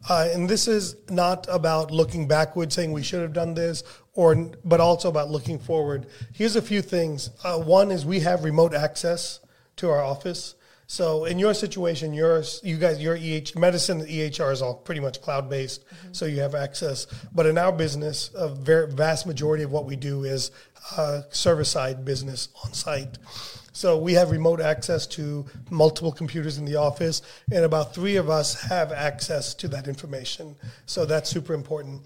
Uh, 0.10 0.30
and 0.32 0.50
this 0.50 0.68
is 0.68 0.96
not 1.10 1.48
about 1.50 1.92
looking 1.92 2.28
backward, 2.28 2.74
saying 2.74 2.92
we 2.92 3.04
should 3.04 3.22
have 3.22 3.34
done 3.34 3.54
this, 3.54 3.84
or 4.14 4.36
but 4.66 4.80
also 4.80 5.10
about 5.10 5.30
looking 5.30 5.60
forward. 5.60 6.08
Here's 6.34 6.56
a 6.56 6.62
few 6.62 6.82
things. 6.82 7.30
Uh, 7.44 7.60
one 7.60 7.92
is 7.92 8.06
we 8.06 8.22
have 8.22 8.44
remote 8.44 8.74
access 8.74 9.40
to 9.78 9.90
our 9.90 10.02
office. 10.04 10.56
So 10.88 11.24
in 11.24 11.40
your 11.40 11.54
situation, 11.54 12.14
yours, 12.14 12.60
you 12.66 12.78
guys, 12.78 13.02
your 13.02 13.16
EH 13.16 13.58
medicine, 13.58 14.02
EHR 14.02 14.52
is 14.52 14.62
all 14.62 14.74
pretty 14.74 15.00
much 15.00 15.22
cloud 15.22 15.50
based, 15.50 15.86
so 16.12 16.26
you 16.26 16.42
have 16.42 16.54
access. 16.54 17.08
But 17.34 17.46
in 17.46 17.58
our 17.58 17.72
business, 17.72 18.30
a 18.36 18.50
very 18.50 18.92
vast 18.92 19.26
majority 19.26 19.64
of 19.64 19.72
what 19.72 19.86
we 19.86 19.96
do 19.96 20.26
is 20.26 20.52
uh, 20.98 21.22
service 21.30 21.70
side 21.70 22.04
business 22.04 22.50
on 22.66 22.74
site. 22.74 23.18
So 23.74 23.98
we 23.98 24.14
have 24.14 24.32
remote 24.32 24.60
access 24.60 25.08
to 25.08 25.46
multiple 25.70 26.12
computers 26.12 26.58
in 26.58 26.66
the 26.66 26.76
office, 26.76 27.22
and 27.52 27.64
about 27.64 27.96
three 27.96 28.18
of 28.18 28.30
us 28.30 28.62
have 28.64 28.92
access 28.92 29.54
to 29.56 29.68
that 29.70 29.88
information. 29.88 30.56
So 30.86 31.06
that's 31.06 31.30
super 31.30 31.54
important. 31.54 32.02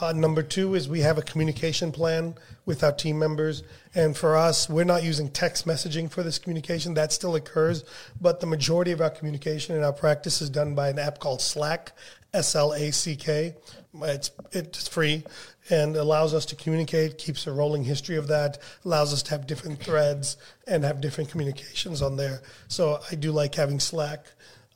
Uh, 0.00 0.12
number 0.12 0.42
two 0.42 0.74
is 0.74 0.88
we 0.88 1.00
have 1.00 1.18
a 1.18 1.22
communication 1.22 1.90
plan 1.90 2.34
with 2.66 2.84
our 2.84 2.92
team 2.92 3.18
members, 3.18 3.62
and 3.94 4.16
for 4.16 4.36
us, 4.36 4.68
we're 4.68 4.84
not 4.84 5.02
using 5.02 5.28
text 5.30 5.66
messaging 5.66 6.10
for 6.10 6.22
this 6.22 6.38
communication. 6.38 6.94
That 6.94 7.12
still 7.12 7.34
occurs, 7.34 7.84
but 8.20 8.40
the 8.40 8.46
majority 8.46 8.92
of 8.92 9.00
our 9.00 9.10
communication 9.10 9.74
in 9.74 9.82
our 9.82 9.92
practice 9.92 10.40
is 10.40 10.50
done 10.50 10.74
by 10.74 10.90
an 10.90 10.98
app 10.98 11.18
called 11.18 11.40
Slack, 11.40 11.92
S 12.32 12.54
L 12.54 12.72
A 12.74 12.92
C 12.92 13.16
K. 13.16 13.54
It's 14.02 14.30
it's 14.52 14.86
free 14.86 15.24
and 15.70 15.96
allows 15.96 16.34
us 16.34 16.46
to 16.46 16.56
communicate, 16.56 17.18
keeps 17.18 17.46
a 17.46 17.52
rolling 17.52 17.84
history 17.84 18.16
of 18.16 18.28
that, 18.28 18.58
allows 18.84 19.12
us 19.12 19.22
to 19.24 19.30
have 19.30 19.46
different 19.46 19.82
threads 19.82 20.36
and 20.66 20.84
have 20.84 21.00
different 21.00 21.30
communications 21.30 22.02
on 22.02 22.16
there. 22.16 22.40
So 22.68 23.00
I 23.10 23.14
do 23.14 23.32
like 23.32 23.54
having 23.54 23.80
Slack. 23.80 24.26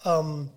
Um, 0.05 0.51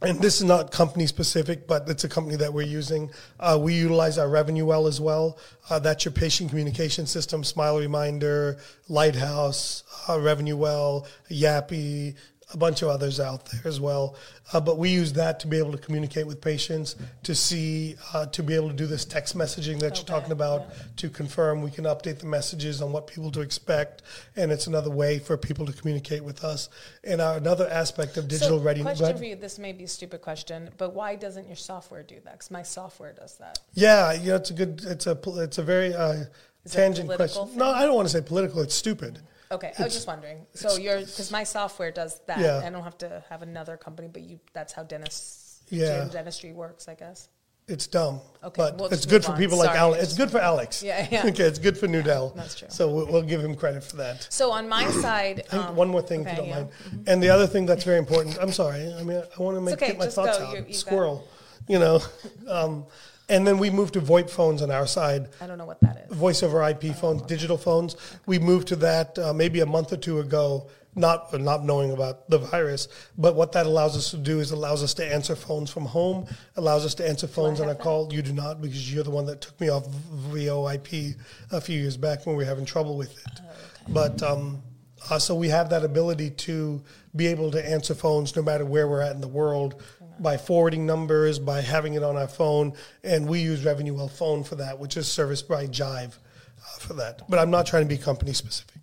and 0.00 0.20
this 0.20 0.36
is 0.36 0.44
not 0.44 0.70
company 0.70 1.06
specific, 1.06 1.66
but 1.66 1.88
it's 1.88 2.04
a 2.04 2.08
company 2.08 2.36
that 2.36 2.52
we're 2.52 2.62
using. 2.62 3.10
Uh, 3.40 3.58
we 3.60 3.74
utilize 3.74 4.16
our 4.16 4.28
RevenueWell 4.28 4.88
as 4.88 5.00
well. 5.00 5.38
Uh, 5.68 5.80
that's 5.80 6.04
your 6.04 6.12
patient 6.12 6.50
communication 6.50 7.04
system, 7.04 7.42
Smile 7.42 7.78
Reminder, 7.78 8.58
Lighthouse, 8.88 9.82
uh, 10.08 10.20
Revenue 10.20 10.56
Well, 10.56 11.06
YAPI, 11.30 12.14
a 12.54 12.56
bunch 12.56 12.80
of 12.80 12.88
others 12.88 13.20
out 13.20 13.44
there 13.46 13.60
as 13.64 13.78
well. 13.78 14.16
Uh, 14.52 14.60
but 14.60 14.78
we 14.78 14.88
use 14.88 15.12
that 15.12 15.38
to 15.40 15.46
be 15.46 15.58
able 15.58 15.72
to 15.72 15.78
communicate 15.78 16.26
with 16.26 16.40
patients, 16.40 16.96
to 17.22 17.34
see, 17.34 17.94
uh, 18.14 18.24
to 18.26 18.42
be 18.42 18.54
able 18.54 18.68
to 18.68 18.74
do 18.74 18.86
this 18.86 19.04
text 19.04 19.36
messaging 19.36 19.78
that 19.80 19.96
you're 19.96 20.06
talking 20.06 20.32
about, 20.32 20.66
to 20.96 21.10
confirm. 21.10 21.60
We 21.60 21.70
can 21.70 21.84
update 21.84 22.20
the 22.20 22.26
messages 22.26 22.80
on 22.80 22.90
what 22.90 23.06
people 23.06 23.30
to 23.32 23.42
expect, 23.42 24.02
and 24.36 24.50
it's 24.50 24.66
another 24.66 24.88
way 24.88 25.18
for 25.18 25.36
people 25.36 25.66
to 25.66 25.72
communicate 25.72 26.24
with 26.24 26.42
us. 26.42 26.70
And 27.04 27.20
our, 27.20 27.36
another 27.36 27.68
aspect 27.68 28.16
of 28.16 28.28
digital 28.28 28.58
so 28.58 28.64
readiness. 28.64 28.98
Question 28.98 29.18
for 29.18 29.24
you. 29.24 29.36
This 29.36 29.58
may 29.58 29.72
be 29.72 29.84
a 29.84 29.88
stupid 29.88 30.22
question, 30.22 30.70
but 30.78 30.94
why 30.94 31.16
doesn't 31.16 31.46
your 31.46 31.56
software 31.56 32.02
do 32.02 32.16
that? 32.24 32.32
Because 32.32 32.50
my 32.50 32.62
software 32.62 33.12
does 33.12 33.36
that. 33.36 33.58
Yeah, 33.74 34.12
you 34.14 34.30
know, 34.30 34.36
it's 34.36 34.50
a 34.50 34.54
good, 34.54 34.82
it's 34.86 35.06
a, 35.06 35.18
it's 35.42 35.58
a 35.58 35.62
very 35.62 35.92
uh, 35.94 36.12
Is 36.12 36.24
it 36.64 36.72
a 36.72 36.76
tangent 36.76 37.10
question. 37.10 37.50
No. 37.56 37.66
I 37.66 37.84
don't 37.84 37.94
want 37.94 38.08
to 38.08 38.12
say 38.12 38.22
political. 38.26 38.62
It's 38.62 38.74
stupid. 38.74 39.20
Okay, 39.50 39.72
I 39.78 39.82
was 39.84 39.94
just 39.94 40.06
wondering. 40.06 40.46
So 40.54 40.76
you're 40.76 41.00
because 41.00 41.30
my 41.32 41.44
software 41.44 41.90
does 41.90 42.20
that. 42.26 42.38
Yeah. 42.38 42.62
I 42.64 42.70
don't 42.70 42.84
have 42.84 42.98
to 42.98 43.24
have 43.30 43.42
another 43.42 43.76
company, 43.76 44.08
but 44.12 44.22
you 44.22 44.38
that's 44.52 44.72
how 44.72 44.82
dentist 44.82 45.62
Yeah. 45.70 46.08
dentistry 46.10 46.52
works, 46.52 46.88
I 46.88 46.94
guess. 46.94 47.28
It's 47.66 47.86
dumb. 47.86 48.20
Okay, 48.42 48.54
but 48.56 48.78
we'll 48.78 48.88
it's 48.88 49.04
good 49.04 49.22
for 49.22 49.32
on. 49.32 49.36
people 49.38 49.58
like 49.58 49.76
Alex. 49.76 50.02
It's 50.02 50.16
good 50.16 50.30
for 50.30 50.38
Alex. 50.38 50.82
Yeah, 50.82 51.06
yeah. 51.10 51.26
okay, 51.26 51.44
it's 51.44 51.58
good 51.58 51.76
for 51.76 51.86
Nudell. 51.86 52.34
That's 52.36 52.54
true. 52.54 52.68
So 52.70 52.90
we'll, 52.90 53.06
we'll 53.06 53.22
give 53.22 53.44
him 53.44 53.54
credit 53.54 53.84
for 53.84 53.96
that. 53.96 54.26
So 54.30 54.50
on 54.50 54.66
my 54.68 54.90
side, 55.02 55.44
um, 55.52 55.76
one 55.76 55.88
more 55.88 56.00
thing, 56.00 56.22
okay, 56.22 56.30
if 56.30 56.36
you 56.36 56.42
don't 56.44 56.48
yeah. 56.48 56.60
Mm-hmm. 56.60 56.96
mind. 56.96 57.08
And 57.08 57.22
the 57.22 57.28
other 57.28 57.46
thing 57.46 57.66
that's 57.66 57.84
very 57.84 57.98
important. 57.98 58.38
I'm 58.40 58.52
sorry. 58.52 58.90
I 58.94 59.02
mean, 59.02 59.22
I 59.38 59.42
want 59.42 59.58
to 59.58 59.60
make 59.60 59.74
okay, 59.74 59.88
get 59.88 59.98
my 59.98 60.06
thoughts 60.06 60.38
go. 60.38 60.46
out. 60.46 60.56
You- 60.56 60.64
you've 60.66 60.76
Squirrel, 60.76 61.28
you 61.68 61.78
know. 61.78 62.00
Um, 62.48 62.86
and 63.28 63.46
then 63.46 63.58
we 63.58 63.70
moved 63.70 63.94
to 63.94 64.00
VoIP 64.00 64.30
phones 64.30 64.62
on 64.62 64.70
our 64.70 64.86
side. 64.86 65.28
I 65.40 65.46
don't 65.46 65.58
know 65.58 65.66
what 65.66 65.80
that 65.80 66.06
is. 66.08 66.16
voice 66.16 66.42
over 66.42 66.66
IP 66.66 66.94
phones, 66.94 67.22
digital 67.22 67.58
phones. 67.58 67.96
We 68.26 68.38
moved 68.38 68.68
to 68.68 68.76
that 68.76 69.18
uh, 69.18 69.32
maybe 69.32 69.60
a 69.60 69.66
month 69.66 69.92
or 69.92 69.96
two 69.96 70.20
ago, 70.20 70.68
not 70.94 71.38
not 71.38 71.64
knowing 71.64 71.92
about 71.92 72.28
the 72.30 72.38
virus. 72.38 72.88
But 73.16 73.34
what 73.36 73.52
that 73.52 73.66
allows 73.66 73.96
us 73.96 74.10
to 74.10 74.16
do 74.16 74.40
is 74.40 74.50
allows 74.50 74.82
us 74.82 74.94
to 74.94 75.04
answer 75.06 75.36
phones 75.36 75.70
from 75.70 75.84
home, 75.86 76.26
allows 76.56 76.84
us 76.84 76.94
to 76.96 77.08
answer 77.08 77.26
phones 77.26 77.60
on 77.60 77.68
a 77.68 77.74
call. 77.74 78.12
You 78.12 78.22
do 78.22 78.32
not 78.32 78.60
because 78.62 78.92
you're 78.92 79.04
the 79.04 79.10
one 79.10 79.26
that 79.26 79.40
took 79.40 79.60
me 79.60 79.68
off 79.68 79.86
VoIP 79.86 81.14
a 81.52 81.60
few 81.60 81.78
years 81.78 81.96
back 81.96 82.26
when 82.26 82.36
we 82.36 82.44
were 82.44 82.48
having 82.48 82.64
trouble 82.64 82.96
with 82.96 83.12
it. 83.12 83.40
But 83.88 84.22
um, 84.22 84.62
uh, 85.10 85.18
so 85.18 85.34
we 85.34 85.48
have 85.48 85.70
that 85.70 85.84
ability 85.84 86.30
to 86.30 86.82
be 87.14 87.26
able 87.26 87.50
to 87.50 87.66
answer 87.66 87.94
phones 87.94 88.34
no 88.36 88.42
matter 88.42 88.64
where 88.64 88.88
we're 88.88 89.00
at 89.00 89.12
in 89.14 89.20
the 89.20 89.28
world 89.28 89.82
by 90.22 90.36
forwarding 90.36 90.86
numbers, 90.86 91.38
by 91.38 91.60
having 91.60 91.94
it 91.94 92.02
on 92.02 92.16
our 92.16 92.28
phone, 92.28 92.74
and 93.02 93.28
we 93.28 93.40
use 93.40 93.64
RevenueWell 93.64 94.10
Phone 94.10 94.44
for 94.44 94.56
that, 94.56 94.78
which 94.78 94.96
is 94.96 95.08
serviced 95.08 95.48
by 95.48 95.66
Jive 95.66 96.12
uh, 96.14 96.78
for 96.78 96.94
that. 96.94 97.22
But 97.28 97.38
I'm 97.38 97.50
not 97.50 97.66
trying 97.66 97.84
to 97.84 97.88
be 97.88 97.98
company 97.98 98.32
specific. 98.32 98.76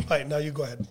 All 0.00 0.06
right, 0.10 0.26
now 0.26 0.38
you 0.38 0.50
go 0.50 0.62
ahead. 0.64 0.86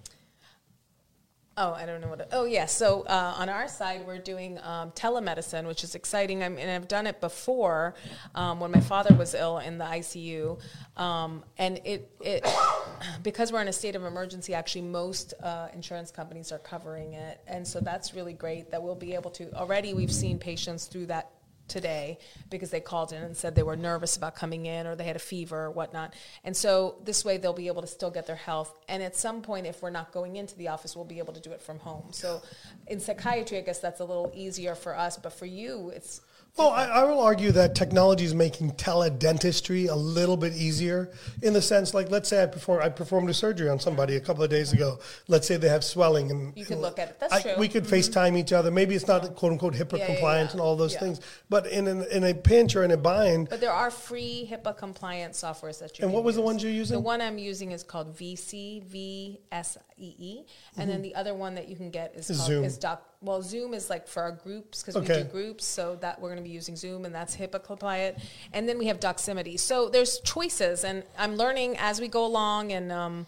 Oh, 1.58 1.74
I 1.74 1.86
don't 1.86 2.00
know 2.00 2.08
what. 2.08 2.30
Oh, 2.32 2.46
yeah. 2.46 2.66
So 2.66 3.02
uh, 3.02 3.36
on 3.38 3.50
our 3.50 3.68
side, 3.68 4.08
we're 4.08 4.20
doing 4.20 4.58
um, 4.64 4.92
telemedicine, 4.92 5.68
which 5.68 5.84
is 5.84 5.96
exciting. 5.96 6.44
I 6.44 6.50
mean, 6.50 6.70
I've 6.70 6.88
done 6.88 7.08
it 7.08 7.20
before 7.20 7.94
um, 8.36 8.62
when 8.62 8.72
my 8.72 8.80
father 8.80 9.14
was 9.14 9.34
ill 9.34 9.58
in 9.58 9.78
the 9.78 9.84
ICU, 9.84 10.60
um, 10.96 11.44
and 11.58 11.82
it 11.84 12.10
it 12.22 12.48
because 13.24 13.52
we're 13.52 13.62
in 13.62 13.68
a 13.68 13.74
state 13.74 13.98
of 13.98 14.06
emergency. 14.06 14.54
Actually, 14.54 14.84
most 14.84 15.34
uh, 15.44 15.68
insurance 15.74 16.10
companies 16.10 16.54
are 16.54 16.60
covering 16.60 17.14
it, 17.14 17.42
and 17.48 17.68
so 17.68 17.82
that's 17.82 18.14
really 18.14 18.34
great 18.34 18.72
that 18.72 18.82
we'll 18.82 18.96
be 18.96 19.14
able 19.14 19.32
to. 19.32 19.54
Already, 19.54 19.94
we've 19.94 20.14
seen 20.14 20.40
patients 20.40 20.86
through 20.86 21.08
that 21.08 21.32
today 21.72 22.20
because 22.50 22.70
they 22.70 22.80
called 22.80 23.14
in 23.14 23.24
and 23.24 23.36
said 23.36 23.56
they 23.56 23.64
were 23.64 23.76
nervous 23.76 24.18
about 24.18 24.36
coming 24.36 24.66
in 24.66 24.86
or 24.86 24.96
they 24.96 25.06
had 25.06 25.16
a 25.16 25.20
fever 25.20 25.66
or 25.66 25.72
whatnot. 25.72 26.14
And 26.44 26.56
so 26.56 26.96
this 27.04 27.24
way 27.24 27.38
they'll 27.38 27.54
be 27.54 27.68
able 27.68 27.82
to 27.82 27.88
still 27.88 28.12
get 28.12 28.28
their 28.28 28.36
health. 28.36 28.74
And 28.88 29.02
at 29.02 29.16
some 29.16 29.42
point, 29.42 29.66
if 29.66 29.82
we're 29.82 29.90
not 29.90 30.12
going 30.12 30.36
into 30.36 30.58
the 30.58 30.68
office, 30.68 30.96
we'll 30.96 31.06
be 31.06 31.20
able 31.20 31.34
to 31.34 31.40
do 31.40 31.52
it 31.52 31.62
from 31.62 31.80
home. 31.80 32.08
So 32.12 32.42
in 32.88 33.00
psychiatry, 33.00 33.58
I 33.58 33.62
guess 33.62 33.80
that's 33.80 34.02
a 34.02 34.06
little 34.06 34.32
easier 34.36 34.76
for 34.76 34.98
us, 34.98 35.18
but 35.18 35.34
for 35.34 35.46
you, 35.46 35.92
it's 35.96 36.22
Well, 36.58 36.70
I, 36.70 36.84
I 36.86 37.04
will 37.06 37.22
argue 37.22 37.52
that 37.54 37.76
technology 37.76 38.26
is 38.26 38.36
making 38.36 38.72
teledentistry 38.72 39.90
a 39.90 39.96
little 39.96 40.36
bit 40.36 40.54
easier 40.54 41.10
in 41.42 41.54
the 41.54 41.62
sense, 41.62 41.94
like, 41.94 42.12
let's 42.12 42.28
say 42.30 42.44
I 42.44 42.46
perform, 42.46 42.84
I 42.84 42.90
performed 42.90 43.30
a 43.30 43.34
surgery 43.34 43.70
on 43.70 43.80
somebody 43.80 44.18
a 44.18 44.20
couple 44.20 44.44
of 44.44 44.50
days 44.50 44.74
ago. 44.74 45.00
Let's 45.30 45.48
say 45.48 45.56
they 45.58 45.70
have 45.70 45.84
swelling, 45.84 46.30
and 46.30 46.56
You 46.58 46.66
could 46.66 46.80
look 46.80 47.00
at 47.00 47.10
it. 47.10 47.20
That's 47.20 47.34
I- 47.34 47.42
true. 47.42 47.54
We 47.58 47.70
could 47.70 47.86
mm-hmm. 47.86 47.96
FaceTime 47.96 48.38
each 48.38 48.52
other. 48.52 48.70
Maybe 48.70 48.96
it's 48.96 49.08
not 49.08 49.36
quote 49.36 49.54
unquote 49.54 49.76
HIPAA 49.76 49.94
Yeah, 49.94 49.98
yeah, 50.00 50.06
compliant 50.08 50.50
yeah. 50.50 50.52
and 50.54 50.62
all 50.62 50.76
those 50.76 50.94
Yeah. 50.94 51.00
things, 51.00 51.22
but 51.50 51.68
in 51.68 51.88
an, 51.88 52.04
in 52.12 52.24
a 52.26 52.34
pinch 52.34 52.76
or 52.76 52.84
in 52.84 52.92
a 52.92 52.98
bind, 52.98 53.50
But 53.50 53.62
there 53.62 53.72
are 53.72 53.90
free 53.90 54.48
HIPAA 54.52 54.78
compliant 54.78 55.34
softwares 55.34 55.80
that 55.80 55.98
you 55.98 56.06
And 56.06 56.14
what 56.14 56.24
was 56.24 56.36
the 56.36 56.42
use. 56.42 56.46
ones 56.46 56.64
you're 56.64 56.72
using? 56.72 56.96
The 56.96 57.02
one 57.02 57.22
I'm 57.22 57.38
using 57.38 57.72
is 57.72 57.82
called 57.82 58.16
VC 58.16 58.84
VSEE, 58.92 60.46
and 60.78 60.90
then 60.90 60.98
mm-hmm. 60.98 61.02
the 61.02 61.16
other 61.16 61.34
one 61.34 61.56
that 61.56 61.70
you 61.70 61.76
can 61.76 61.90
get 61.92 62.14
is 62.16 62.28
called 62.28 62.40
Zoom. 62.40 62.64
is 62.66 62.78
Doc. 62.78 63.08
Well, 63.24 63.42
Zoom 63.44 63.76
is 63.76 63.90
like 63.90 64.08
for 64.08 64.24
our 64.24 64.32
groups 64.32 64.82
because 64.82 65.00
we 65.00 65.08
do 65.08 65.24
groups, 65.24 65.64
so 65.64 65.96
that 65.98 66.20
we're 66.20 66.30
going 66.30 66.38
to 66.38 66.41
be 66.44 66.50
using 66.50 66.76
Zoom, 66.76 67.06
and 67.06 67.14
that's 67.14 67.36
HIPAA 67.36 67.64
compliant. 67.64 68.18
And 68.54 68.68
then 68.68 68.78
we 68.78 68.88
have 68.88 69.00
Doximity. 69.00 69.60
So 69.60 69.90
there's 69.90 70.20
choices, 70.22 70.84
and 70.84 71.04
I'm 71.18 71.36
learning 71.36 71.78
as 71.78 72.00
we 72.02 72.08
go 72.08 72.26
along, 72.26 72.72
and 72.72 72.92
um, 72.92 73.28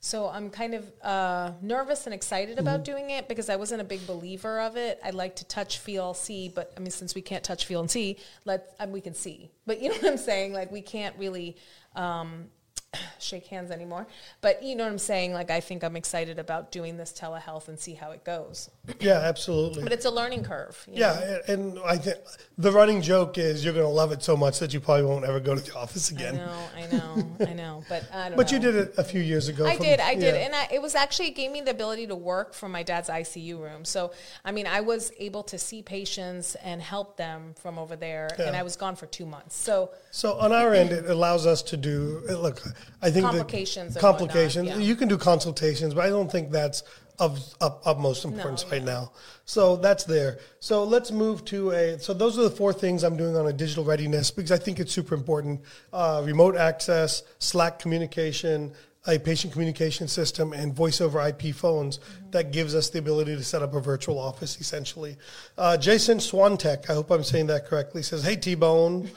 so 0.00 0.28
I'm 0.28 0.50
kind 0.50 0.74
of 0.74 0.92
uh, 1.02 1.52
nervous 1.62 2.06
and 2.06 2.14
excited 2.14 2.58
about 2.58 2.82
Mm-hmm. 2.82 2.92
doing 2.92 3.10
it 3.10 3.28
because 3.28 3.48
I 3.48 3.56
wasn't 3.56 3.82
a 3.82 3.84
big 3.84 4.04
believer 4.06 4.60
of 4.60 4.76
it. 4.76 4.98
I 5.04 5.10
like 5.10 5.36
to 5.36 5.44
touch, 5.44 5.78
feel, 5.78 6.12
see, 6.14 6.48
but 6.48 6.72
I 6.76 6.80
mean, 6.80 6.90
since 6.90 7.14
we 7.14 7.22
can't 7.22 7.44
touch, 7.44 7.66
feel, 7.66 7.80
and 7.80 7.90
see, 7.90 8.16
let 8.44 8.74
um, 8.80 8.90
we 8.90 9.00
can 9.00 9.14
see. 9.14 9.50
But 9.64 9.80
you 9.80 9.90
know 9.90 9.94
what 9.96 10.06
I'm 10.10 10.16
saying? 10.18 10.52
Like 10.52 10.72
we 10.72 10.82
can't 10.82 11.16
really 11.18 11.56
um, 11.94 12.46
shake 13.18 13.46
hands 13.46 13.70
anymore. 13.70 14.06
But 14.40 14.62
you 14.62 14.76
know 14.76 14.84
what 14.84 14.92
I'm 14.92 14.98
saying? 14.98 15.32
Like 15.32 15.50
I 15.50 15.60
think 15.60 15.82
I'm 15.82 15.96
excited 15.96 16.38
about 16.38 16.70
doing 16.72 16.96
this 16.96 17.12
telehealth 17.12 17.68
and 17.68 17.78
see 17.78 17.94
how 17.94 18.10
it 18.10 18.24
goes. 18.24 18.70
yeah, 19.00 19.14
absolutely. 19.18 19.82
But 19.82 19.92
it's 19.92 20.04
a 20.04 20.10
learning 20.10 20.44
curve. 20.44 20.84
know? 20.88 20.94
Yeah, 20.98 21.38
a- 21.46 21.52
and 21.52 21.78
I 21.84 21.96
think 21.96 22.18
the 22.58 22.70
running 22.70 23.00
joke 23.00 23.38
is 23.38 23.64
you're 23.64 23.72
going 23.74 23.86
to 23.86 23.90
love 23.92 24.12
it 24.12 24.22
so 24.22 24.36
much 24.36 24.58
that 24.58 24.74
you 24.74 24.80
probably 24.80 25.04
won't 25.06 25.24
ever 25.24 25.40
go 25.40 25.54
to 25.54 25.60
the 25.60 25.74
office 25.76 26.10
again. 26.10 26.34
I 26.34 26.38
know, 26.38 26.68
I 26.76 26.86
know, 26.96 27.36
I 27.48 27.52
know. 27.54 27.84
But 27.88 28.04
I 28.12 28.28
don't 28.28 28.36
But 28.36 28.50
know. 28.50 28.56
you 28.58 28.62
did 28.62 28.74
it 28.76 28.94
a 28.96 29.04
few 29.04 29.20
years 29.20 29.48
ago. 29.48 29.66
I 29.66 29.76
from- 29.76 29.86
did, 29.86 30.00
I 30.00 30.14
did, 30.14 30.34
yeah. 30.34 30.40
and 30.46 30.54
I, 30.54 30.68
it 30.72 30.80
was 30.82 30.94
actually 30.94 31.28
it 31.28 31.34
gave 31.34 31.50
me 31.50 31.60
the 31.62 31.70
ability 31.72 32.06
to 32.08 32.14
work 32.16 32.54
from 32.54 32.70
my 32.72 32.82
dad's 32.82 33.08
ICU 33.08 33.58
room. 33.58 33.84
So, 33.84 34.12
I 34.44 34.52
mean, 34.52 34.66
I 34.66 34.80
was 34.82 35.10
able 35.18 35.42
to 35.44 35.58
see 35.58 35.82
patients 35.82 36.54
and 36.56 36.80
help 36.82 37.16
them 37.16 37.54
from 37.60 37.78
over 37.78 37.96
there, 37.96 38.28
and 38.38 38.54
I 38.54 38.62
was 38.62 38.76
gone 38.76 38.96
for 38.96 39.06
two 39.06 39.26
months. 39.26 39.56
So, 39.56 39.90
So 40.10 40.34
on 40.38 40.52
our 40.52 40.74
end, 40.74 40.92
it 40.92 41.06
allows 41.08 41.46
us 41.46 41.62
to 41.62 41.76
do 41.76 42.22
look. 42.28 42.62
I 43.00 43.10
think 43.10 43.24
Complications 43.26 43.94
the 43.94 44.00
and 44.00 44.04
whatnot, 44.04 44.18
complications. 44.30 44.68
yeah. 44.68 44.76
You 44.78 44.96
can 44.96 45.08
do 45.08 45.18
consultations, 45.18 45.94
but 45.94 46.04
I 46.04 46.08
don't 46.08 46.30
think 46.30 46.50
that's 46.50 46.82
of 47.18 47.38
of 47.60 47.78
utmost 47.84 48.24
importance 48.24 48.64
right 48.70 48.82
now. 48.82 49.12
So 49.44 49.76
that's 49.76 50.04
there. 50.04 50.38
So 50.60 50.84
let's 50.84 51.10
move 51.10 51.44
to 51.46 51.70
a. 51.72 51.98
So 51.98 52.14
those 52.14 52.38
are 52.38 52.42
the 52.42 52.50
four 52.50 52.72
things 52.72 53.02
I'm 53.02 53.16
doing 53.16 53.36
on 53.36 53.46
a 53.46 53.52
digital 53.52 53.84
readiness 53.84 54.30
because 54.30 54.50
I 54.50 54.56
think 54.58 54.80
it's 54.80 54.92
super 54.92 55.14
important. 55.14 55.60
Uh, 55.92 56.22
remote 56.24 56.56
access, 56.56 57.22
Slack 57.38 57.78
communication. 57.78 58.72
A 59.08 59.18
patient 59.18 59.52
communication 59.52 60.06
system 60.06 60.52
and 60.52 60.72
voice 60.72 61.00
over 61.00 61.20
IP 61.26 61.52
phones 61.56 61.98
that 62.30 62.52
gives 62.52 62.72
us 62.72 62.88
the 62.90 63.00
ability 63.00 63.34
to 63.34 63.42
set 63.42 63.60
up 63.60 63.74
a 63.74 63.80
virtual 63.80 64.16
office 64.16 64.60
essentially. 64.60 65.16
Uh, 65.58 65.76
Jason 65.76 66.18
Swantek, 66.18 66.88
I 66.88 66.94
hope 66.94 67.10
I'm 67.10 67.24
saying 67.24 67.48
that 67.48 67.66
correctly, 67.66 68.02
says, 68.04 68.22
Hey 68.22 68.36
T 68.36 68.54
Bone. 68.54 69.10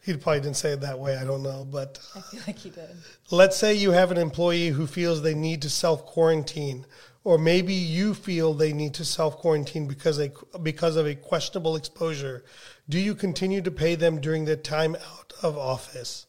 He 0.00 0.16
probably 0.16 0.40
didn't 0.40 0.56
say 0.56 0.70
it 0.70 0.80
that 0.80 0.98
way. 0.98 1.16
I 1.16 1.24
don't 1.24 1.42
know, 1.42 1.66
but 1.70 1.98
I 2.14 2.20
feel 2.20 2.40
like 2.46 2.58
he 2.58 2.70
did. 2.70 2.90
Uh, 2.90 3.36
let's 3.36 3.56
say 3.56 3.74
you 3.74 3.90
have 3.90 4.10
an 4.10 4.16
employee 4.16 4.68
who 4.68 4.86
feels 4.86 5.22
they 5.22 5.34
need 5.34 5.62
to 5.62 5.70
self 5.70 6.06
quarantine, 6.06 6.86
or 7.24 7.36
maybe 7.36 7.74
you 7.74 8.14
feel 8.14 8.54
they 8.54 8.72
need 8.72 8.94
to 8.94 9.04
self 9.04 9.38
quarantine 9.38 9.86
because 9.86 10.16
they 10.16 10.30
because 10.62 10.96
of 10.96 11.06
a 11.06 11.14
questionable 11.14 11.76
exposure. 11.76 12.44
Do 12.88 12.98
you 12.98 13.14
continue 13.14 13.60
to 13.60 13.70
pay 13.70 13.96
them 13.96 14.20
during 14.20 14.44
their 14.44 14.56
time 14.56 14.96
out 14.96 15.34
of 15.42 15.58
office? 15.58 16.26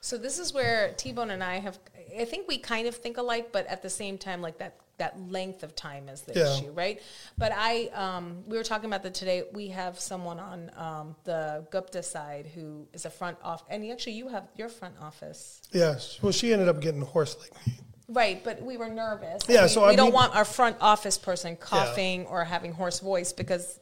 So 0.00 0.16
this 0.16 0.38
is 0.38 0.52
where 0.52 0.92
T 0.96 1.12
Bone 1.12 1.30
and 1.30 1.44
I 1.44 1.58
have. 1.58 1.78
I 2.18 2.24
think 2.24 2.48
we 2.48 2.58
kind 2.58 2.88
of 2.88 2.96
think 2.96 3.18
alike, 3.18 3.52
but 3.52 3.66
at 3.66 3.82
the 3.82 3.90
same 3.90 4.18
time, 4.18 4.40
like 4.40 4.58
that 4.58 4.76
that 5.00 5.18
length 5.30 5.62
of 5.62 5.74
time 5.74 6.08
is 6.08 6.20
the 6.20 6.34
Yeah. 6.38 6.54
issue, 6.56 6.70
right? 6.72 7.00
But 7.36 7.52
I, 7.56 7.86
um, 7.94 8.44
we 8.46 8.56
were 8.56 8.62
talking 8.62 8.86
about 8.86 9.02
that 9.02 9.14
today. 9.14 9.44
We 9.52 9.68
have 9.68 9.98
someone 9.98 10.38
on 10.38 10.70
um, 10.76 11.16
the 11.24 11.66
Gupta 11.70 12.02
side 12.02 12.46
who 12.54 12.86
is 12.92 13.04
a 13.06 13.10
front 13.10 13.38
off, 13.42 13.64
and 13.70 13.90
actually, 13.90 14.12
you 14.12 14.28
have 14.28 14.44
your 14.56 14.68
front 14.68 14.94
office. 15.00 15.62
Yes. 15.72 16.18
Well, 16.22 16.32
she 16.32 16.52
ended 16.52 16.68
up 16.68 16.80
getting 16.80 17.00
hoarse 17.00 17.36
like 17.40 17.52
me. 17.66 17.72
Right, 18.08 18.42
but 18.44 18.60
we 18.62 18.76
were 18.76 18.88
nervous. 18.90 19.42
Yeah, 19.48 19.62
we, 19.62 19.68
so 19.68 19.82
we 19.86 19.92
I 19.92 19.96
don't 19.96 20.06
mean- 20.06 20.14
want 20.14 20.36
our 20.36 20.44
front 20.44 20.76
office 20.80 21.16
person 21.16 21.56
coughing 21.56 22.26
or 22.26 22.44
having 22.44 22.72
hoarse 22.72 23.00
voice 23.00 23.32
because 23.32 23.80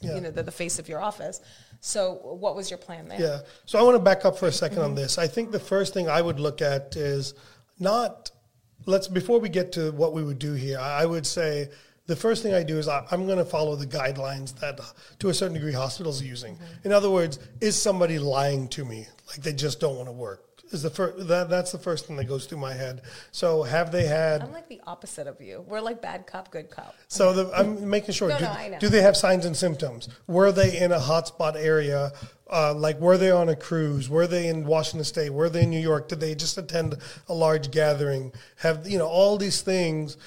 Yeah. 0.00 0.14
you 0.16 0.20
know 0.20 0.30
they're 0.30 0.42
the 0.44 0.52
face 0.64 0.78
of 0.78 0.88
your 0.88 1.00
office. 1.00 1.40
So, 1.80 2.14
what 2.44 2.56
was 2.56 2.70
your 2.70 2.78
plan 2.78 3.08
there? 3.08 3.20
Yeah. 3.20 3.38
So 3.66 3.78
I 3.78 3.82
want 3.82 3.94
to 3.94 4.00
back 4.02 4.24
up 4.24 4.36
for 4.36 4.48
a 4.48 4.52
2nd 4.52 4.82
on 4.84 4.94
this. 4.96 5.16
I 5.16 5.28
think 5.28 5.52
the 5.52 5.60
first 5.60 5.94
thing 5.94 6.08
I 6.08 6.20
would 6.20 6.40
look 6.40 6.60
at 6.60 6.96
is 6.96 7.34
not 7.78 8.32
let's 8.88 9.06
before 9.06 9.38
we 9.38 9.50
get 9.50 9.70
to 9.72 9.92
what 9.92 10.14
we 10.14 10.22
would 10.22 10.38
do 10.38 10.54
here. 10.54 10.78
I 10.78 11.04
would 11.04 11.26
say 11.26 11.68
the 12.06 12.16
first 12.16 12.42
thing 12.42 12.54
I 12.54 12.62
do 12.62 12.78
is 12.78 12.88
I, 12.88 13.04
I'm 13.10 13.26
going 13.26 13.38
to 13.38 13.44
follow 13.44 13.76
the 13.76 13.86
guidelines 13.86 14.58
that, 14.60 14.80
uh, 14.80 14.84
to 15.18 15.28
a 15.28 15.34
certain 15.34 15.54
degree, 15.54 15.72
hospitals 15.72 16.22
are 16.22 16.24
using. 16.24 16.58
In 16.84 16.92
other 16.92 17.10
words, 17.10 17.38
is 17.60 17.80
somebody 17.80 18.18
lying 18.18 18.66
to 18.68 18.86
me, 18.86 19.06
like 19.28 19.42
they 19.42 19.52
just 19.52 19.78
don't 19.78 19.96
want 19.96 20.08
to 20.08 20.12
work? 20.12 20.47
Is 20.70 20.82
the 20.82 20.90
first 20.90 21.28
that 21.28 21.48
that's 21.48 21.72
the 21.72 21.78
first 21.78 22.06
thing 22.06 22.16
that 22.16 22.24
goes 22.24 22.44
through 22.44 22.58
my 22.58 22.74
head. 22.74 23.00
So 23.32 23.62
have 23.62 23.90
they 23.90 24.06
had? 24.06 24.42
I'm 24.42 24.52
like 24.52 24.68
the 24.68 24.82
opposite 24.86 25.26
of 25.26 25.40
you. 25.40 25.64
We're 25.66 25.80
like 25.80 26.02
bad 26.02 26.26
cop, 26.26 26.50
good 26.50 26.68
cop. 26.68 26.94
So 27.08 27.32
the, 27.32 27.58
I'm 27.58 27.88
making 27.88 28.12
sure. 28.12 28.28
No, 28.28 28.38
do, 28.38 28.44
no, 28.44 28.50
I 28.50 28.68
know. 28.68 28.78
do 28.78 28.88
they 28.90 29.00
have 29.00 29.16
signs 29.16 29.46
and 29.46 29.56
symptoms? 29.56 30.10
Were 30.26 30.52
they 30.52 30.78
in 30.78 30.92
a 30.92 30.98
hotspot 30.98 31.56
area? 31.56 32.12
Uh, 32.50 32.74
like, 32.74 33.00
were 33.00 33.16
they 33.16 33.30
on 33.30 33.48
a 33.48 33.56
cruise? 33.56 34.10
Were 34.10 34.26
they 34.26 34.48
in 34.48 34.66
Washington 34.66 35.04
State? 35.04 35.30
Were 35.30 35.48
they 35.48 35.62
in 35.62 35.70
New 35.70 35.80
York? 35.80 36.08
Did 36.08 36.20
they 36.20 36.34
just 36.34 36.58
attend 36.58 36.96
a 37.28 37.34
large 37.34 37.70
gathering? 37.70 38.32
Have 38.56 38.86
you 38.86 38.98
know 38.98 39.08
all 39.08 39.38
these 39.38 39.62
things 39.62 40.18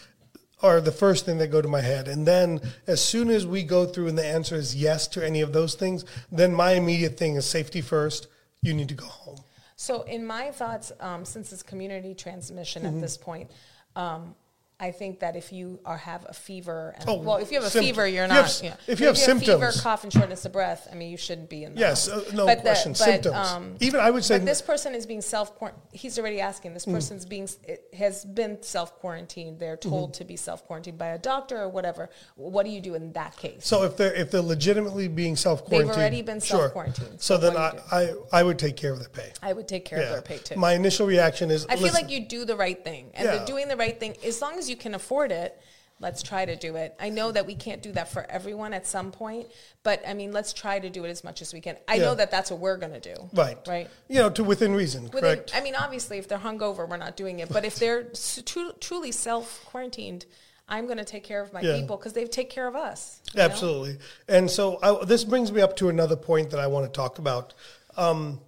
are 0.64 0.82
the 0.82 0.92
first 0.92 1.26
thing 1.26 1.38
that 1.38 1.48
go 1.48 1.62
to 1.62 1.68
my 1.68 1.82
head, 1.82 2.08
and 2.08 2.28
then 2.28 2.62
as 2.88 3.00
soon 3.00 3.30
as 3.30 3.46
we 3.46 3.62
go 3.62 3.86
through 3.86 4.08
and 4.08 4.18
the 4.18 4.26
answer 4.26 4.56
is 4.56 4.76
yes 4.76 5.08
to 5.10 5.24
any 5.26 5.42
of 5.42 5.54
those 5.54 5.76
things, 5.76 6.04
then 6.32 6.52
my 6.52 6.72
immediate 6.72 7.18
thing 7.18 7.36
is 7.36 7.46
safety 7.46 7.82
first. 7.82 8.28
You 8.64 8.74
need 8.74 8.90
to 8.90 8.96
go 8.96 9.06
home. 9.06 9.41
So, 9.82 10.04
in 10.04 10.28
my 10.28 10.52
thoughts, 10.52 10.92
um, 11.00 11.26
since 11.26 11.52
it's 11.52 11.64
community 11.64 12.14
transmission 12.14 12.84
Mm-hmm. 12.84 12.98
at 12.98 13.02
this 13.02 13.18
point, 13.18 13.50
um, 13.96 14.36
I 14.82 14.92
think 14.92 15.20
that 15.20 15.36
if 15.36 15.54
you 15.54 15.80
are 15.86 15.98
have 15.98 16.26
a 16.28 16.34
fever, 16.34 16.96
and, 17.00 17.08
Oh, 17.08 17.14
well, 17.22 17.38
if 17.38 17.52
you 17.52 17.60
have 17.62 17.68
a 17.68 17.70
fever, 17.70 18.08
you're 18.08 18.24
if 18.24 18.30
not. 18.32 18.64
you 18.64 18.70
have- 18.70 18.80
yeah. 18.88 18.92
if 18.92 18.98
But 18.98 19.00
you 19.00 19.06
have 19.06 19.16
fever, 19.16 19.26
symptoms- 19.46 19.82
cough, 19.82 20.04
and 20.04 20.12
shortness 20.12 20.44
of 20.44 20.52
breath, 20.52 20.88
I 20.92 20.96
mean, 20.96 21.12
you 21.12 21.18
shouldn't 21.18 21.50
be 21.50 21.64
in. 21.64 21.76
The 21.76 21.80
Yes, 21.82 22.08
uh, 22.10 22.24
no 22.34 22.48
But 22.48 22.62
question. 22.62 22.94
but, 22.94 22.98
symptoms. 22.98 23.36
um, 23.36 23.76
Even 23.80 24.00
I 24.00 24.10
would 24.10 24.26
say 24.26 24.40
But 24.40 24.46
this 24.48 24.62
person 24.64 24.96
is 24.96 25.06
being 25.06 25.22
self 25.22 25.52
He's 25.94 26.18
already 26.18 26.42
asking. 26.42 26.72
Mm. 26.72 26.74
This 26.74 26.86
person's 26.86 27.26
being 27.26 27.48
it 27.68 27.84
has 27.94 28.26
been 28.26 28.58
self 28.64 28.98
quarantined. 29.00 29.60
They're 29.60 29.78
told 29.78 30.14
Mm-hmm. 30.14 30.18
to 30.18 30.24
be 30.26 30.36
self 30.36 30.66
quarantined 30.66 30.98
by 30.98 31.10
a 31.10 31.20
doctor 31.20 31.58
or 31.62 31.70
whatever. 31.70 32.10
What 32.36 32.66
do 32.66 32.72
you 32.72 32.82
do 32.82 32.96
in 32.96 33.12
that 33.14 33.38
case? 33.38 33.68
So 33.68 33.84
if 33.84 33.96
they're 33.98 34.14
if 34.16 34.32
they're 34.32 34.42
legitimately 34.42 35.08
being 35.10 35.36
self 35.36 35.64
quarantined, 35.66 35.90
they've 35.92 35.98
already 35.98 36.22
been 36.24 36.42
self-quarantined, 36.42 37.22
So, 37.22 37.36
so 37.36 37.38
then 37.38 37.56
I, 37.56 37.78
I 37.92 38.14
I 38.40 38.42
would 38.44 38.58
take 38.58 38.78
care 38.78 38.94
of 38.94 39.00
their 39.00 39.10
pay. 39.10 39.32
I 39.44 39.54
would 39.54 39.68
take 39.68 39.86
care 39.86 40.00
of 40.02 40.10
their 40.10 40.22
pay 40.24 40.40
too. 40.40 40.56
My 40.56 40.74
initial 40.74 41.06
reaction 41.06 41.52
is 41.52 41.68
I 41.70 41.76
feel 41.76 41.94
like 41.94 42.10
you 42.10 42.22
do 42.26 42.46
the 42.46 42.56
right 42.56 42.84
thing, 42.84 43.12
and 43.14 43.26
Yeah. 43.26 43.38
the 43.38 43.46
doing 43.46 43.68
the 43.68 43.78
right 43.78 44.00
thing, 44.00 44.16
as 44.26 44.42
long 44.42 44.58
as 44.58 44.70
you 44.70 44.71
can 44.76 44.94
afford 44.96 45.32
it, 45.32 45.60
let's 46.00 46.24
try 46.24 46.46
to 46.46 46.56
do 46.56 46.76
it. 46.78 46.96
I 47.00 47.10
know 47.10 47.32
that 47.32 47.46
we 47.46 47.54
can't 47.54 47.82
do 47.84 47.92
that 47.92 48.12
for 48.12 48.26
everyone 48.30 48.74
at 48.74 48.88
some 48.88 49.12
point, 49.12 49.48
but 49.84 50.02
I 50.08 50.14
mean, 50.16 50.32
let's 50.32 50.52
try 50.52 50.80
to 50.80 50.90
do 50.90 51.06
it 51.06 51.10
as 51.10 51.24
much 51.24 51.42
as 51.44 51.54
we 51.54 51.62
can. 51.62 51.78
I 51.88 51.96
Yeah. 51.96 52.06
know 52.06 52.16
that 52.16 52.32
that's 52.32 52.50
what 52.50 52.60
we're 52.60 52.78
going 52.78 52.94
to 52.94 53.00
do. 53.16 53.30
right, 53.34 53.58
Right. 53.68 53.88
You 54.08 54.16
know, 54.16 54.30
to 54.32 54.44
within 54.44 54.74
reason, 54.74 55.04
Within, 55.04 55.20
correct? 55.22 55.52
I 55.54 55.62
mean, 55.62 55.76
obviously, 55.76 56.18
if 56.18 56.28
they're 56.28 56.40
hungover, 56.40 56.90
we're 56.90 56.98
not 56.98 57.16
doing 57.16 57.40
it. 57.40 57.50
But 57.50 57.66
if 57.66 57.76
they're 57.76 58.06
tru- 58.46 58.74
truly 58.80 59.12
self 59.12 59.64
quarantined, 59.66 60.26
I'm 60.68 60.86
going 60.86 60.98
to 60.98 61.06
take 61.06 61.24
care 61.24 61.42
of 61.42 61.54
my 61.54 61.62
Yeah. 61.62 61.78
people 61.80 61.98
because 61.98 62.14
they 62.14 62.26
take 62.26 62.50
care 62.50 62.68
of 62.68 62.76
us. 62.76 63.20
you 63.34 63.38
know? 63.40 63.46
Absolutely. 63.46 64.00
And 64.28 64.50
so 64.50 64.80
I, 64.82 65.06
this 65.06 65.24
brings 65.24 65.52
me 65.52 65.62
up 65.62 65.76
to 65.78 65.90
another 65.90 66.16
point 66.16 66.50
that 66.50 66.60
I 66.60 66.66
want 66.68 66.86
to 66.86 66.92
talk 66.98 67.20
about. 67.20 67.54
Um, 67.96 68.40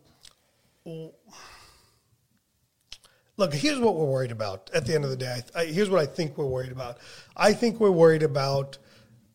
look, 3.38 3.54
here's 3.54 3.80
what 3.80 3.96
we're 3.96 4.06
worried 4.06 4.32
about 4.32 4.70
at 4.74 4.86
the 4.86 4.96
end 4.96 5.04
of 5.04 5.10
the 5.10 5.18
day. 5.18 5.42
I, 5.56 5.62
I, 5.62 5.66
here's 5.66 5.90
what 5.90 6.00
I 6.00 6.06
think 6.06 6.38
we're 6.38 6.46
worried 6.46 6.72
about. 6.72 6.98
I 7.36 7.54
think 7.54 7.80
we're 7.80 7.92
worried 7.92 8.24
about 8.24 8.78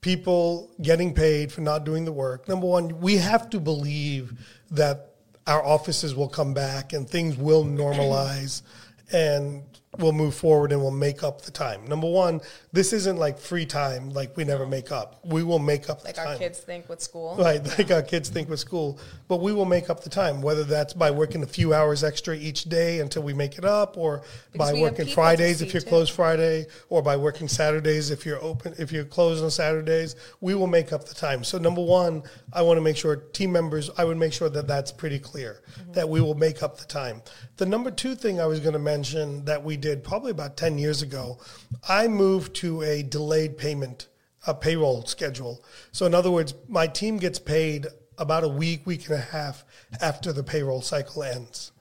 people 0.01 0.71
getting 0.81 1.15
paid 1.15 1.51
for 1.53 1.61
not 1.61 1.85
doing 1.85 2.05
the 2.05 2.13
work. 2.13 2.49
Number 2.49 2.67
one, 2.67 3.01
we 3.01 3.17
have 3.17 3.51
to 3.51 3.61
believe 3.61 4.33
that 4.71 5.15
our 5.47 5.65
offices 5.65 6.15
will 6.15 6.29
come 6.29 6.55
back 6.55 6.93
and 6.93 7.09
things 7.09 7.37
will 7.37 7.65
normalize 7.65 8.63
and 9.13 9.63
we'll 9.99 10.13
move 10.13 10.35
forward 10.35 10.73
and 10.73 10.81
we'll 10.81 10.91
make 10.91 11.23
up 11.23 11.43
the 11.43 11.51
time. 11.51 11.85
Number 11.87 12.09
one, 12.09 12.41
this 12.73 12.93
isn't 12.93 13.17
like 13.19 13.39
free 13.39 13.67
time, 13.67 14.11
like 14.11 14.37
we 14.37 14.45
never 14.45 14.67
make 14.67 14.93
up. 14.93 15.21
We 15.25 15.43
will 15.43 15.59
make 15.59 15.91
up 15.91 16.05
Like 16.05 16.15
the 16.15 16.27
our 16.27 16.37
kids 16.37 16.59
think 16.61 16.89
with 16.89 17.01
school. 17.01 17.37
Right, 17.37 17.63
like 17.79 17.91
our 17.91 18.03
kids 18.03 18.29
think 18.29 18.49
with 18.49 18.61
school, 18.61 18.99
but 19.27 19.41
we 19.41 19.53
will 19.53 19.65
make 19.65 19.91
up 19.91 20.03
the 20.03 20.11
time, 20.11 20.41
whether 20.43 20.65
that's 20.65 20.95
by 20.95 21.11
working 21.11 21.43
a 21.43 21.47
few 21.47 21.75
hours 21.75 22.05
extra 22.05 22.35
each 22.37 22.65
day 22.65 23.01
until 23.01 23.23
we 23.23 23.35
make 23.35 23.59
it 23.59 23.65
up, 23.65 23.97
or 23.97 24.23
Because 24.53 24.73
by 24.73 24.81
working 24.81 25.07
Fridays 25.07 25.63
if 25.63 25.73
you're 25.75 25.83
too. 25.83 25.89
closed 25.89 26.13
Friday, 26.13 26.67
or 26.89 27.03
by 27.03 27.17
working 27.17 27.49
Saturdays 27.49 28.11
if 28.11 28.25
you're 28.25 28.43
open, 28.43 28.75
if 28.79 28.93
you're 28.93 29.05
closed 29.05 29.43
on 29.43 29.51
Saturdays. 29.51 30.15
We 30.41 30.55
will 30.55 30.67
make 30.67 30.93
up 30.93 31.05
the 31.09 31.15
time. 31.15 31.43
So 31.45 31.59
number 31.59 31.83
one, 31.83 32.23
I 32.53 32.63
want 32.63 32.77
to 32.77 32.83
make 32.83 32.97
sure 32.97 33.17
team 33.17 33.53
members. 33.53 33.91
I 33.99 34.05
would 34.05 34.17
make 34.17 34.33
sure 34.33 34.49
that 34.51 34.67
that's 34.69 34.93
pretty 34.93 35.19
clear 35.19 35.63
Mm-hmm. 35.79 35.93
that 35.93 36.09
we 36.09 36.21
will 36.21 36.35
make 36.35 36.63
up 36.63 36.79
the 36.79 36.85
time. 36.85 37.23
The 37.57 37.67
number 37.67 37.91
two 37.91 38.15
thing 38.15 38.41
I 38.41 38.47
was 38.47 38.61
going 38.61 38.73
to 38.75 38.79
mention 38.79 39.45
that 39.45 39.63
we 39.63 39.77
did 39.77 39.88
probably 39.97 40.31
about 40.31 40.57
ten 40.57 40.79
years 40.79 41.03
ago, 41.03 41.39
I 41.89 42.09
moved 42.09 42.55
to 42.57 42.83
a 42.83 43.03
delayed 43.03 43.59
payment 43.59 44.09
a 44.47 44.55
payroll 44.55 45.05
schedule. 45.05 45.63
So 45.93 46.07
in 46.07 46.15
other 46.15 46.31
words, 46.31 46.55
my 46.69 46.87
team 46.87 47.19
gets 47.19 47.39
paid 47.39 47.87
about 48.17 48.45
a 48.45 48.49
week, 48.49 48.87
week 48.87 49.07
and 49.07 49.17
a 49.17 49.21
half 49.21 49.65
after 50.01 50.33
the 50.33 50.43
payroll 50.43 50.81
cycle 50.81 51.23
ends. 51.23 51.73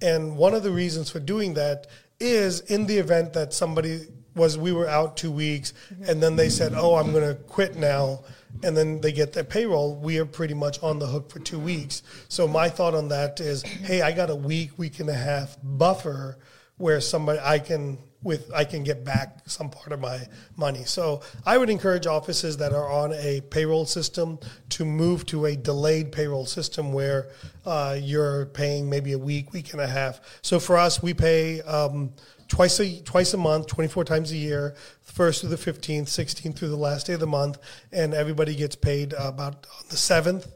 And 0.00 0.36
one 0.36 0.54
of 0.54 0.62
the 0.62 0.70
reasons 0.70 1.10
for 1.10 1.20
doing 1.20 1.54
that 1.54 1.88
is 2.20 2.60
in 2.60 2.86
the 2.86 2.98
event 2.98 3.32
that 3.32 3.52
somebody 3.52 4.06
was 4.34 4.56
we 4.56 4.72
were 4.72 4.88
out 4.88 5.16
2 5.16 5.30
weeks 5.30 5.74
and 6.06 6.22
then 6.22 6.36
they 6.36 6.48
said, 6.48 6.72
"Oh, 6.74 6.94
I'm 6.94 7.12
going 7.12 7.28
to 7.28 7.34
quit 7.34 7.76
now." 7.76 8.20
And 8.62 8.76
then 8.76 9.00
they 9.00 9.12
get 9.12 9.32
their 9.32 9.44
payroll, 9.44 9.96
we 9.96 10.18
are 10.18 10.26
pretty 10.26 10.54
much 10.54 10.82
on 10.82 10.98
the 10.98 11.06
hook 11.06 11.30
for 11.30 11.40
2 11.40 11.58
weeks. 11.58 12.02
So 12.28 12.46
my 12.46 12.68
thought 12.68 12.94
on 12.94 13.08
that 13.08 13.40
is, 13.40 13.62
"Hey, 13.62 14.02
I 14.02 14.12
got 14.12 14.30
a 14.30 14.36
week, 14.36 14.78
week 14.78 15.00
and 15.00 15.08
a 15.08 15.14
half 15.14 15.56
buffer 15.62 16.38
where 16.82 17.00
somebody 17.00 17.38
I 17.38 17.60
can 17.60 17.96
with 18.24 18.50
I 18.52 18.64
can 18.64 18.82
get 18.82 19.04
back 19.04 19.38
some 19.46 19.70
part 19.70 19.92
of 19.92 20.00
my 20.00 20.26
money. 20.56 20.82
So 20.82 21.22
I 21.46 21.56
would 21.56 21.70
encourage 21.70 22.08
offices 22.08 22.56
that 22.56 22.72
are 22.72 22.90
on 22.90 23.12
a 23.12 23.40
payroll 23.40 23.86
system 23.86 24.40
to 24.70 24.84
move 24.84 25.24
to 25.26 25.46
a 25.46 25.54
delayed 25.54 26.10
payroll 26.10 26.44
system 26.44 26.92
where 26.92 27.28
uh, 27.64 27.96
you're 28.00 28.46
paying 28.46 28.90
maybe 28.90 29.12
a 29.12 29.18
week, 29.18 29.52
week 29.52 29.72
and 29.72 29.80
a 29.80 29.86
half. 29.86 30.20
So 30.42 30.58
for 30.58 30.76
us, 30.76 31.02
we 31.02 31.14
pay. 31.14 31.62
Um, 31.62 32.12
Twice 32.48 32.80
a 32.80 33.00
twice 33.00 33.32
a 33.32 33.38
month, 33.38 33.66
twenty 33.66 33.88
four 33.88 34.04
times 34.04 34.30
a 34.30 34.36
year, 34.36 34.74
first 35.00 35.40
through 35.40 35.48
the 35.48 35.56
fifteenth, 35.56 36.10
sixteenth 36.10 36.58
through 36.58 36.68
the 36.68 36.76
last 36.76 37.06
day 37.06 37.14
of 37.14 37.20
the 37.20 37.26
month, 37.26 37.56
and 37.90 38.12
everybody 38.12 38.54
gets 38.54 38.76
paid 38.76 39.14
about 39.14 39.66
on 39.78 39.86
the 39.88 39.96
seventh 39.96 40.48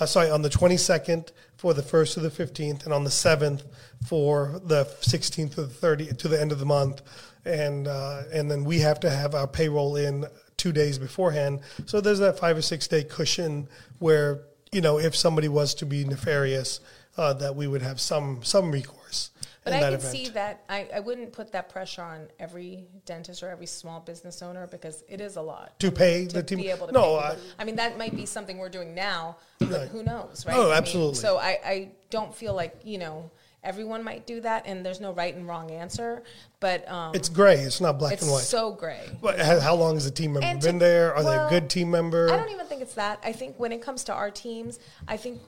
uh, 0.00 0.06
sorry, 0.06 0.30
on 0.30 0.42
the 0.42 0.48
22nd 0.48 1.32
for 1.56 1.74
the 1.74 1.82
1st 1.82 2.14
to 2.14 2.20
the 2.20 2.30
15th, 2.30 2.84
and 2.84 2.92
on 2.92 3.04
the 3.04 3.10
7th 3.10 3.62
for 4.06 4.60
the 4.64 4.84
16th 4.84 5.54
to 5.54 5.62
the 5.64 5.86
30th 5.86 6.18
to 6.18 6.28
the 6.28 6.40
end 6.40 6.52
of 6.52 6.58
the 6.58 6.66
month. 6.66 7.02
And, 7.44 7.88
uh, 7.88 8.22
and 8.32 8.50
then 8.50 8.64
we 8.64 8.78
have 8.80 9.00
to 9.00 9.10
have 9.10 9.34
our 9.34 9.46
payroll 9.46 9.96
in 9.96 10.26
two 10.56 10.72
days 10.72 10.98
beforehand. 10.98 11.60
So 11.86 12.00
there's 12.00 12.20
that 12.20 12.38
five 12.38 12.56
or 12.56 12.62
six 12.62 12.86
day 12.86 13.02
cushion 13.04 13.68
where, 13.98 14.42
you 14.70 14.80
know, 14.80 14.98
if 14.98 15.16
somebody 15.16 15.48
was 15.48 15.74
to 15.76 15.86
be 15.86 16.04
nefarious, 16.04 16.80
uh, 17.16 17.32
that 17.34 17.56
we 17.56 17.66
would 17.66 17.82
have 17.82 18.00
some, 18.00 18.42
some 18.42 18.70
recourse. 18.70 19.30
But 19.64 19.74
I 19.74 19.78
can 19.80 19.94
event. 19.94 20.02
see 20.02 20.28
that 20.30 20.64
I, 20.68 20.88
I 20.92 21.00
wouldn't 21.00 21.32
put 21.32 21.52
that 21.52 21.68
pressure 21.68 22.02
on 22.02 22.26
every 22.40 22.84
dentist 23.06 23.44
or 23.44 23.48
every 23.48 23.66
small 23.66 24.00
business 24.00 24.42
owner 24.42 24.66
because 24.66 25.04
it 25.08 25.20
is 25.20 25.36
a 25.36 25.42
lot 25.42 25.78
To 25.78 25.92
pay 25.92 26.26
to 26.26 26.34
the 26.34 26.42
team. 26.42 26.58
be 26.58 26.70
able 26.70 26.88
to. 26.88 26.92
no, 26.92 27.18
pay 27.20 27.26
I. 27.26 27.36
I 27.60 27.64
mean 27.64 27.76
that 27.76 27.96
might 27.96 28.16
be 28.16 28.26
something 28.26 28.58
we're 28.58 28.68
doing 28.68 28.92
now, 28.92 29.36
but 29.60 29.86
who 29.88 30.02
knows, 30.02 30.44
right? 30.46 30.56
Oh, 30.56 30.62
I 30.62 30.64
mean, 30.64 30.74
absolutely. 30.78 31.14
so 31.14 31.38
I, 31.38 31.58
I 31.64 31.88
don't 32.10 32.34
feel 32.34 32.54
like 32.54 32.80
you 32.82 32.98
know 32.98 33.30
everyone 33.64 34.02
might 34.02 34.26
do 34.26 34.40
that, 34.40 34.66
and 34.66 34.84
there's 34.84 35.00
no 35.00 35.12
right 35.12 35.34
and 35.34 35.46
wrong 35.46 35.70
answer, 35.70 36.22
but 36.60 36.88
um, 36.90 37.14
it's 37.14 37.28
gray. 37.28 37.56
It's 37.56 37.80
not 37.80 37.98
black 37.98 38.14
it's 38.14 38.22
and 38.22 38.32
white. 38.32 38.42
so 38.42 38.72
gray. 38.72 39.08
But 39.20 39.38
how 39.38 39.74
long 39.74 39.94
has 39.94 40.04
the 40.04 40.10
team 40.10 40.32
member 40.34 40.46
And 40.46 40.60
to- 40.60 40.68
been 40.68 40.78
there? 40.78 41.14
Are 41.14 41.22
they 41.22 41.36
a 41.36 41.48
good 41.48 41.70
team 41.70 41.90
member? 41.90 42.30
I 42.30 42.36
don't 42.36 42.50
even 42.50 42.66
think 42.66 42.82
it's 42.82 42.94
that. 42.94 43.20
I 43.24 43.32
think 43.32 43.58
when 43.58 43.72
it 43.72 43.82
comes 43.82 44.04
to 44.04 44.12
our 44.12 44.30
teams, 44.30 44.78
I 45.06 45.16
think, 45.16 45.40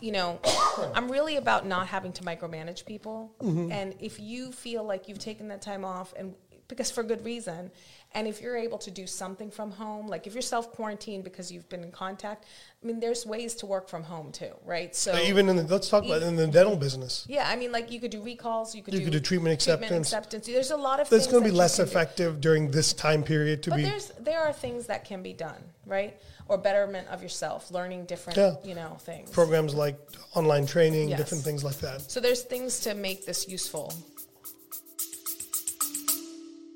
you 0.00 0.12
know, 0.12 0.40
I'm 0.94 1.10
really 1.10 1.36
about 1.36 1.66
not 1.66 1.86
having 1.88 2.12
to 2.14 2.22
micromanage 2.22 2.86
people. 2.86 3.34
Mm-hmm. 3.40 3.72
And 3.72 3.94
if 4.00 4.18
you 4.20 4.52
feel 4.52 4.84
like 4.84 5.08
you've 5.08 5.18
taken 5.18 5.48
that 5.48 5.62
time 5.62 5.84
off, 5.84 6.14
and 6.16 6.34
because 6.68 6.90
for 6.90 7.02
good 7.02 7.24
reason, 7.24 7.70
and 8.16 8.26
if 8.26 8.40
you're 8.40 8.56
able 8.56 8.78
to 8.78 8.90
do 8.90 9.06
something 9.06 9.50
from 9.50 9.70
home, 9.70 10.06
like 10.08 10.26
if 10.26 10.32
you're 10.32 10.40
self 10.40 10.72
quarantined 10.72 11.22
because 11.22 11.52
you've 11.52 11.68
been 11.68 11.84
in 11.84 11.92
contact, 11.92 12.46
I 12.82 12.86
mean, 12.86 12.98
there's 12.98 13.26
ways 13.26 13.54
to 13.56 13.66
work 13.66 13.90
from 13.90 14.02
home 14.02 14.32
too, 14.32 14.52
right? 14.64 14.96
So 14.96 15.14
Even 15.18 15.50
in 15.50 15.56
the, 15.56 15.64
let's 15.64 15.90
talk 15.90 16.02
about 16.06 16.22
in 16.22 16.34
the 16.34 16.46
dental 16.46 16.76
business. 16.76 17.26
yeah, 17.28 17.46
I 17.46 17.56
mean, 17.56 17.72
like 17.72 17.92
you 17.92 18.00
could 18.00 18.10
do 18.10 18.22
recalls, 18.22 18.74
you 18.74 18.82
could 18.82 18.94
You 18.94 19.00
do 19.00 19.04
could 19.06 19.12
do 19.12 19.20
treatment 19.20 19.52
acceptance. 19.52 20.08
acceptance. 20.08 20.46
There's 20.46 20.70
a 20.70 20.76
lot 20.78 20.98
of 20.98 21.10
That's 21.10 21.26
going 21.26 21.44
to 21.44 21.48
be 21.50 21.54
less 21.54 21.76
can 21.76 21.84
do. 21.84 21.90
effective 21.90 22.40
during 22.40 22.70
this 22.70 22.94
time 22.94 23.22
period 23.22 23.62
to 23.64 23.70
But 23.70 23.76
be. 23.76 23.82
there's 23.82 24.08
there 24.18 24.40
are 24.40 24.52
things 24.52 24.86
that 24.86 25.04
can 25.04 25.22
be 25.22 25.34
done, 25.34 25.62
right? 25.84 26.18
Or 26.48 26.56
betterment 26.56 27.08
of 27.08 27.22
yourself, 27.22 27.70
learning 27.70 28.06
different, 28.06 28.38
Yeah. 28.38 28.54
you 28.64 28.74
know, 28.74 28.96
things. 29.00 29.28
programs 29.30 29.74
like 29.74 29.98
online 30.34 30.64
training, 30.66 31.10
Yes. 31.10 31.18
different 31.18 31.44
things 31.44 31.62
like 31.62 31.78
that. 31.80 32.10
So 32.10 32.18
there's 32.20 32.42
things 32.42 32.80
to 32.80 32.94
make 32.94 33.26
this 33.26 33.46
useful. 33.46 33.92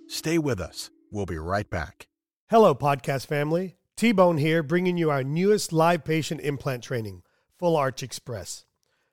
Stay 0.08 0.36
with 0.36 0.60
us. 0.60 0.90
We'll 1.12 1.26
be 1.26 1.38
right 1.38 1.68
back. 1.68 2.06
Hello, 2.50 2.72
podcast 2.72 3.26
family. 3.26 3.74
T 3.96 4.12
Bone 4.12 4.38
here, 4.38 4.62
bringing 4.62 4.96
you 4.96 5.10
our 5.10 5.24
newest 5.24 5.72
live 5.72 6.04
patient 6.04 6.40
implant 6.40 6.84
training, 6.84 7.22
Full 7.58 7.76
Arch 7.76 8.04
Express. 8.04 8.64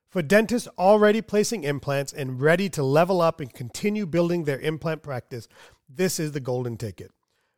For 0.08 0.22
dentists 0.22 0.70
already 0.78 1.24
placing 1.24 1.64
implants 1.64 2.14
and 2.14 2.40
ready 2.40 2.70
to 2.70 2.84
level 2.84 3.20
up 3.20 3.42
and 3.42 3.52
continue 3.52 4.06
building 4.06 4.44
their 4.44 4.60
implant 4.60 5.02
practice, 5.02 5.48
this 5.90 6.20
is 6.20 6.34
the 6.34 6.40
golden 6.40 6.78
ticket. 6.78 7.12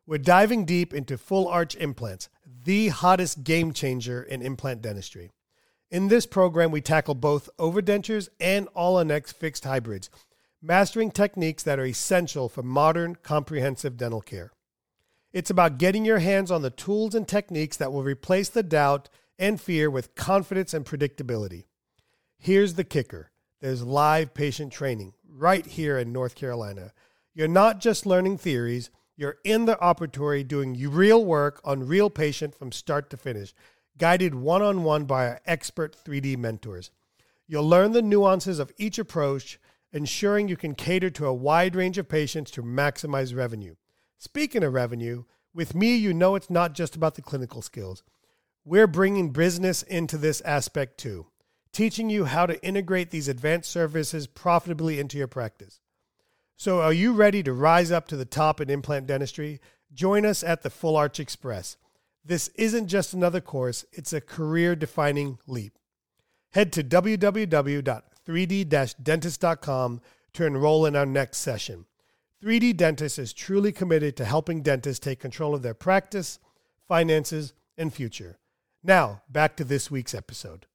We're 0.08 0.18
diving 0.20 0.64
deep 0.64 0.94
into 0.94 1.18
full 1.18 1.50
arch 1.50 1.76
implants, 1.76 2.30
the 2.64 2.88
hottest 2.88 3.44
game 3.44 3.74
changer 3.74 4.24
in 4.24 4.42
implant 4.42 4.82
dentistry. 4.82 5.32
In 5.92 6.08
this 6.08 6.26
program, 6.26 6.72
we 6.72 6.80
tackle 6.80 7.16
both 7.16 7.50
overdentures 7.60 8.30
and 8.40 8.70
all 8.74 8.98
on 8.98 9.12
X 9.12 9.34
fixed 9.34 9.66
hybrids, 9.66 10.10
mastering 10.62 11.12
techniques 11.12 11.64
that 11.64 11.80
are 11.80 11.86
essential 11.86 12.50
for 12.50 12.64
modern, 12.64 13.16
comprehensive 13.16 13.98
dental 13.98 14.22
care. 14.22 14.52
It's 15.32 15.50
about 15.50 15.78
getting 15.78 16.06
your 16.06 16.20
hands 16.20 16.52
on 16.52 16.62
the 16.62 16.70
tools 16.70 17.16
and 17.16 17.28
techniques 17.28 17.78
that 17.78 17.94
will 17.94 18.04
replace 18.04 18.50
the 18.50 18.64
doubt 18.64 19.10
and 19.38 19.62
fear 19.62 19.90
with 19.90 20.16
confidence 20.16 20.74
and 20.74 20.86
predictability. 20.86 21.66
Here's 22.38 22.74
the 22.76 22.84
kicker 22.84 23.32
there's 23.62 23.84
live 23.84 24.34
patient 24.34 24.72
training 24.72 25.14
right 25.30 25.66
here 25.66 25.98
in 25.98 26.14
North 26.14 26.36
Carolina. 26.36 26.94
You're 27.34 27.48
not 27.48 27.80
just 27.80 28.06
learning 28.06 28.38
theories, 28.38 28.90
you're 29.16 29.38
in 29.44 29.66
the 29.66 29.76
operatory 29.76 30.48
doing 30.48 30.78
real 30.90 31.24
work 31.24 31.60
on 31.66 31.86
real 31.86 32.10
patient 32.10 32.56
from 32.56 32.72
start 32.72 33.10
to 33.10 33.18
finish, 33.18 33.54
guided 33.98 34.34
one 34.34 34.62
on 34.62 34.84
one 34.84 35.06
by 35.06 35.28
our 35.28 35.42
expert 35.46 35.96
3D 36.06 36.38
mentors. 36.38 36.90
You'll 37.48 37.68
learn 37.68 37.92
the 37.92 38.02
nuances 38.02 38.60
of 38.60 38.72
each 38.78 38.98
approach, 38.98 39.60
ensuring 39.92 40.48
you 40.48 40.56
can 40.56 40.76
cater 40.76 41.10
to 41.10 41.26
a 41.26 41.34
wide 41.34 41.76
range 41.76 41.98
of 41.98 42.08
patients 42.08 42.52
to 42.52 42.64
maximize 42.64 43.36
revenue. 43.36 43.76
Speaking 44.18 44.64
of 44.64 44.74
revenue, 44.74 45.24
with 45.54 45.74
me, 45.74 45.96
you 45.96 46.14
know 46.14 46.36
it's 46.36 46.50
not 46.50 46.74
just 46.74 46.96
about 46.96 47.16
the 47.16 47.22
clinical 47.22 47.62
skills. 47.62 48.04
We're 48.66 48.88
bringing 48.88 49.32
business 49.32 49.82
into 49.84 50.18
this 50.18 50.42
aspect 50.42 50.98
too, 50.98 51.28
teaching 51.72 52.10
you 52.10 52.26
how 52.26 52.46
to 52.46 52.64
integrate 52.64 53.10
these 53.10 53.28
advanced 53.28 53.72
services 53.72 54.28
profitably 54.28 55.00
into 55.00 55.18
your 55.18 55.28
practice. 55.28 55.80
So, 56.56 56.82
are 56.82 56.94
you 56.94 57.14
ready 57.14 57.42
to 57.44 57.54
rise 57.54 57.90
up 57.90 58.08
to 58.10 58.18
the 58.18 58.26
top 58.26 58.60
in 58.60 58.70
implant 58.70 59.08
dentistry? 59.08 59.62
Join 59.94 60.26
us 60.26 60.44
at 60.44 60.62
the 60.62 60.70
Full 60.70 60.98
Arch 60.98 61.20
Express. 61.20 61.78
This 62.24 62.50
isn't 62.50 62.88
just 62.88 63.14
another 63.14 63.42
course, 63.42 63.86
it's 63.94 64.14
a 64.14 64.22
career 64.22 64.76
defining 64.76 65.40
leap. 65.48 65.80
Head 66.52 66.74
to 66.74 66.84
www 66.84 68.04
3d-dentist.com 68.30 70.02
to 70.34 70.46
enroll 70.46 70.86
in 70.86 70.96
our 70.96 71.06
next 71.06 71.40
session. 71.40 71.86
3D 72.44 72.78
Dentist 72.78 73.20
is 73.20 73.34
truly 73.34 73.72
committed 73.72 74.16
to 74.16 74.26
helping 74.26 74.62
dentists 74.62 75.04
take 75.04 75.20
control 75.20 75.56
of 75.56 75.62
their 75.62 75.74
practice, 75.74 76.40
finances, 76.88 77.54
and 77.78 77.94
future. 77.94 78.38
Now, 78.84 79.24
back 79.30 79.58
to 79.58 79.64
this 79.64 79.92
week's 79.92 80.14
episode. 80.14 80.68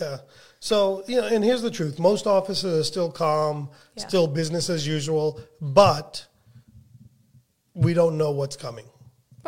Yeah. 0.00 0.18
So, 0.60 1.02
you 1.08 1.20
know, 1.20 1.26
and 1.26 1.42
here's 1.42 1.62
the 1.62 1.70
truth 1.70 1.98
most 1.98 2.26
offices 2.26 2.78
are 2.78 2.84
still 2.84 3.10
calm, 3.10 3.70
yeah. 3.96 4.06
still 4.06 4.26
business 4.28 4.70
as 4.70 4.86
usual, 4.86 5.40
but 5.60 6.26
we 7.74 7.94
don't 7.94 8.18
know 8.18 8.30
what's 8.30 8.56
coming. 8.56 8.84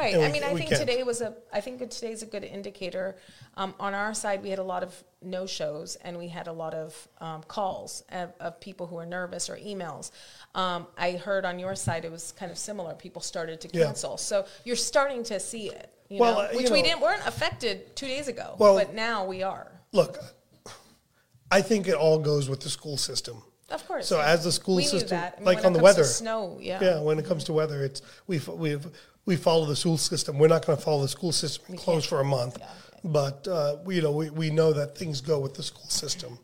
Right. 0.01 0.15
And 0.15 0.23
I 0.23 0.27
we- 0.29 0.33
mean, 0.33 0.45
I 0.45 0.55
think 0.55 0.69
can't. 0.71 0.81
today 0.81 1.03
was 1.03 1.21
a. 1.21 1.35
I 1.53 1.61
think 1.61 1.79
today's 1.91 2.23
a 2.23 2.27
good 2.27 2.43
indicator. 2.45 3.17
Um, 3.57 3.75
on 3.79 3.93
our 3.95 4.15
side, 4.15 4.43
we 4.43 4.49
had 4.51 4.59
a 4.59 4.63
lot 4.75 4.83
of 4.83 4.95
no 5.21 5.47
shows, 5.47 5.97
and 5.97 6.17
we 6.19 6.29
had 6.29 6.47
a 6.49 6.53
lot 6.53 6.73
of 6.75 7.09
um, 7.21 7.43
calls 7.49 8.03
of, 8.11 8.33
of 8.41 8.59
people 8.61 8.87
who 8.87 8.97
were 8.97 9.07
nervous 9.07 9.51
or 9.51 9.57
emails. 9.57 10.11
Um, 10.55 10.87
I 10.97 11.13
heard 11.13 11.45
on 11.45 11.59
your 11.59 11.75
side 11.75 12.05
it 12.07 12.11
was 12.11 12.33
kind 12.33 12.51
of 12.51 12.57
similar. 12.59 12.95
People 12.95 13.21
started 13.21 13.61
to 13.63 13.69
Yeah. 13.73 13.85
cancel, 13.87 14.17
so 14.17 14.47
you're 14.65 14.77
starting 14.77 15.23
to 15.25 15.39
see 15.39 15.69
it. 15.71 15.93
You 16.09 16.19
Well, 16.21 16.35
know, 16.35 16.41
uh, 16.41 16.49
which 16.55 16.71
we 16.71 16.81
know- 16.81 16.89
didn't 16.89 17.01
weren't 17.03 17.27
affected 17.27 17.95
two 17.95 18.07
days 18.09 18.27
ago, 18.29 18.55
Well- 18.59 18.77
but 18.77 18.95
now 18.95 19.25
we 19.27 19.43
are. 19.43 19.71
Look, 19.93 20.19
I 21.51 21.61
think 21.63 21.89
it 21.89 21.95
all 21.95 22.19
goes 22.19 22.49
with 22.49 22.61
the 22.61 22.71
school 22.71 22.97
system. 22.97 23.43
Of 23.71 23.87
course. 23.87 24.09
So 24.09 24.19
yeah. 24.19 24.27
as 24.33 24.43
the 24.45 24.51
school 24.53 24.77
we 24.77 24.85
system-. 24.85 25.19
I 25.19 25.33
mean, 25.37 25.45
like 25.45 25.65
on 25.65 25.73
the 25.73 25.79
weather. 25.79 26.03
snow. 26.05 26.59
Yeah. 26.61 26.81
Yeah, 26.83 27.01
when 27.01 27.19
it 27.21 27.27
comes 27.27 27.45
to 27.45 27.53
weather, 27.53 27.85
it's 27.85 28.03
we've 28.27 28.47
we 28.49 28.77
we 29.27 29.37
follow 29.37 29.67
the 29.67 29.77
school 29.77 29.99
system. 29.99 30.39
We're 30.39 30.49
not 30.49 30.65
going 30.67 30.79
to 30.79 30.85
follow 30.85 31.03
the 31.03 31.09
school 31.09 31.33
system 31.33 31.65
and 31.69 31.79
close 31.79 32.05
for 32.05 32.21
a 32.21 32.25
month, 32.25 32.57
Yeah. 32.59 32.67
but 33.05 33.47
uh, 33.47 33.77
we, 33.85 33.97
you 33.97 34.03
know 34.03 34.13
we, 34.13 34.31
we 34.31 34.51
know 34.51 34.73
that 34.73 34.97
things 34.97 35.21
go 35.21 35.39
with 35.39 35.55
the 35.55 35.63
school 35.63 35.89
system. 35.89 36.39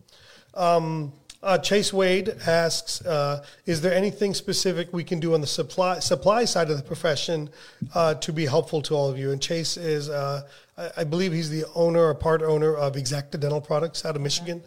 Um, 0.54 1.12
uh, 1.42 1.58
Chase 1.58 1.92
Wade 1.92 2.34
asks, 2.46 3.04
uh, 3.04 3.44
is 3.66 3.80
there 3.80 3.94
anything 3.94 4.34
specific 4.34 4.92
we 4.92 5.04
can 5.04 5.20
do 5.20 5.34
on 5.34 5.40
the 5.40 5.46
supply 5.46 5.98
supply 6.00 6.44
side 6.44 6.70
of 6.70 6.76
the 6.76 6.82
profession 6.82 7.50
uh, 7.94 8.14
to 8.14 8.32
be 8.32 8.46
helpful 8.46 8.82
to 8.82 8.94
all 8.94 9.08
of 9.08 9.18
you? 9.18 9.30
And 9.30 9.40
Chase 9.40 9.76
is, 9.76 10.08
uh, 10.08 10.42
I, 10.76 10.90
I 10.98 11.04
believe 11.04 11.32
he's 11.32 11.50
the 11.50 11.64
owner 11.74 12.04
or 12.04 12.14
part 12.14 12.42
owner 12.42 12.74
of 12.74 12.94
Exacta 12.94 13.38
Dental 13.38 13.60
Products 13.60 14.04
out 14.04 14.16
of 14.16 14.22
Michigan. 14.22 14.62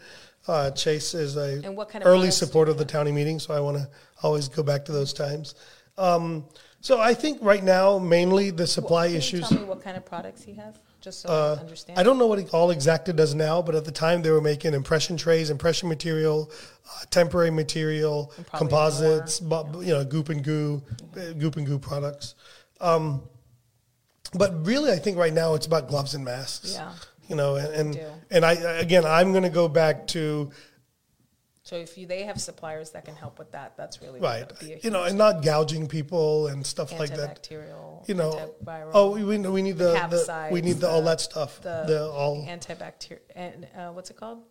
Uh, 0.48 0.72
Chase 0.72 1.14
is 1.14 1.36
a 1.38 1.62
And 1.66 1.76
what 1.76 1.90
kind 1.90 2.04
of 2.04 2.08
early 2.08 2.32
supporter 2.32 2.72
of 2.72 2.78
the 2.78 2.86
county 2.86 3.12
meeting, 3.12 3.40
so 3.40 3.54
I 3.54 3.60
want 3.60 3.78
to 3.78 3.90
always 4.24 4.48
go 4.48 4.64
back 4.64 4.86
to 4.86 4.92
those 4.92 5.12
times. 5.12 5.56
Um, 5.98 6.46
so 6.82 7.00
I 7.00 7.14
think 7.14 7.40
right 7.42 7.64
now, 7.64 8.00
mainly 8.00 8.52
the 8.52 8.66
supply 8.68 9.06
Can 9.06 9.14
you 9.14 9.18
issues. 9.20 9.50
tell 9.50 9.60
me 9.60 9.66
what 9.66 9.84
kind 9.84 9.98
of 9.98 10.06
products 10.06 10.44
he 10.44 10.54
has, 10.54 10.76
just 11.02 11.22
so 11.22 11.30
I 11.30 11.62
understand. 11.62 11.98
Uh, 11.98 12.02
I 12.02 12.04
don't 12.04 12.18
know 12.18 12.28
what 12.28 12.54
all 12.54 12.74
Exacta 12.74 13.16
does 13.16 13.36
now, 13.36 13.62
but 13.62 13.76
at 13.76 13.86
the 13.86 13.92
time 13.92 14.22
they 14.22 14.32
were 14.32 14.42
making 14.42 14.74
impression 14.74 15.18
trays, 15.18 15.50
impression 15.50 15.90
material, 15.90 16.50
uh, 16.86 17.06
temporary 17.12 17.52
material, 17.52 18.32
And 18.38 18.48
probably 18.48 18.68
composites, 18.70 19.40
bu- 19.40 19.82
you 19.82 19.94
know, 19.94 20.06
goop 20.06 20.30
and 20.30 20.44
goo, 20.44 20.82
uh, 21.18 21.34
goop 21.34 21.58
and 21.58 21.66
goo 21.66 21.80
products. 21.80 22.36
Um, 22.80 23.24
but 24.34 24.66
really, 24.66 24.92
I 24.92 24.98
think 24.98 25.18
right 25.18 25.34
now 25.34 25.56
it's 25.56 25.66
about 25.66 25.88
gloves 25.88 26.14
and 26.16 26.24
masks. 26.24 26.74
Yeah. 26.74 26.94
You 27.28 27.36
know, 27.36 27.56
and 27.56 27.74
and, 27.74 28.00
and 28.32 28.46
I 28.46 28.54
again, 28.54 29.06
I'm 29.06 29.32
going 29.32 29.44
to 29.44 29.50
go 29.50 29.68
back 29.68 30.08
to 30.08 30.50
So 31.70 31.76
if 31.76 32.00
you, 32.00 32.08
they 32.08 32.24
have 32.24 32.42
suppliers 32.42 32.90
that 32.92 33.06
can 33.06 33.14
help 33.14 33.38
with 33.38 33.52
that, 33.52 33.78
that's 33.78 34.02
really 34.02 34.20
right, 34.20 34.48
Would 34.48 34.58
be 34.58 34.74
a 34.74 34.80
you 34.80 34.90
know, 34.90 35.04
and 35.04 35.16
not 35.16 35.44
gouging 35.44 35.88
people 35.88 36.48
and 36.48 36.66
stuff 36.66 36.92
like 36.98 37.16
that. 37.16 37.44
antibacterial, 37.44 38.10
You 38.10 38.16
know, 38.16 38.56
oh, 38.92 39.12
we, 39.12 39.24
we 39.24 39.62
need 39.62 39.78
the, 39.78 39.92
the 40.10 40.50
we 40.52 40.62
need 40.62 40.78
the, 40.78 40.90
all 40.90 41.04
that 41.04 41.22
stuff. 41.22 41.62
the, 41.62 41.84
The, 41.86 42.10
all 42.10 42.44
antibacterial 42.44 43.20
and 43.36 43.68
uh, 43.78 43.90
what's 43.92 44.10
it 44.10 44.18
called? 44.18 44.42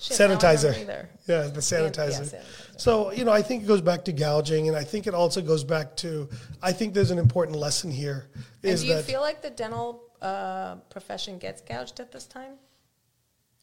Shit, 0.00 0.18
now 0.18 0.24
I 0.24 0.28
don't 0.28 0.40
sanitizer. 0.40 0.76
either. 0.76 1.08
Yeah, 1.28 1.42
the 1.42 1.52
yeah, 1.52 1.58
sanitizer. 1.60 2.22
sanitizer. 2.22 2.42
So, 2.76 3.12
you 3.12 3.24
know, 3.24 3.30
I 3.30 3.42
think 3.42 3.62
it 3.62 3.66
goes 3.66 3.80
back 3.80 4.04
to 4.06 4.12
gouging, 4.12 4.66
and 4.66 4.76
I 4.76 4.82
think 4.82 5.06
it 5.06 5.14
also 5.14 5.42
goes 5.42 5.62
back 5.62 5.94
to, 5.98 6.28
I 6.60 6.72
think 6.72 6.92
there's 6.92 7.12
an 7.12 7.20
important 7.20 7.56
lesson 7.56 7.92
here. 7.92 8.30
And 8.64 8.80
do 8.80 8.84
you 8.84 8.94
that 8.94 9.04
feel 9.04 9.20
like 9.20 9.42
the 9.42 9.50
dental 9.50 10.02
uh, 10.20 10.74
profession 10.90 11.38
gets 11.38 11.60
gouged 11.60 12.00
at 12.00 12.10
this 12.10 12.26
time? 12.26 12.54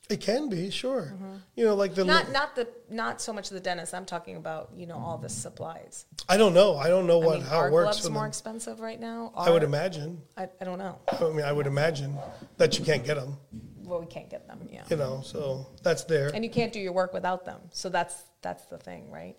It 0.10 0.20
can 0.20 0.50
be, 0.50 0.70
sure. 0.70 1.14
You 1.56 1.66
know, 1.66 1.76
like 1.76 1.96
the, 1.96 2.02
Mm-hmm. 2.02 2.10
Not 2.10 2.32
not 2.32 2.56
the 2.56 2.68
not 2.90 3.22
so 3.22 3.32
much 3.32 3.50
the 3.50 3.60
dentist. 3.60 3.94
I'm 3.94 4.06
talking 4.06 4.36
about 4.36 4.72
you 4.76 4.86
know 4.86 4.98
all 4.98 5.18
the 5.18 5.30
supplies. 5.30 6.06
I 6.28 6.36
don't 6.38 6.54
know. 6.54 6.76
I 6.76 6.90
don't 6.90 7.08
know 7.08 7.20
what, 7.20 7.36
I 7.38 7.40
mean, 7.40 7.48
how 7.48 7.58
are 7.58 7.68
it 7.70 7.72
works. 7.72 8.00
gloves 8.02 8.10
more 8.10 8.24
them. 8.24 8.30
expensive 8.30 8.80
right 8.82 9.00
now? 9.00 9.32
I 9.36 9.50
would 9.50 9.64
imagine. 9.64 10.22
I, 10.36 10.50
I 10.60 10.66
don't 10.66 10.80
know. 10.80 11.00
I 11.08 11.24
mean, 11.30 11.42
I 11.46 11.52
would 11.52 11.68
imagine 11.68 12.18
that 12.58 12.78
you 12.78 12.84
can't 12.86 13.04
get 13.06 13.16
them, 13.16 13.38
Well, 13.84 14.00
we 14.02 14.06
can't 14.06 14.30
get 14.30 14.48
them. 14.48 14.60
Yeah. 14.70 14.84
you 14.90 14.98
know, 14.98 15.22
so 15.24 15.68
that's 15.84 16.04
there. 16.04 16.30
And 16.34 16.44
you 16.44 16.50
can't 16.52 16.74
do 16.74 16.80
your 16.80 16.94
work 16.94 17.14
without 17.14 17.46
them. 17.46 17.62
So 17.72 17.88
that's 17.90 18.24
that's 18.42 18.66
the 18.66 18.78
thing, 18.78 19.10
right? 19.12 19.36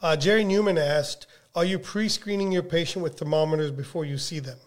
Uh, 0.00 0.16
Jerry 0.16 0.44
Newman 0.44 0.78
asked, 0.78 1.26
are 1.56 1.64
you 1.64 1.76
pre-screening 1.78 2.52
your 2.52 2.62
patient 2.62 3.02
with 3.02 3.18
thermometers 3.18 3.72
before 3.72 4.04
you 4.04 4.16
see 4.16 4.38
them? 4.38 4.58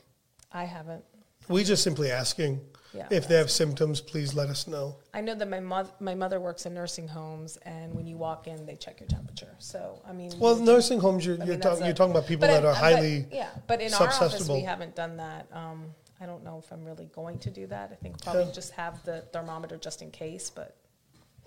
I 0.51 0.65
haven't. 0.65 1.05
We 1.47 1.63
just 1.63 1.83
simply 1.83 2.11
asking 2.11 2.59
Yeah. 2.93 3.07
if 3.09 3.27
they 3.27 3.35
have 3.35 3.49
symptoms, 3.49 4.01
please 4.01 4.33
let 4.33 4.49
us 4.49 4.67
know. 4.67 4.97
I 5.13 5.21
know 5.21 5.33
that 5.35 5.47
my 5.49 5.59
mother 5.61 5.89
my 5.99 6.13
mother 6.15 6.39
works 6.39 6.65
in 6.65 6.73
nursing 6.73 7.07
homes, 7.07 7.57
and 7.63 7.93
when 7.93 8.05
you 8.05 8.17
walk 8.17 8.47
in, 8.47 8.65
they 8.65 8.75
check 8.75 8.99
your 8.99 9.07
temperature. 9.07 9.55
So 9.59 10.01
I 10.05 10.11
mean, 10.11 10.31
Well, 10.39 10.57
nursing 10.57 10.99
homes, 10.99 11.25
you're, 11.25 11.37
you're, 11.37 11.45
mean, 11.47 11.59
talk, 11.61 11.79
a- 11.79 11.85
you're 11.85 11.93
talking 11.93 12.11
about 12.11 12.27
people 12.27 12.47
that 12.47 12.65
I- 12.65 12.67
are 12.67 12.73
but- 12.73 12.77
highly 12.77 13.27
yeah. 13.31 13.49
But 13.67 13.79
in 13.81 13.93
our 13.93 14.07
office, 14.07 14.47
we 14.49 14.61
haven't 14.61 14.95
done 14.95 15.17
that. 15.17 15.47
Um, 15.53 15.95
I 16.19 16.25
don't 16.25 16.43
know 16.43 16.59
if 16.63 16.71
I'm 16.71 16.83
really 16.85 17.09
going 17.15 17.39
to 17.39 17.49
do 17.49 17.65
that. 17.67 17.91
I 17.91 17.95
think 17.95 18.21
probably 18.21 18.43
Yeah. 18.45 18.51
just 18.51 18.71
have 18.73 19.01
the 19.05 19.21
thermometer 19.33 19.77
just 19.77 20.01
in 20.01 20.11
case. 20.11 20.49
But 20.49 20.75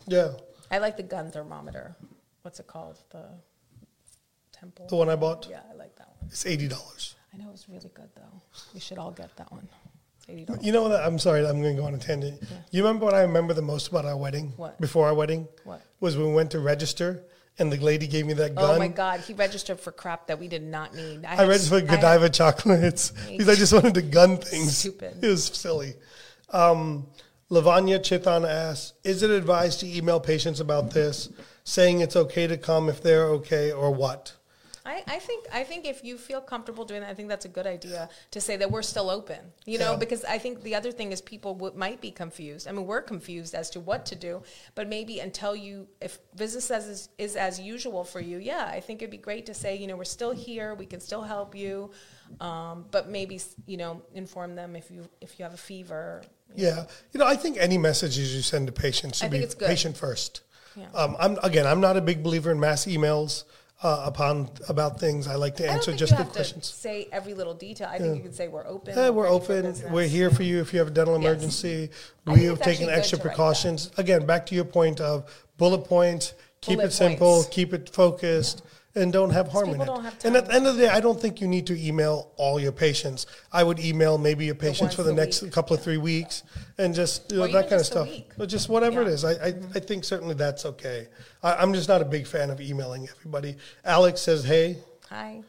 yeah. 0.07 0.33
I 0.71 0.79
like 0.79 0.97
the 0.97 1.03
gun 1.05 1.31
thermometer. 1.31 1.95
What's 2.43 2.59
it 2.59 2.67
called? 2.67 2.99
The 3.11 3.25
Temple. 4.53 4.87
The 4.89 4.97
one 4.97 5.11
I 5.11 5.17
bought? 5.17 5.47
Yeah, 5.51 5.61
I 5.71 5.75
like 5.75 5.95
that 5.97 6.09
one. 6.21 6.29
It's 6.31 6.47
eighty 6.47 6.69
dollars. 6.69 7.17
I 7.33 7.37
know 7.37 7.51
it's 7.53 7.69
really 7.69 7.91
good 7.93 8.09
though. 8.15 8.41
We 8.73 8.81
should 8.81 8.99
all 8.99 9.11
get 9.11 9.37
that 9.37 9.51
one. 9.53 9.69
It's 10.25 10.33
eighty 10.33 10.45
dollars. 10.45 10.65
You 10.65 10.73
know 10.73 10.83
what? 10.83 10.93
I'm 11.01 11.19
sorry, 11.19 11.47
I'm 11.47 11.61
going 11.61 11.77
to 11.77 11.83
go 11.83 11.87
on 11.87 11.95
a 11.95 11.99
tangent. 11.99 12.43
You 12.71 12.83
remember 12.83 13.05
what 13.05 13.15
I 13.15 13.23
remember 13.23 13.55
the 13.55 13.63
most 13.63 13.89
about 13.89 14.05
our 14.05 14.17
wedding? 14.17 14.53
What? 14.57 14.81
Before 14.81 15.07
our 15.07 15.15
wedding? 15.15 15.49
What? 15.65 15.83
Was 16.01 16.17
when 16.17 16.29
we 16.29 16.35
went 16.35 16.51
to 16.53 16.61
register 16.61 17.25
and 17.59 17.71
the 17.73 17.77
lady 17.77 18.07
gave 18.07 18.27
me 18.27 18.33
that 18.35 18.55
gun. 18.55 18.77
Oh 18.77 18.79
my 18.79 18.89
God, 18.89 19.21
he 19.21 19.33
registered 19.35 19.79
for 19.79 19.93
crap 19.93 20.27
that 20.27 20.39
we 20.39 20.49
did 20.49 20.63
not 20.63 20.95
need. 20.95 21.25
I 21.25 21.37
had- 21.37 21.49
registered 21.49 21.85
for 21.87 21.89
I 21.89 21.95
had- 21.97 22.01
Godiva 22.01 22.29
chocolates 22.31 23.11
because 23.31 23.49
I 23.49 23.55
just 23.55 23.73
wanted 23.73 23.95
to 23.95 24.03
gun 24.03 24.39
things. 24.39 24.77
Stupid. 24.79 25.23
It 25.23 25.29
was 25.29 25.45
silly. 25.47 25.95
Um, 26.51 27.07
Lavanya 27.51 28.01
Chitan 28.01 28.49
asks, 28.49 28.95
is 29.05 29.23
it 29.23 29.31
advised 29.31 29.81
to 29.81 29.87
email 29.87 30.19
patients 30.19 30.61
about 30.61 30.91
this, 30.91 31.29
saying 31.63 32.01
it's 32.01 32.17
okay 32.17 32.47
to 32.47 32.57
come 32.57 32.89
if 32.89 33.03
they're 33.03 33.27
okay 33.27 33.71
or 33.71 33.93
what? 33.93 34.33
I, 34.87 35.03
I 35.07 35.19
think 35.19 35.47
I 35.53 35.65
think 35.65 35.87
if 35.87 36.05
you 36.05 36.19
feel 36.19 36.43
comfortable 36.43 36.85
doing 36.85 37.01
that, 37.01 37.09
I 37.11 37.15
think 37.15 37.29
that's 37.31 37.47
a 37.47 37.49
good 37.49 37.67
idea 37.67 38.09
to 38.33 38.41
say 38.41 38.57
that 38.57 38.71
we're 38.71 38.83
still 38.83 39.09
open. 39.09 39.39
You 39.65 39.79
know, 39.79 39.93
Yeah. 39.93 39.97
because 39.97 40.25
I 40.25 40.37
think 40.37 40.63
the 40.63 40.75
other 40.75 40.93
thing 40.93 41.11
is 41.11 41.23
people 41.23 41.55
w- 41.55 41.73
might 41.75 42.03
be 42.03 42.11
confused. 42.11 42.69
I 42.69 42.73
mean, 42.73 42.87
we're 42.87 43.01
confused 43.01 43.55
as 43.55 43.71
to 43.71 43.81
what 43.81 44.05
to 44.07 44.15
do, 44.15 44.43
but 44.75 44.87
maybe 44.87 45.21
until 45.21 45.57
you, 45.57 45.89
if 46.03 46.19
business 46.37 46.71
as 46.71 46.87
is, 46.87 47.09
is 47.17 47.35
as 47.35 47.59
usual 47.59 48.05
for 48.05 48.21
you, 48.21 48.37
yeah, 48.37 48.67
I 48.71 48.81
think 48.81 49.01
it'd 49.01 49.11
be 49.11 49.17
great 49.17 49.47
to 49.47 49.55
say, 49.55 49.75
you 49.75 49.87
know, 49.87 49.97
we're 49.97 50.05
still 50.05 50.33
here, 50.33 50.75
we 50.75 50.85
can 50.85 51.01
still 51.01 51.23
help 51.23 51.55
you, 51.55 51.91
um, 52.41 52.85
but 52.91 53.09
maybe 53.09 53.41
you 53.67 53.79
know, 53.79 54.03
inform 54.15 54.55
them 54.55 54.77
if 54.77 54.91
you 54.91 55.09
if 55.23 55.39
you 55.39 55.45
have 55.45 55.55
a 55.55 55.59
fever. 55.73 56.23
Yeah, 56.55 56.85
you 57.13 57.19
know, 57.21 57.27
I 57.27 57.37
think 57.37 57.57
any 57.59 57.79
messages 57.79 58.35
you 58.37 58.43
send 58.43 58.67
to 58.67 58.73
patients 58.73 59.17
should 59.19 59.31
be 59.31 59.47
patient 59.59 59.97
first. 59.97 60.43
Yeah. 60.77 60.87
Um, 60.95 61.17
I'm 61.19 61.39
again, 61.43 61.67
I'm 61.67 61.81
not 61.81 61.97
a 61.97 62.03
big 62.03 62.23
believer 62.23 62.51
in 62.51 62.61
mass 62.61 62.85
emails 62.85 63.45
uh, 63.85 64.03
upon 64.07 64.49
about 64.69 64.99
things. 64.99 65.29
I 65.29 65.35
like 65.35 65.57
to 65.57 65.71
answer 65.71 65.95
just 65.95 66.17
the 66.17 66.25
questions. 66.25 66.67
say 66.67 67.07
every 67.13 67.35
little 67.35 67.53
detail. 67.55 67.87
I 67.91 67.99
think 67.99 68.17
you 68.17 68.23
can 68.23 68.33
say 68.33 68.49
we're 68.49 68.67
open. 68.67 68.97
Yeah, 68.97 69.11
we're 69.11 69.29
open. 69.29 69.75
We're 69.91 70.09
here 70.09 70.31
for 70.31 70.43
you 70.43 70.61
if 70.61 70.73
you 70.73 70.79
have 70.79 70.89
a 70.89 70.91
dental 70.91 71.15
emergency. 71.15 71.91
I 72.27 72.33
We 72.33 72.45
have 72.45 72.61
taken 72.63 72.89
extra 72.89 73.19
to 73.19 73.25
write 73.25 73.31
that. 73.33 73.37
precautions. 73.37 73.91
Again, 73.99 74.25
back 74.25 74.47
to 74.47 74.55
your 74.55 74.65
point 74.65 75.01
of 75.03 75.31
bullet 75.59 75.85
points. 75.85 76.33
Keep 76.63 76.79
Bullet 76.79 76.87
it 76.89 76.93
simple. 76.93 77.35
points. 77.43 77.49
Keep 77.51 77.75
it 77.75 77.91
focused. 77.91 78.63
And 78.97 79.13
don't 79.13 79.31
have 79.31 79.49
harm 79.49 79.71
in 79.71 79.81
it. 79.81 79.87
don't 79.87 80.05
have 80.05 80.25
and 80.25 80.37
at 80.37 80.47
the 80.47 80.55
end 80.55 80.69
of 80.69 80.77
the 80.77 80.83
day, 80.83 80.89
I 80.89 81.01
don't 81.01 81.21
think 81.21 81.41
you 81.41 81.49
need 81.49 81.67
to 81.67 81.77
email 81.77 82.31
all 82.37 82.61
your 82.61 82.71
patients. 82.71 83.27
I 83.53 83.65
would 83.65 83.81
email 83.81 84.19
maybe 84.19 84.45
your 84.45 84.55
patients 84.55 84.95
for 84.95 85.03
the 85.03 85.13
next 85.13 85.43
week. 85.43 85.51
couple 85.53 85.75
of 85.77 85.83
three 85.83 85.97
weeks, 85.97 86.45
and 86.79 86.95
just 86.95 87.33
you 87.33 87.39
know, 87.39 87.49
that 87.49 87.69
kind 87.69 87.81
of 87.81 87.87
stuff. 87.87 88.09
But 88.39 88.49
just 88.49 88.69
whatever 88.69 89.03
it 89.03 89.07
Yeah. 89.09 89.15
is, 89.15 89.25
I 89.25 89.33
I, 89.33 89.47
I 89.75 89.81
think 89.81 90.05
certainly 90.05 90.35
that's 90.37 90.65
okay. 90.65 91.09
I, 91.43 91.55
I'm 91.57 91.75
just 91.75 91.89
not 91.89 92.03
a 92.03 92.05
big 92.05 92.25
fan 92.25 92.51
of 92.51 92.61
emailing 92.61 93.09
everybody. 93.09 93.57
Alex 93.85 94.21
says, 94.21 94.45
"Hey," 94.45 94.79
Hi. 95.11 95.43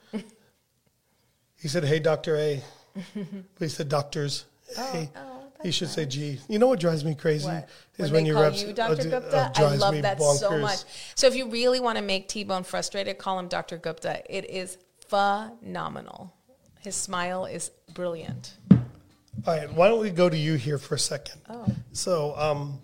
he 1.62 1.68
said, 1.68 1.84
"Hey, 1.86 2.00
Doctor 2.00 2.36
A," 2.38 2.64
but 3.16 3.36
he 3.60 3.68
said, 3.70 3.90
"Doctors." 3.90 4.46
Hey, 4.76 5.12
oh, 5.16 5.35
he 5.64 5.72
should 5.72 5.90
say 5.90 6.06
"G." 6.06 6.40
You 6.48 6.60
know 6.60 6.68
what 6.68 6.80
drives 6.80 7.04
me 7.04 7.16
crazy 7.16 7.48
What? 7.48 7.70
is 7.98 8.12
when, 8.12 8.12
when, 8.12 8.24
they 8.24 8.28
your 8.28 8.36
call 8.36 8.44
reps 8.44 8.64
you 8.64 8.70
uh, 8.70 8.74
Dr. 8.74 9.10
Gupta, 9.10 9.38
uh, 9.38 9.52
I 9.56 9.76
love 9.76 10.02
that 10.02 10.22
so 10.22 10.58
much. 10.58 10.80
So 11.16 11.28
if 11.28 11.36
you 11.36 11.50
really 11.50 11.80
want 11.80 11.98
to 11.98 12.04
make 12.04 12.28
T-Bone 12.28 12.64
frustrated, 12.64 13.18
call 13.18 13.40
him 13.40 13.48
Dr. 13.48 13.78
Gupta. 13.78 14.22
It 14.30 14.50
is 14.50 14.78
phenomenal. 15.08 16.34
His 16.80 16.96
smile 16.96 17.46
is 17.46 17.72
brilliant. 17.94 18.56
All 18.72 19.56
right, 19.58 19.72
why 19.74 19.88
don't 19.88 20.00
we 20.00 20.10
go 20.10 20.30
to 20.30 20.38
you 20.38 20.56
here 20.56 20.78
for 20.78 20.96
a 20.96 21.00
second? 21.00 21.42
Oh. 21.50 21.66
So 21.94 22.36
um, 22.38 22.80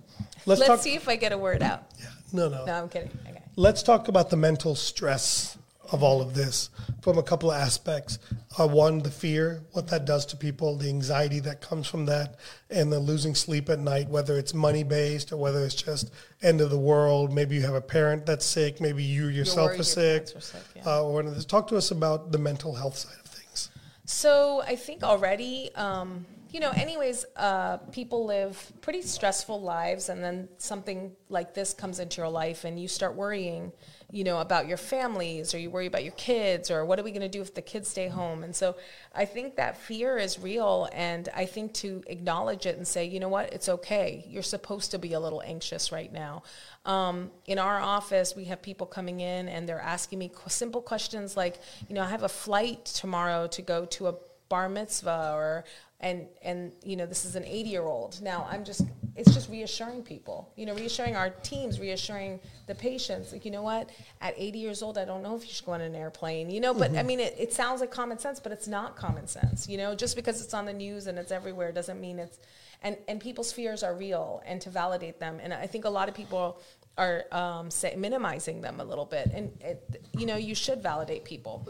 let's, 0.45 0.59
Let's 0.59 0.67
talk. 0.67 0.80
see 0.82 0.95
if 0.95 1.07
I 1.07 1.15
get 1.15 1.32
a 1.32 1.38
word 1.38 1.63
out. 1.63 1.84
Yeah, 1.99 2.05
no, 2.34 2.49
no, 2.49 2.65
No, 2.65 2.74
I'm 2.74 2.89
kidding. 2.89 3.11
Okay. 3.30 3.41
Let's 3.55 3.84
talk 3.84 4.07
about 4.07 4.30
the 4.30 4.38
mental 4.38 4.76
stress 4.76 5.57
of 5.91 6.03
all 6.03 6.22
of 6.22 6.34
this 6.34 6.69
from 7.01 7.17
a 7.17 7.24
couple 7.24 7.51
of 7.51 7.57
aspects. 7.57 8.19
Uh, 8.60 8.68
one, 8.68 8.99
the 8.99 9.10
fear, 9.10 9.64
what 9.72 9.88
that 9.88 10.04
does 10.04 10.26
to 10.26 10.36
people, 10.36 10.76
the 10.76 10.89
anxiety 10.89 11.39
that 11.39 11.62
comes 11.62 11.88
from 11.88 12.06
that, 12.06 12.36
and 12.70 12.91
the 12.91 12.99
losing 12.99 13.34
sleep 13.34 13.70
at 13.70 13.80
night, 13.80 14.10
whether 14.10 14.38
it's 14.38 14.54
money 14.54 14.84
based 14.84 15.32
or 15.32 15.38
whether 15.38 15.64
it's 15.64 15.76
just 15.76 16.12
end 16.41 16.60
of 16.60 16.70
the 16.70 16.78
world. 16.78 17.32
Maybe 17.32 17.56
you 17.56 17.62
have 17.62 17.76
a 17.76 17.82
parent 17.82 18.26
that's 18.26 18.45
sick. 18.45 18.82
Maybe 18.82 19.04
you 19.04 19.28
yourself 19.28 19.80
are 19.80 19.84
sick. 19.84 20.28
sick, 20.28 20.62
yeah. 20.76 20.84
uh, 20.86 21.04
or 21.04 21.14
one 21.14 21.28
of 21.28 21.36
this. 21.36 21.45
Talk 21.45 21.68
to 21.70 21.78
us 21.78 21.91
about 21.91 22.34
the 22.34 22.38
mental 22.38 22.76
health 22.76 22.97
side 22.97 23.16
of 23.24 23.32
things. 23.32 23.70
So 24.06 24.62
I 24.68 24.76
think 24.76 25.02
already, 25.02 25.74
um, 25.76 26.26
you 26.52 26.60
know, 26.60 26.72
anyways, 26.72 27.24
uh, 27.38 27.78
people 27.93 28.26
live 28.26 28.74
pretty 28.82 29.02
stressful 29.02 29.62
lives, 29.62 30.10
and 30.10 30.22
then 30.22 30.49
something 30.58 31.14
like 31.30 31.54
this 31.54 31.74
comes 31.74 31.99
into 31.99 32.18
your 32.18 32.30
life, 32.30 32.66
and 32.66 32.78
you 32.78 32.89
start 32.89 33.16
worrying, 33.16 33.72
you 34.12 34.24
know, 34.24 34.39
about 34.39 34.68
your 34.68 34.78
families, 34.78 35.53
or 35.53 35.57
you 35.57 35.70
worry 35.70 35.88
about 35.88 36.03
your 36.03 36.14
kids, 36.14 36.70
or 36.70 36.86
what 36.86 36.99
are 36.99 37.03
we 37.03 37.12
going 37.12 37.22
to 37.22 37.30
do 37.30 37.41
if 37.41 37.53
the 37.53 37.62
kids 37.62 37.89
stay 37.89 38.07
home? 38.07 38.43
And 38.43 38.55
so 38.55 38.76
I 39.16 39.26
think 39.26 39.55
that 39.55 39.78
fear 39.78 40.18
is 40.18 40.39
real, 40.39 40.89
and 40.93 41.30
I 41.36 41.45
think 41.45 41.74
to 41.76 42.03
acknowledge 42.07 42.66
it 42.66 42.78
and 42.78 42.88
say, 42.88 43.05
you 43.05 43.20
know 43.20 43.30
what, 43.30 43.53
it's 43.53 43.70
okay. 43.70 44.26
You're 44.28 44.43
supposed 44.43 44.91
to 44.91 44.99
be 44.99 45.14
a 45.14 45.20
little 45.20 45.41
anxious 45.41 45.91
right 45.91 46.12
now. 46.12 46.43
Um, 46.86 47.32
in 47.45 47.59
our 47.59 47.80
office, 47.80 48.36
we 48.36 48.45
have 48.45 48.62
people 48.62 48.88
coming 48.88 49.20
in 49.20 49.47
and 49.47 49.70
they're 49.70 49.80
asking 49.80 50.20
me 50.20 50.32
simple 50.47 50.82
questions 50.82 51.38
like, 51.38 51.59
you 51.88 51.95
know, 51.95 52.01
I 52.01 52.09
have 52.09 52.24
a 52.24 52.30
flight 52.30 52.86
tomorrow 52.86 53.47
to 53.47 53.62
go 53.62 53.86
to 53.86 54.07
a 54.07 54.16
bar 54.49 54.68
mitzvah 54.68 55.32
or 55.34 55.64
and 56.02 56.26
and 56.41 56.72
you 56.84 56.95
know 56.95 57.06
this 57.06 57.26
is 57.26 57.36
an 57.36 57.45
80 57.45 57.70
year 57.70 57.84
old 57.84 58.22
now 58.22 58.47
i'm 58.49 58.66
just 58.66 58.82
it's 59.16 59.34
just 59.34 59.49
reassuring 59.49 60.04
people 60.04 60.52
you 60.56 60.66
know 60.66 60.74
reassuring 60.74 61.16
our 61.16 61.30
teams 61.30 61.80
reassuring 61.80 62.39
the 62.68 62.76
patients 62.76 63.32
like 63.32 63.45
you 63.45 63.52
know 63.52 63.62
what? 63.62 63.89
At 64.20 64.34
80 64.38 64.60
years 64.60 64.82
old 64.82 64.97
i 64.97 65.06
don't 65.06 65.22
know 65.22 65.36
if 65.36 65.45
you 65.45 65.54
should 65.54 65.66
go 65.66 65.74
on 65.74 65.82
an 65.82 65.95
airplane 65.95 66.49
you 66.49 66.60
know 66.60 66.74
but 66.74 66.91
i 66.91 66.95
mm-hmm. 66.95 67.08
mean 67.08 67.20
it, 67.20 67.36
it 67.38 67.54
sounds 67.54 67.82
like 67.82 67.91
common 67.91 68.18
sense 68.18 68.39
but 68.39 68.52
it's 68.52 68.68
not 68.68 68.95
common 68.95 69.28
sense 69.28 69.68
you 69.68 69.78
know? 69.78 69.95
Just 69.95 70.16
because 70.16 70.41
it's 70.41 70.54
on 70.54 70.66
the 70.66 70.74
news 70.74 71.08
and 71.08 71.18
it's 71.18 71.32
everywhere 71.32 71.72
doesn't 71.72 71.99
mean 71.99 72.20
it's 72.20 72.39
and 72.82 72.97
and 73.08 73.20
people's 73.20 73.52
fears 73.52 73.84
are 73.84 73.93
real 73.93 74.41
and 74.45 74.60
to 74.62 74.70
validate 74.70 75.20
them 75.20 75.39
and 75.41 75.54
i 75.54 75.68
think 75.68 75.86
a 75.86 75.89
lot 75.89 76.10
of 76.10 76.16
people 76.16 76.60
are 77.02 77.26
um, 77.32 77.72
say, 77.72 77.95
minimizing 77.95 78.62
them 78.62 78.80
a 78.80 78.84
little 78.84 79.06
bit. 79.06 79.32
And 79.34 79.52
it, 79.62 80.06
you 80.18 80.26
know 80.26 80.36
you 80.36 80.56
should 80.56 80.84
validate 80.84 81.24
people 81.24 81.68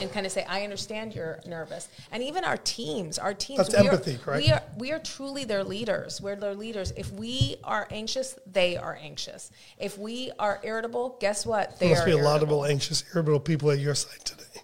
and 0.00 0.12
kind 0.12 0.26
of 0.26 0.32
say 0.32 0.44
i 0.48 0.62
understand 0.62 1.14
you're 1.14 1.40
nervous. 1.46 1.88
And 2.10 2.22
even 2.22 2.44
our 2.44 2.56
teams 2.58 3.18
our 3.18 3.34
teams 3.34 3.58
That's 3.58 3.82
we 3.82 3.88
are- 3.88 3.92
empathy, 3.92 4.18
correct? 4.18 4.44
we 4.44 4.52
are 4.52 4.62
we 4.78 4.92
are 4.92 4.98
truly 4.98 5.44
their 5.44 5.64
leaders. 5.64 6.20
We're 6.20 6.36
their 6.36 6.54
leaders. 6.54 6.92
If 6.96 7.10
we 7.12 7.56
are 7.64 7.86
anxious 7.90 8.38
they 8.46 8.76
are 8.76 8.98
anxious. 9.00 9.50
If 9.78 9.98
we 9.98 10.30
are 10.38 10.60
irritable 10.62 11.16
guess 11.20 11.46
what? 11.46 11.78
They 11.78 11.88
There 11.88 11.96
must 11.96 12.06
be 12.06 12.12
a 12.12 12.18
lot 12.18 12.42
of 12.42 12.52
anxious, 12.70 13.04
irritable 13.14 13.40
people 13.40 13.70
at 13.70 13.78
your 13.78 13.94
side 13.94 14.24
today. 14.24 14.61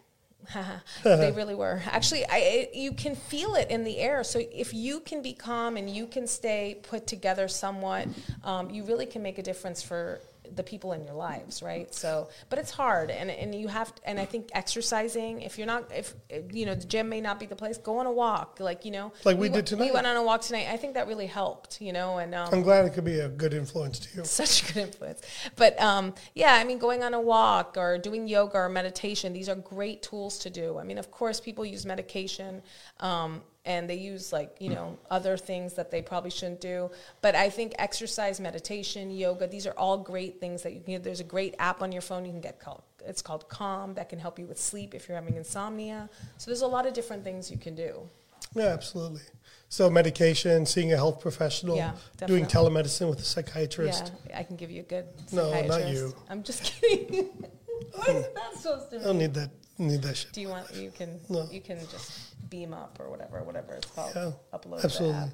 they 1.05 1.33
really 1.37 1.55
were. 1.55 1.83
Actually, 1.87 2.25
I, 2.27 2.39
it, 2.39 2.75
you 2.75 2.93
can 2.93 3.15
feel 3.15 3.55
it 3.55 3.71
in 3.71 3.85
the 3.85 3.99
air. 3.99 4.25
So 4.25 4.41
if 4.53 4.73
you 4.75 5.01
can 5.01 5.23
be 5.23 5.33
calm 5.33 5.77
and 5.77 5.89
you 5.89 6.07
can 6.07 6.27
stay 6.27 6.79
put 6.83 7.07
together 7.07 7.49
somewhat, 7.49 8.09
um, 8.45 8.71
you 8.71 8.85
really 8.85 9.07
can 9.07 9.23
make 9.23 9.39
a 9.39 9.43
difference 9.43 9.83
for 9.83 10.21
the 10.55 10.63
people 10.63 10.93
in 10.93 11.05
your 11.05 11.15
lives, 11.15 11.63
right? 11.63 11.93
So, 11.95 12.29
but 12.49 12.59
it's 12.59 12.71
hard, 12.71 13.11
and 13.11 13.31
and 13.31 13.55
you 13.55 13.69
have, 13.69 13.93
and 14.05 14.19
I 14.19 14.25
think 14.25 14.51
exercising. 14.53 15.43
If 15.43 15.59
you're 15.59 15.67
not, 15.67 15.91
if 15.95 16.15
you 16.53 16.67
know, 16.67 16.75
the 16.75 16.87
gym 16.87 17.09
may 17.09 17.21
not 17.21 17.41
be 17.41 17.47
the 17.47 17.57
place. 17.57 17.79
Go 17.79 17.99
on 17.99 18.07
a 18.07 18.13
walk, 18.13 18.59
like 18.61 18.85
you 18.85 18.91
know, 18.91 19.13
Like 19.25 19.37
we 19.37 19.49
w- 19.49 19.63
did 19.63 19.67
tonight. 19.67 19.87
We 19.87 19.91
went 19.93 20.07
on 20.07 20.17
a 20.17 20.23
walk 20.23 20.43
tonight. 20.43 20.69
I 20.71 20.77
think 20.77 20.95
that 20.95 21.07
really 21.07 21.27
helped, 21.27 21.81
you 21.81 21.93
know, 21.93 22.19
and 22.19 22.35
um, 22.35 22.49
I'm 22.53 22.63
glad 22.63 22.87
it 22.87 22.91
could 22.91 23.05
be 23.05 23.21
a 23.21 23.29
good 23.29 23.55
influence 23.55 23.99
to 24.01 24.17
you. 24.17 24.25
such 24.25 24.63
a 24.63 24.73
good 24.73 24.81
influence. 24.89 25.23
But 25.57 25.81
um, 25.81 26.15
yeah, 26.35 26.55
I 26.55 26.65
mean, 26.65 26.79
going 26.79 27.03
on 27.03 27.15
a 27.15 27.21
walk 27.21 27.77
or 27.77 27.99
doing 27.99 28.29
yoga 28.29 28.59
or 28.59 28.69
meditation, 28.69 29.33
these 29.33 29.49
are 29.49 29.57
great 29.57 30.03
tools 30.03 30.39
to 30.41 30.51
do. 30.51 30.79
I 30.79 30.85
mean, 30.85 30.99
of 30.99 31.11
course, 31.11 31.41
people 31.41 31.65
use 31.65 31.85
medication 31.87 32.63
um, 33.01 33.43
and 33.65 33.89
they 33.89 33.97
use 33.97 34.33
like, 34.33 34.57
you 34.59 34.69
hmm. 34.69 34.75
know, 34.75 34.99
other 35.11 35.37
things 35.37 35.75
that 35.75 35.91
they 35.91 36.03
probably 36.03 36.31
shouldn't 36.31 36.61
do. 36.61 36.91
But 37.21 37.35
I 37.35 37.51
think 37.51 37.75
exercise, 37.79 38.41
meditation, 38.41 39.11
yoga, 39.11 39.47
these 39.47 39.67
are 39.67 39.75
all 39.77 39.99
great 39.99 40.41
things 40.41 40.63
that 40.63 40.73
you 40.73 40.81
can 40.81 41.03
There's 41.03 41.21
a 41.21 41.25
great 41.25 41.55
app 41.59 41.83
on 41.83 41.93
your 41.93 42.03
phone 42.03 42.25
you 42.25 42.33
can 42.33 42.41
get 42.41 42.61
called. 42.61 42.83
It's 43.05 43.23
called 43.23 43.49
Calm 43.49 43.95
that 43.95 44.09
can 44.09 44.19
help 44.19 44.39
you 44.39 44.47
with 44.47 44.61
sleep 44.61 44.95
if 44.95 45.09
you're 45.09 45.17
having 45.17 45.37
insomnia. 45.37 46.09
So 46.39 46.51
there's 46.51 46.63
a 46.63 46.67
lot 46.67 46.87
of 46.87 46.93
different 46.93 47.25
things 47.25 47.51
you 47.51 47.59
can 47.59 47.75
do. 47.75 48.09
Yeah, 48.55 48.67
absolutely. 48.67 49.23
So 49.69 49.91
medication, 49.91 50.65
seeing 50.65 50.93
a 50.93 50.97
health 50.97 51.21
professional, 51.21 51.77
Yeah, 51.77 51.93
doing 52.27 52.47
telemedicine 52.47 53.11
with 53.11 53.19
a 53.19 53.25
psychiatrist. 53.25 54.13
Yeah, 54.29 54.39
I 54.39 54.43
can 54.43 54.57
give 54.57 54.71
you 54.71 54.81
a 54.81 54.85
good 54.85 55.07
No, 55.33 55.51
not 55.67 55.89
you. 55.89 56.15
I'm 56.31 56.43
just 56.43 56.63
kidding. 56.63 57.25
what 57.93 58.09
is 58.09 58.27
hmm. 58.27 58.35
that 58.35 58.55
supposed 58.57 58.91
to 58.91 58.97
mean 58.97 59.05
I 59.05 59.07
don't 59.07 59.19
need 59.19 59.35
that. 59.35 59.51
Need 59.79 60.03
that 60.03 60.17
shit. 60.17 60.33
Do 60.33 60.41
you 60.41 60.49
want 60.49 60.75
you 60.75 60.91
can 60.91 61.21
No. 61.29 61.47
you 61.51 61.61
can 61.61 61.79
just 61.91 62.11
beam 62.51 62.75
up 62.75 62.99
or 63.01 63.09
whatever 63.11 63.43
whatever 63.45 63.75
it's 63.75 63.87
called. 63.87 64.13
Yeah, 64.15 64.33
Upload 64.53 64.83
absolutely. 64.85 65.31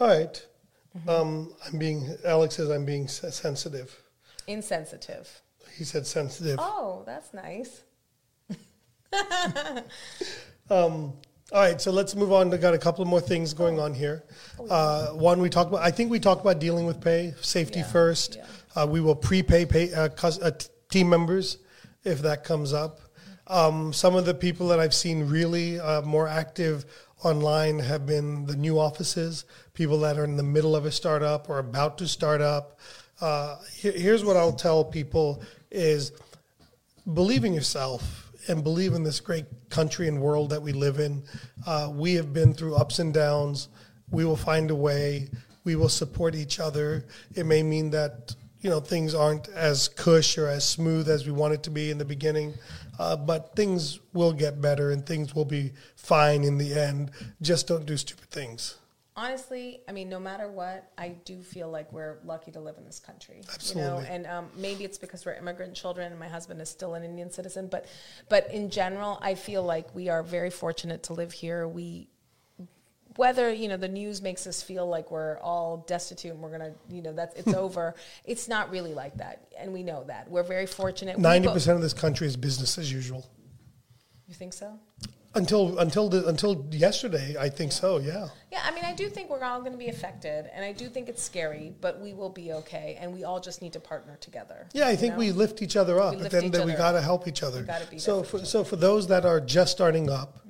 All 0.00 0.08
right. 0.08 0.46
Mm-hmm. 0.96 1.08
Um, 1.08 1.54
I'm 1.66 1.78
being. 1.78 2.16
Alex 2.24 2.56
says 2.56 2.70
I'm 2.70 2.84
being 2.84 3.06
sensitive. 3.08 3.96
Insensitive. 4.46 5.28
He 5.76 5.84
said 5.84 6.06
sensitive. 6.06 6.58
Oh, 6.60 7.02
that's 7.06 7.32
nice. 7.34 7.82
All 10.70 11.60
right, 11.60 11.80
so 11.80 11.90
let's 11.92 12.14
move 12.16 12.32
on. 12.32 12.52
I 12.52 12.56
got 12.56 12.74
a 12.74 12.78
couple 12.78 13.04
more 13.04 13.20
things 13.20 13.54
going 13.54 13.78
on 13.78 13.92
here. 13.94 14.24
Uh, 14.70 15.08
one, 15.08 15.40
we 15.40 15.48
talked 15.50 15.68
about. 15.70 15.82
I 15.82 15.90
think 15.90 16.10
we 16.10 16.18
talked 16.18 16.40
about 16.40 16.58
dealing 16.58 16.86
with 16.86 17.00
pay, 17.00 17.34
safety 17.40 17.80
Yeah, 17.80 17.86
first. 17.86 18.36
yeah. 18.36 18.46
Uh, 18.82 18.86
we 18.86 19.00
will 19.00 19.14
prepay 19.14 19.66
pay, 19.66 19.92
uh, 19.92 20.08
cus- 20.08 20.40
uh, 20.40 20.50
t- 20.52 20.66
team 20.90 21.08
members 21.08 21.58
if 22.02 22.22
that 22.22 22.42
comes 22.44 22.72
up. 22.72 23.00
Um, 23.46 23.92
some 23.92 24.14
of 24.16 24.24
the 24.24 24.34
people 24.34 24.68
that 24.68 24.80
I've 24.80 24.94
seen 24.94 25.28
really 25.28 25.78
uh, 25.78 26.02
more 26.02 26.26
active 26.26 26.84
online 27.22 27.78
have 27.78 28.06
been 28.06 28.46
the 28.46 28.56
new 28.56 28.78
offices, 28.78 29.44
people 29.74 29.98
that 30.00 30.18
are 30.18 30.24
in 30.24 30.36
the 30.36 30.42
middle 30.42 30.74
of 30.74 30.86
a 30.86 30.90
startup 30.90 31.48
or 31.48 31.58
about 31.58 31.98
to 31.98 32.08
start 32.08 32.40
up. 32.40 32.78
Uh, 33.20 33.56
here- 33.74 33.92
here's 33.92 34.24
what 34.24 34.36
I'll 34.36 34.52
tell 34.52 34.84
people: 34.84 35.42
is 35.70 36.12
believe 37.12 37.44
in 37.44 37.52
yourself 37.52 38.30
and 38.48 38.62
believe 38.62 38.94
in 38.94 39.02
this 39.02 39.20
great 39.20 39.46
country 39.70 40.08
and 40.08 40.20
world 40.20 40.50
that 40.50 40.62
we 40.62 40.72
live 40.72 40.98
in. 40.98 41.22
Uh, 41.66 41.90
we 41.92 42.14
have 42.14 42.32
been 42.32 42.52
through 42.54 42.74
ups 42.74 42.98
and 42.98 43.12
downs. 43.12 43.68
We 44.10 44.24
will 44.24 44.36
find 44.36 44.70
a 44.70 44.74
way. 44.74 45.28
We 45.64 45.76
will 45.76 45.88
support 45.88 46.34
each 46.34 46.60
other. 46.60 47.06
It 47.34 47.46
may 47.46 47.62
mean 47.62 47.90
that 47.90 48.34
you 48.60 48.70
know 48.70 48.80
things 48.80 49.14
aren't 49.14 49.48
as 49.48 49.88
cush 49.88 50.38
or 50.38 50.48
as 50.48 50.66
smooth 50.66 51.08
as 51.08 51.26
we 51.26 51.32
want 51.32 51.54
it 51.54 51.62
to 51.64 51.70
be 51.70 51.90
in 51.90 51.98
the 51.98 52.04
beginning, 52.04 52.54
uh, 52.98 53.16
but 53.16 53.54
things 53.56 54.00
will 54.12 54.32
get 54.32 54.60
better 54.60 54.90
and 54.90 55.04
things 55.06 55.34
will 55.34 55.44
be 55.44 55.72
fine 55.96 56.44
in 56.44 56.58
the 56.58 56.74
end. 56.74 57.10
Just 57.40 57.66
don't 57.68 57.86
do 57.86 57.96
stupid 57.96 58.30
things. 58.30 58.76
honestly, 59.16 59.80
I 59.88 59.92
mean, 59.92 60.08
no 60.08 60.18
matter 60.18 60.50
what, 60.50 60.90
I 60.98 61.10
do 61.24 61.42
feel 61.42 61.70
like 61.70 61.92
we're 61.92 62.18
lucky 62.24 62.50
to 62.52 62.60
live 62.60 62.78
in 62.78 62.84
this 62.84 62.98
country. 62.98 63.36
You 63.36 63.42
Absolutely. 63.52 63.90
know, 63.90 63.98
and 64.08 64.26
um, 64.26 64.48
maybe 64.56 64.84
it's 64.84 64.98
because 64.98 65.24
we're 65.24 65.34
immigrant 65.34 65.74
children, 65.74 66.10
and 66.10 66.18
my 66.18 66.28
husband 66.28 66.60
is 66.60 66.68
still 66.68 66.94
an 66.94 67.04
Indian 67.04 67.30
citizen. 67.30 67.68
But, 67.68 67.86
but 68.28 68.50
in 68.52 68.70
general, 68.70 69.18
I 69.22 69.34
feel 69.34 69.62
like 69.62 69.94
we 69.94 70.08
are 70.08 70.22
very 70.22 70.50
fortunate 70.50 71.04
to 71.04 71.12
live 71.14 71.32
here. 71.32 71.68
We, 71.68 72.08
whether 73.16 73.52
you 73.52 73.68
know 73.68 73.76
the 73.76 73.88
news 73.88 74.22
makes 74.22 74.46
us 74.46 74.62
feel 74.62 74.86
like 74.86 75.10
we're 75.10 75.38
all 75.38 75.84
destitute 75.86 76.32
and 76.32 76.40
we're 76.40 76.50
gonna, 76.50 76.72
you 76.90 77.02
know, 77.02 77.12
that's 77.12 77.34
it's 77.36 77.54
over. 77.54 77.94
It's 78.24 78.48
not 78.48 78.70
really 78.70 78.94
like 78.94 79.16
that, 79.18 79.46
and 79.58 79.72
we 79.72 79.82
know 79.82 80.04
that. 80.04 80.30
We're 80.30 80.42
very 80.42 80.66
fortunate. 80.66 81.18
Ninety 81.18 81.48
go- 81.48 81.54
percent 81.54 81.76
of 81.76 81.82
this 81.82 81.94
country 81.94 82.26
is 82.26 82.36
business 82.36 82.78
as 82.78 82.92
usual. 82.92 83.26
You 84.26 84.34
think 84.34 84.52
so? 84.52 84.78
Until 85.36 85.78
until 85.78 86.08
the, 86.08 86.26
until 86.28 86.64
yesterday, 86.70 87.34
I 87.38 87.48
think 87.48 87.72
so. 87.72 87.98
Yeah. 87.98 88.28
Yeah, 88.52 88.60
I 88.64 88.72
mean, 88.72 88.84
I 88.84 88.94
do 88.94 89.08
think 89.08 89.30
we're 89.30 89.42
all 89.42 89.58
going 89.58 89.72
to 89.72 89.78
be 89.78 89.88
affected, 89.88 90.48
and 90.54 90.64
I 90.64 90.70
do 90.70 90.88
think 90.88 91.08
it's 91.08 91.20
scary, 91.20 91.74
but 91.80 92.00
we 92.00 92.14
will 92.14 92.30
be 92.30 92.52
okay, 92.52 92.96
and 93.00 93.12
we 93.12 93.24
all 93.24 93.40
just 93.40 93.60
need 93.60 93.72
to 93.72 93.80
partner 93.80 94.16
together. 94.20 94.68
Yeah, 94.72 94.86
I 94.86 94.94
think 94.94 95.14
know? 95.14 95.18
we 95.18 95.32
lift 95.32 95.60
each 95.60 95.74
other 95.74 96.00
up, 96.00 96.16
but 96.20 96.30
then 96.30 96.52
that 96.52 96.64
we 96.64 96.72
got 96.74 96.92
to 96.92 97.00
help 97.00 97.26
each 97.26 97.42
other. 97.42 97.60
We 97.60 97.66
gotta 97.66 97.86
be 97.86 97.98
so 97.98 98.22
for 98.22 98.44
so 98.44 98.62
for 98.62 98.76
those 98.76 99.08
that 99.08 99.24
are 99.24 99.40
just 99.40 99.72
starting 99.72 100.08
up, 100.08 100.43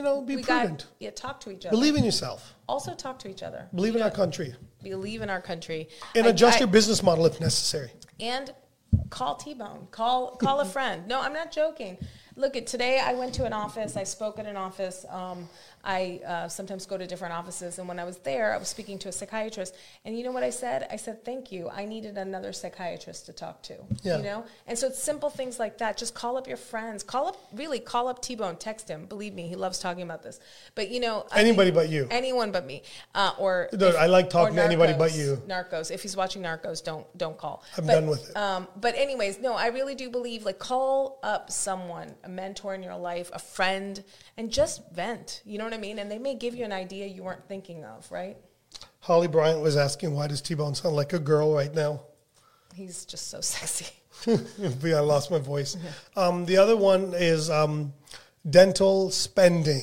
you 0.00 0.04
know, 0.04 0.22
be 0.22 0.36
we 0.36 0.42
prudent. 0.42 0.78
got 0.78 0.86
yeah, 0.98 1.10
talk 1.10 1.40
to 1.40 1.50
each 1.50 1.66
other. 1.66 1.76
Believe 1.76 1.94
in 1.96 2.04
yourself. 2.04 2.54
also 2.66 2.94
talk 2.94 3.18
to 3.18 3.28
each 3.28 3.42
other. 3.42 3.68
Believe 3.74 3.96
in 3.96 4.02
our 4.02 4.10
country, 4.10 4.54
Believe 4.82 5.20
in 5.20 5.28
our 5.28 5.42
country 5.42 5.88
and 6.14 6.26
I- 6.26 6.30
adjust 6.30 6.56
I- 6.56 6.60
your 6.60 6.68
business 6.68 7.02
model 7.02 7.26
if 7.26 7.38
necessary. 7.40 7.90
and 8.18 8.52
call 9.10 9.34
T-Bone. 9.36 9.88
Call 9.90 10.36
call 10.36 10.60
a 10.60 10.64
friend. 10.76 11.06
No, 11.06 11.20
I'm 11.20 11.34
not 11.34 11.52
joking. 11.52 11.98
Look 12.36 12.56
at 12.56 12.66
today. 12.66 12.98
I 13.04 13.12
went 13.14 13.34
to 13.34 13.44
an 13.44 13.52
office. 13.52 13.96
I 13.96 14.04
spoke 14.04 14.38
at 14.38 14.46
an 14.46 14.56
office. 14.56 15.04
Um, 15.10 15.48
I 15.84 16.20
uh, 16.26 16.48
sometimes 16.48 16.86
go 16.86 16.98
to 16.98 17.06
different 17.06 17.34
offices, 17.34 17.78
and 17.78 17.88
when 17.88 17.98
I 17.98 18.04
was 18.04 18.18
there, 18.18 18.52
I 18.52 18.58
was 18.58 18.68
speaking 18.68 18.98
to 19.00 19.08
a 19.08 19.12
psychiatrist. 19.12 19.74
And 20.04 20.16
you 20.16 20.24
know 20.24 20.32
what 20.32 20.42
I 20.42 20.50
said? 20.50 20.86
I 20.90 20.96
said, 20.96 21.24
"Thank 21.24 21.50
you. 21.50 21.70
I 21.70 21.84
needed 21.84 22.18
another 22.18 22.52
psychiatrist 22.52 23.26
to 23.26 23.32
talk 23.32 23.62
to." 23.62 23.76
Yeah. 24.02 24.18
You 24.18 24.22
know. 24.22 24.44
And 24.66 24.78
so 24.78 24.88
it's 24.88 25.02
simple 25.02 25.30
things 25.30 25.58
like 25.58 25.78
that. 25.78 25.96
Just 25.96 26.14
call 26.14 26.36
up 26.36 26.46
your 26.46 26.56
friends. 26.56 27.02
Call 27.02 27.28
up 27.28 27.36
really. 27.54 27.80
Call 27.80 28.08
up 28.08 28.20
T-Bone. 28.20 28.56
Text 28.56 28.88
him. 28.88 29.06
Believe 29.06 29.34
me, 29.34 29.48
he 29.48 29.56
loves 29.56 29.78
talking 29.78 30.02
about 30.02 30.22
this. 30.22 30.38
But 30.74 30.90
you 30.90 31.00
know, 31.00 31.26
Anybody 31.34 31.70
but 31.70 31.88
you. 31.88 32.06
Anyone 32.10 32.52
but 32.52 32.66
me. 32.66 32.82
Uh, 33.14 33.32
or 33.38 33.68
No, 33.72 33.88
I 33.90 34.06
like 34.06 34.28
talking 34.28 34.56
or 34.56 34.60
to 34.60 34.64
anybody 34.64 34.94
but 34.96 35.14
you. 35.14 35.40
Narcos. 35.48 35.90
If 35.90 36.02
he's 36.02 36.16
watching 36.16 36.42
Narcos, 36.42 36.84
don't 36.84 37.06
don't 37.16 37.38
call. 37.38 37.62
I'm 37.78 37.86
But, 37.86 37.94
done 37.94 38.06
with 38.06 38.28
it. 38.28 38.36
Um, 38.36 38.68
but 38.80 38.94
anyways, 38.96 39.40
no, 39.40 39.54
I 39.54 39.68
really 39.68 39.94
do 39.94 40.10
believe 40.10 40.44
like 40.44 40.58
call 40.58 41.18
up 41.22 41.50
someone, 41.50 42.14
a 42.24 42.28
mentor 42.28 42.74
in 42.74 42.82
your 42.82 42.96
life, 42.96 43.30
a 43.32 43.38
friend, 43.38 44.04
and 44.36 44.50
just 44.50 44.82
vent. 44.92 45.42
You 45.44 45.58
know 45.58 45.69
what 45.70 45.78
I 45.78 45.80
mean? 45.80 45.98
And 45.98 46.10
they 46.10 46.18
may 46.18 46.34
give 46.34 46.54
you 46.54 46.64
an 46.64 46.72
idea 46.72 47.06
you 47.06 47.22
weren't 47.22 47.46
thinking 47.48 47.84
of. 47.84 48.10
Right? 48.10 48.36
Holly 49.00 49.28
Bryant 49.28 49.60
was 49.60 49.76
asking, 49.76 50.14
"Why 50.14 50.26
does 50.26 50.40
T-Bone 50.42 50.74
sound 50.74 50.94
like 50.96 51.12
a 51.12 51.18
girl 51.18 51.54
right 51.54 51.74
now?" 51.74 52.02
He's 52.74 53.04
just 53.04 53.28
so 53.28 53.40
sexy. 53.56 53.86
I 54.26 55.00
lost 55.00 55.30
my 55.30 55.38
voice. 55.38 55.76
Um, 56.16 56.44
the 56.44 56.58
other 56.58 56.76
one 56.76 57.14
is 57.14 57.48
um, 57.48 57.92
dental 58.48 59.10
spending. 59.10 59.82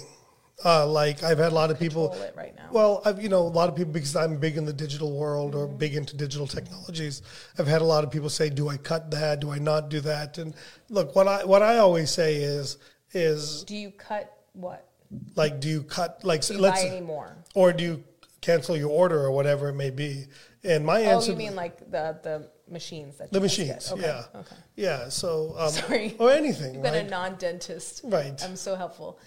Uh, 0.66 0.88
like 0.88 1.22
I've 1.24 1.38
had 1.38 1.52
a 1.52 1.56
lot 1.56 1.70
of 1.70 1.78
people. 1.80 2.10
Control 2.10 2.32
right 2.36 2.56
now. 2.56 2.70
Well, 2.72 3.02
I've 3.06 3.22
you 3.22 3.30
know 3.30 3.42
a 3.42 3.54
lot 3.60 3.70
of 3.70 3.76
people 3.76 3.94
because 3.94 4.16
I'm 4.16 4.38
big 4.38 4.58
in 4.58 4.66
the 4.66 4.74
digital 4.74 5.16
world 5.18 5.54
or 5.56 5.68
Mm-hmm. 5.68 5.78
big 5.78 5.96
into 5.96 6.16
digital 6.18 6.48
technologies. 6.48 7.22
I've 7.60 7.68
had 7.68 7.82
a 7.82 7.86
lot 7.86 8.04
of 8.04 8.10
people 8.12 8.30
say, 8.30 8.50
"Do 8.50 8.68
I 8.70 8.78
cut 8.78 9.12
that? 9.12 9.40
Do 9.40 9.52
I 9.52 9.60
not 9.60 9.90
do 9.90 10.00
that?" 10.02 10.38
And 10.40 10.56
look, 10.90 11.16
what 11.16 11.28
I 11.28 11.46
what 11.46 11.62
I 11.62 11.78
always 11.78 12.10
say 12.10 12.38
is 12.38 12.78
is 13.14 13.64
Do 13.66 13.76
you 13.76 13.92
cut 13.92 14.34
what? 14.54 14.87
Like, 15.36 15.60
do 15.60 15.70
you 15.70 15.84
cut 15.84 16.24
like 16.24 16.46
Do 16.46 16.58
let's 16.58 16.84
buy 16.84 16.90
any 16.90 17.02
more? 17.02 17.36
or 17.56 17.74
do 17.74 17.84
you 17.84 18.04
cancel 18.42 18.76
your 18.78 18.90
order 18.90 19.20
or 19.22 19.32
whatever 19.32 19.70
it 19.70 19.74
may 19.76 19.90
be? 19.90 20.26
And 20.64 20.86
my 20.86 21.04
Oh, 21.06 21.10
answer 21.18 21.32
Oh, 21.32 21.34
you 21.34 21.38
mean 21.38 21.56
like 21.56 21.80
the 21.92 22.20
the 22.24 22.50
machines 22.70 23.18
that 23.18 23.32
the 23.32 23.40
you 23.40 23.48
guys 23.48 23.58
get. 23.58 23.68
machines, 23.68 23.92
Okay, 23.94 24.02
yeah, 24.02 24.40
Okay. 24.40 24.56
yeah. 24.76 25.10
So 25.10 25.56
um, 25.58 25.70
Sorry. 25.70 26.16
or 26.20 26.32
anything, 26.32 26.74
You've 26.76 26.84
been 26.84 26.94
right? 26.94 27.06
a 27.06 27.10
non-dentist. 27.10 28.02
Right. 28.04 28.42
I'm 28.44 28.56
so 28.58 28.76
helpful. 28.76 29.20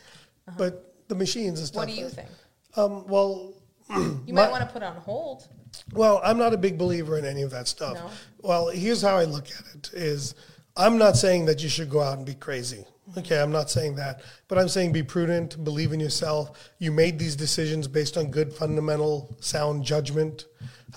but 0.59 0.95
the 1.09 1.14
machines 1.14 1.62
stuff. 1.64 1.76
What 1.76 1.89
do 1.89 1.95
you 1.95 2.09
think? 2.09 2.28
Um, 2.76 3.07
well, 3.07 3.55
You 3.91 4.22
My- 4.28 4.45
might 4.45 4.51
want 4.51 4.62
to 4.66 4.72
put 4.72 4.83
on 4.83 4.97
hold. 4.97 5.49
well, 5.93 6.20
I'm 6.22 6.39
not 6.39 6.53
a 6.53 6.59
big 6.59 6.76
believer 6.78 7.16
in 7.18 7.24
any 7.24 7.43
of 7.43 7.51
that 7.53 7.66
stuff. 7.68 7.95
No? 7.95 8.11
Well, 8.43 8.68
here's 8.68 9.03
how 9.03 9.16
I 9.16 9.24
look 9.24 9.47
at 9.47 9.64
it: 9.74 9.91
is 9.95 10.35
I'm 10.76 10.99
not 10.99 11.16
saying 11.16 11.47
that 11.47 11.62
you 11.62 11.68
should 11.68 11.91
go 11.91 12.01
out 12.01 12.16
and 12.18 12.26
be 12.26 12.35
crazy. 12.35 12.85
Okay, 13.19 13.41
I'm 13.41 13.51
not 13.51 13.71
saying 13.71 13.97
that, 13.97 14.23
but 14.47 14.57
I'm 14.57 14.69
saying 14.69 14.93
be 14.93 15.03
prudent, 15.03 15.63
believe 15.65 15.93
in 15.93 15.99
yourself. 15.99 16.71
You 16.79 16.93
made 16.93 17.19
these 17.19 17.35
decisions 17.35 17.89
based 17.89 18.17
on 18.17 18.31
good, 18.31 18.53
fundamental, 18.53 19.35
sound 19.41 19.85
judgment, 19.85 20.47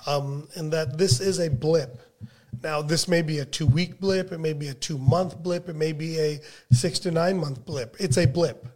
um, 0.05 0.47
and 0.55 0.72
that 0.74 0.97
this 0.97 1.20
is 1.20 1.39
a 1.39 1.49
blip. 1.49 1.99
Now, 2.61 2.82
this 2.84 3.07
may 3.07 3.24
be 3.24 3.39
a 3.39 3.45
two 3.45 3.66
week 3.66 3.99
blip, 3.99 4.32
it 4.32 4.38
may 4.38 4.53
be 4.53 4.68
a 4.68 4.74
two 4.76 4.99
month 4.99 5.41
blip, 5.41 5.70
it 5.70 5.76
may 5.76 5.91
be 5.91 6.20
a 6.20 6.39
six 6.72 6.99
to 6.99 7.11
nine 7.11 7.38
month 7.38 7.66
blip. 7.66 7.95
It's 7.99 8.18
a 8.18 8.28
blip. 8.28 8.68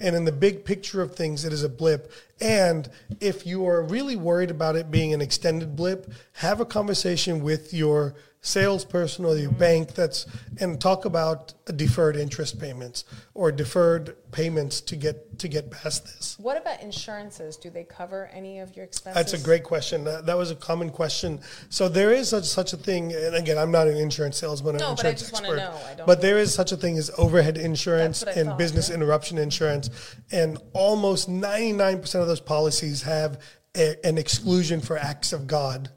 And 0.00 0.16
in 0.16 0.24
the 0.24 0.32
big 0.32 0.64
picture 0.64 1.02
of 1.02 1.14
things, 1.14 1.44
it 1.44 1.52
is 1.52 1.62
a 1.62 1.68
blip. 1.68 2.10
And 2.40 2.88
if 3.20 3.46
you 3.46 3.66
are 3.66 3.82
really 3.82 4.16
worried 4.16 4.50
about 4.50 4.76
it 4.76 4.90
being 4.90 5.12
an 5.12 5.20
extended 5.20 5.76
blip, 5.76 6.10
have 6.34 6.60
a 6.60 6.64
conversation 6.64 7.42
with 7.42 7.74
your 7.74 8.14
salesperson 8.40 9.24
or 9.24 9.36
your 9.36 9.50
bank 9.50 9.94
that's 9.94 10.26
and 10.60 10.80
talk 10.80 11.04
about 11.04 11.54
deferred 11.76 12.16
interest 12.16 12.58
payments 12.60 13.04
or 13.34 13.50
deferred 13.50 14.16
payments 14.32 14.80
to 14.80 14.96
get 14.96 15.38
to 15.38 15.48
get 15.48 15.70
past 15.70 16.04
this. 16.04 16.36
What 16.38 16.56
about 16.56 16.80
insurances? 16.82 17.56
Do 17.56 17.70
they 17.70 17.84
cover 17.84 18.30
any 18.32 18.60
of 18.60 18.74
your 18.76 18.84
expenses? 18.84 19.14
That's 19.32 19.40
a 19.40 19.44
great 19.44 19.64
question. 19.64 20.04
That, 20.04 20.26
that 20.26 20.36
was 20.36 20.50
a 20.50 20.56
common 20.56 20.90
question. 20.90 21.40
So 21.68 21.88
there 21.88 22.12
is 22.12 22.28
such, 22.28 22.44
such 22.44 22.72
a 22.72 22.76
thing, 22.76 23.12
and 23.12 23.34
again, 23.34 23.58
I'm 23.58 23.70
not 23.70 23.86
an 23.86 23.96
insurance 23.96 24.36
salesman 24.38 24.76
or 24.76 24.78
No, 24.78 24.94
but 24.94 25.06
I 25.06 25.10
insurance 25.10 25.32
wanna 25.32 25.48
expert. 25.48 25.56
know. 25.56 25.86
I 25.90 25.94
don't- 25.94 26.06
But 26.06 26.20
there 26.20 26.38
is 26.38 26.52
such 26.54 26.72
a 26.72 26.76
thing 26.76 26.98
as 26.98 27.10
overhead 27.18 27.56
insurance 27.58 28.20
That's 28.20 28.30
what 28.30 28.36
I 28.36 28.40
and 28.40 28.50
thought, 28.50 28.58
business 28.58 28.88
yeah. 28.88 28.96
interruption 28.96 29.38
insurance, 29.38 29.90
and 30.32 30.58
almost 30.72 31.28
99% 31.28 32.20
of 32.22 32.28
those 32.28 32.40
policies 32.40 33.02
have 33.02 33.40
a, 33.76 33.94
an 34.06 34.18
exclusion 34.18 34.80
for 34.80 34.96
acts 34.96 35.32
of 35.32 35.46
God. 35.46 35.90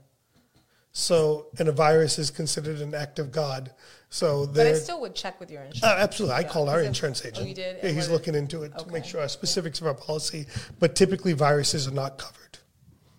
So, 0.94 1.48
and 1.58 1.70
a 1.70 1.72
virus 1.72 2.20
is 2.20 2.30
considered 2.32 2.82
an 2.82 2.94
act 2.94 3.18
of 3.20 3.32
God. 3.32 3.72
So 4.10 4.46
But 4.48 4.68
I 4.68 4.74
still 4.74 5.00
would 5.02 5.16
check 5.16 5.40
with 5.40 5.50
your 5.50 5.62
insurance. 5.62 5.84
Uh, 5.84 5.96
absolutely. 6.00 6.36
I 6.36 6.40
Yeah. 6.42 6.48
called 6.50 6.68
our 6.68 6.82
insurance 6.82 7.22
Oh, 7.24 7.30
agent. 7.30 7.48
you 7.48 7.56
did? 7.56 7.78
Yeah, 7.82 7.92
he's 7.92 8.10
looking 8.10 8.36
into 8.36 8.64
it 8.64 8.78
to 8.78 8.86
make 8.88 9.06
sure 9.06 9.22
our 9.22 9.30
specifics 9.30 9.80
of 9.80 9.88
our 9.88 9.94
policy. 9.94 10.48
But 10.80 10.96
typically, 10.96 11.32
viruses 11.32 11.88
are 11.88 11.92
not 11.92 12.18
covered. 12.18 12.38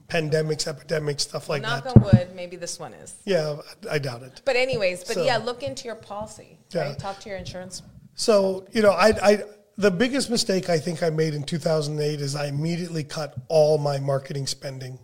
Pandemics, 0.08 0.66
epidemics, 0.66 1.22
stuff 1.22 1.48
like 1.48 1.62
Knock 1.62 1.84
that. 1.84 1.96
on 1.96 2.02
wood, 2.02 2.28
maybe 2.36 2.56
this 2.56 2.78
one 2.78 2.92
is. 2.92 3.14
Yeah, 3.24 3.56
I 3.90 3.98
doubt 3.98 4.22
it. 4.22 4.42
But 4.44 4.56
anyways, 4.56 5.04
but 5.04 5.14
So- 5.14 5.24
yeah, 5.24 5.38
look 5.38 5.62
into 5.62 5.84
your 5.86 5.94
policy. 5.94 6.58
Yeah. 6.72 6.88
Right? 6.88 6.98
Talk 6.98 7.20
to 7.20 7.30
your 7.30 7.38
insurance. 7.38 7.80
So 8.14 8.66
you 8.72 8.82
know, 8.82 8.90
I, 8.90 9.08
I 9.30 9.44
the 9.78 9.90
biggest 9.90 10.28
mistake 10.28 10.68
I 10.68 10.78
think 10.78 11.02
I 11.02 11.08
made 11.08 11.32
in 11.32 11.42
2008 11.44 12.20
is 12.20 12.36
I 12.36 12.48
immediately 12.48 13.04
cut 13.04 13.32
all 13.48 13.78
my 13.78 13.98
marketing 13.98 14.46
spending. 14.46 14.98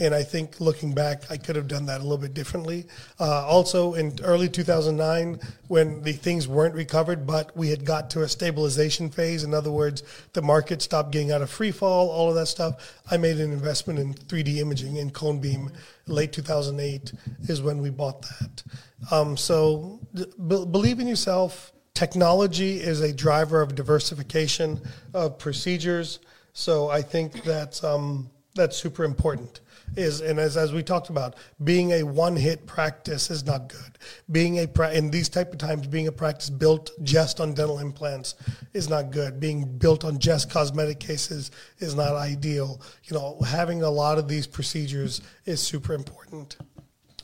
And 0.00 0.14
I 0.14 0.22
think 0.22 0.60
looking 0.60 0.92
back, 0.92 1.30
I 1.30 1.36
could 1.36 1.54
have 1.54 1.68
done 1.68 1.86
that 1.86 2.00
a 2.00 2.02
little 2.02 2.18
bit 2.18 2.34
differently. 2.34 2.86
Uh, 3.20 3.46
also, 3.46 3.94
in 3.94 4.18
early 4.22 4.48
2009, 4.48 5.38
when 5.68 6.02
the 6.02 6.12
things 6.12 6.48
weren't 6.48 6.74
recovered, 6.74 7.26
but 7.26 7.56
we 7.56 7.68
had 7.68 7.84
got 7.84 8.10
to 8.10 8.22
a 8.22 8.28
stabilization 8.28 9.08
phase, 9.08 9.44
in 9.44 9.54
other 9.54 9.70
words, 9.70 10.02
the 10.32 10.42
market 10.42 10.82
stopped 10.82 11.12
getting 11.12 11.30
out 11.30 11.42
of 11.42 11.50
free 11.50 11.70
fall, 11.70 12.10
all 12.10 12.28
of 12.28 12.34
that 12.34 12.46
stuff, 12.46 13.00
I 13.10 13.16
made 13.16 13.38
an 13.38 13.52
investment 13.52 13.98
in 13.98 14.14
3D 14.14 14.56
imaging 14.56 14.96
in 14.96 15.10
Cone 15.10 15.38
Beam. 15.38 15.70
Late 16.06 16.32
2008 16.32 17.12
is 17.48 17.62
when 17.62 17.80
we 17.80 17.90
bought 17.90 18.22
that. 18.22 18.62
Um, 19.10 19.36
so 19.36 20.00
believe 20.46 20.98
in 20.98 21.06
yourself. 21.06 21.72
Technology 21.94 22.80
is 22.80 23.00
a 23.00 23.12
driver 23.12 23.62
of 23.62 23.74
diversification 23.74 24.80
of 25.12 25.38
procedures. 25.38 26.18
So 26.52 26.88
I 26.88 27.02
think 27.02 27.44
that's 27.44 27.84
um, 27.84 28.30
that's 28.54 28.76
super 28.76 29.04
important. 29.04 29.60
Is 29.96 30.20
and 30.20 30.40
as 30.40 30.56
as 30.56 30.72
we 30.72 30.82
talked 30.82 31.08
about, 31.10 31.36
being 31.62 31.92
a 31.92 32.02
one 32.02 32.34
hit 32.36 32.66
practice 32.66 33.30
is 33.30 33.44
not 33.44 33.68
good. 33.68 33.98
Being 34.30 34.58
a 34.58 34.66
pra- 34.66 34.92
in 34.92 35.10
these 35.10 35.28
type 35.28 35.52
of 35.52 35.58
times, 35.58 35.86
being 35.86 36.08
a 36.08 36.12
practice 36.12 36.50
built 36.50 36.90
just 37.04 37.40
on 37.40 37.54
dental 37.54 37.78
implants 37.78 38.34
is 38.72 38.88
not 38.88 39.10
good. 39.12 39.38
Being 39.38 39.78
built 39.78 40.04
on 40.04 40.18
just 40.18 40.50
cosmetic 40.50 40.98
cases 40.98 41.50
is 41.78 41.94
not 41.94 42.14
ideal. 42.16 42.80
You 43.04 43.14
know, 43.16 43.38
having 43.46 43.82
a 43.82 43.90
lot 43.90 44.18
of 44.18 44.26
these 44.26 44.46
procedures 44.48 45.20
is 45.44 45.60
super 45.60 45.94
important. 45.94 46.56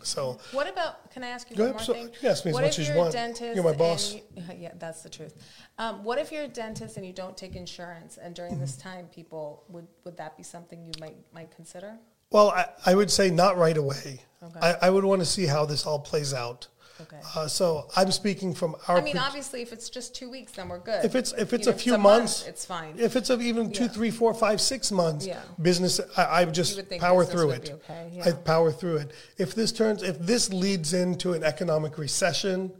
So 0.02 0.38
What 0.52 0.66
about? 0.66 1.10
Can 1.10 1.22
I 1.24 1.28
ask 1.28 1.50
you 1.50 1.56
Go 1.56 1.64
one 1.64 1.74
ahead, 1.74 1.80
more 1.80 1.84
so- 1.84 1.92
thing? 1.92 2.04
you 2.14 2.18
can 2.20 2.30
ask 2.30 2.44
me 2.44 2.50
as 2.50 2.54
what 2.54 2.62
much 2.62 2.74
if 2.74 2.78
as 2.82 2.88
you 2.88 2.94
you're 2.94 3.02
want. 3.02 3.14
A 3.14 3.18
dentist 3.18 3.54
You're 3.54 3.64
my 3.64 3.72
boss. 3.74 4.14
you- 4.14 4.22
yeah, 4.58 4.72
that's 4.78 5.02
the 5.02 5.10
truth. 5.10 5.34
Um, 5.76 6.04
what 6.04 6.18
if 6.18 6.30
you're 6.32 6.44
a 6.44 6.48
dentist 6.48 6.96
and 6.96 7.04
you 7.04 7.12
don't 7.12 7.36
take 7.36 7.54
insurance, 7.56 8.16
and 8.16 8.34
during 8.34 8.58
this 8.60 8.76
Mm-hmm. 8.76 8.88
time, 8.88 9.06
people 9.08 9.64
would 9.68 9.86
would 10.04 10.16
that 10.18 10.36
be 10.36 10.42
something 10.42 10.84
you 10.84 10.92
might 11.00 11.16
might 11.34 11.50
consider? 11.54 11.98
Well, 12.30 12.50
I, 12.50 12.66
I 12.86 12.94
would 12.94 13.10
say 13.10 13.30
not 13.30 13.56
right 13.56 13.76
away. 13.76 14.20
Okay. 14.42 14.60
I, 14.60 14.86
I 14.86 14.90
would 14.90 15.04
want 15.04 15.20
to 15.20 15.26
see 15.26 15.46
how 15.46 15.66
this 15.66 15.84
all 15.84 15.98
plays 15.98 16.32
out. 16.32 16.68
Okay. 17.00 17.16
Uh, 17.34 17.48
so 17.48 17.88
I'm 17.96 18.12
speaking 18.12 18.54
from 18.54 18.76
our. 18.86 18.98
I 18.98 19.00
mean, 19.00 19.16
per- 19.16 19.22
obviously, 19.22 19.62
if 19.62 19.72
it's 19.72 19.88
just 19.88 20.14
two 20.14 20.30
weeks, 20.30 20.52
then 20.52 20.68
we're 20.68 20.78
good. 20.80 21.02
if 21.04 21.14
it's 21.14 21.32
if 21.32 21.52
it's 21.54 21.66
You 21.66 21.72
a 21.72 21.74
know, 21.74 21.78
few 21.78 21.92
month, 21.92 22.04
months, 22.04 22.46
it's 22.46 22.64
fine. 22.66 22.94
If 22.98 23.16
it's 23.16 23.30
of 23.30 23.40
even 23.40 23.72
two, 23.72 23.84
Yeah. 23.84 23.88
three, 23.88 24.10
four, 24.10 24.34
five, 24.34 24.60
six 24.60 24.92
months, 24.92 25.26
Yeah. 25.26 25.40
business, 25.60 25.98
I, 26.16 26.24
I 26.24 26.44
would 26.44 26.54
just 26.54 26.76
would 26.76 26.98
power 26.98 27.24
through 27.24 27.48
would 27.48 27.56
it. 27.56 27.64
be 27.88 27.92
okay, 27.92 28.22
I 28.22 28.32
power 28.32 28.70
through 28.70 28.98
it. 28.98 29.12
If 29.38 29.54
this 29.54 29.72
turns, 29.72 30.02
if 30.02 30.18
this 30.18 30.52
leads 30.52 30.92
into 30.92 31.32
an 31.32 31.42
economic 31.42 31.96
recession, 31.96 32.70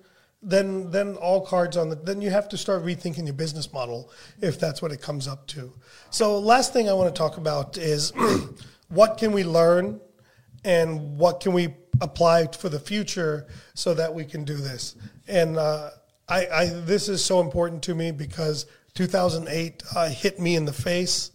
then 0.43 0.91
then 0.91 1.17
all 1.17 1.41
cards 1.47 1.79
on 1.79 1.89
the. 1.89 1.97
Then 1.97 2.21
you 2.21 2.29
have 2.29 2.47
to 2.51 2.59
start 2.59 2.85
rethinking 2.85 3.25
your 3.25 3.33
business 3.35 3.73
model 3.73 4.11
if 4.43 4.61
that's 4.61 4.83
what 4.83 4.93
it 4.93 5.01
comes 5.01 5.29
up 5.29 5.47
to. 5.49 5.73
So 6.11 6.39
last 6.39 6.75
thing 6.75 6.91
I 6.91 6.93
want 6.93 7.13
to 7.15 7.19
talk 7.19 7.39
about 7.39 7.79
is 7.79 8.13
what 8.91 9.17
can 9.17 9.33
we 9.33 9.45
learn 9.45 10.01
and 10.65 11.17
what 11.17 11.41
can 11.41 11.53
we 11.53 11.75
apply 12.01 12.47
for 12.49 12.69
the 12.69 12.79
future 12.79 13.47
so 13.75 13.95
that 13.95 14.13
we 14.13 14.25
can 14.25 14.45
do 14.45 14.57
this. 14.57 14.97
And 15.29 15.57
uh, 15.57 15.91
I, 16.29 16.47
I 16.47 16.67
this 16.67 17.09
is 17.09 17.25
so 17.25 17.41
important 17.41 17.83
to 17.85 17.95
me 17.95 18.11
because 18.11 18.67
2008 18.95 19.83
uh, 19.95 20.09
hit 20.09 20.39
me 20.39 20.57
in 20.57 20.65
the 20.65 20.73
face, 20.73 21.31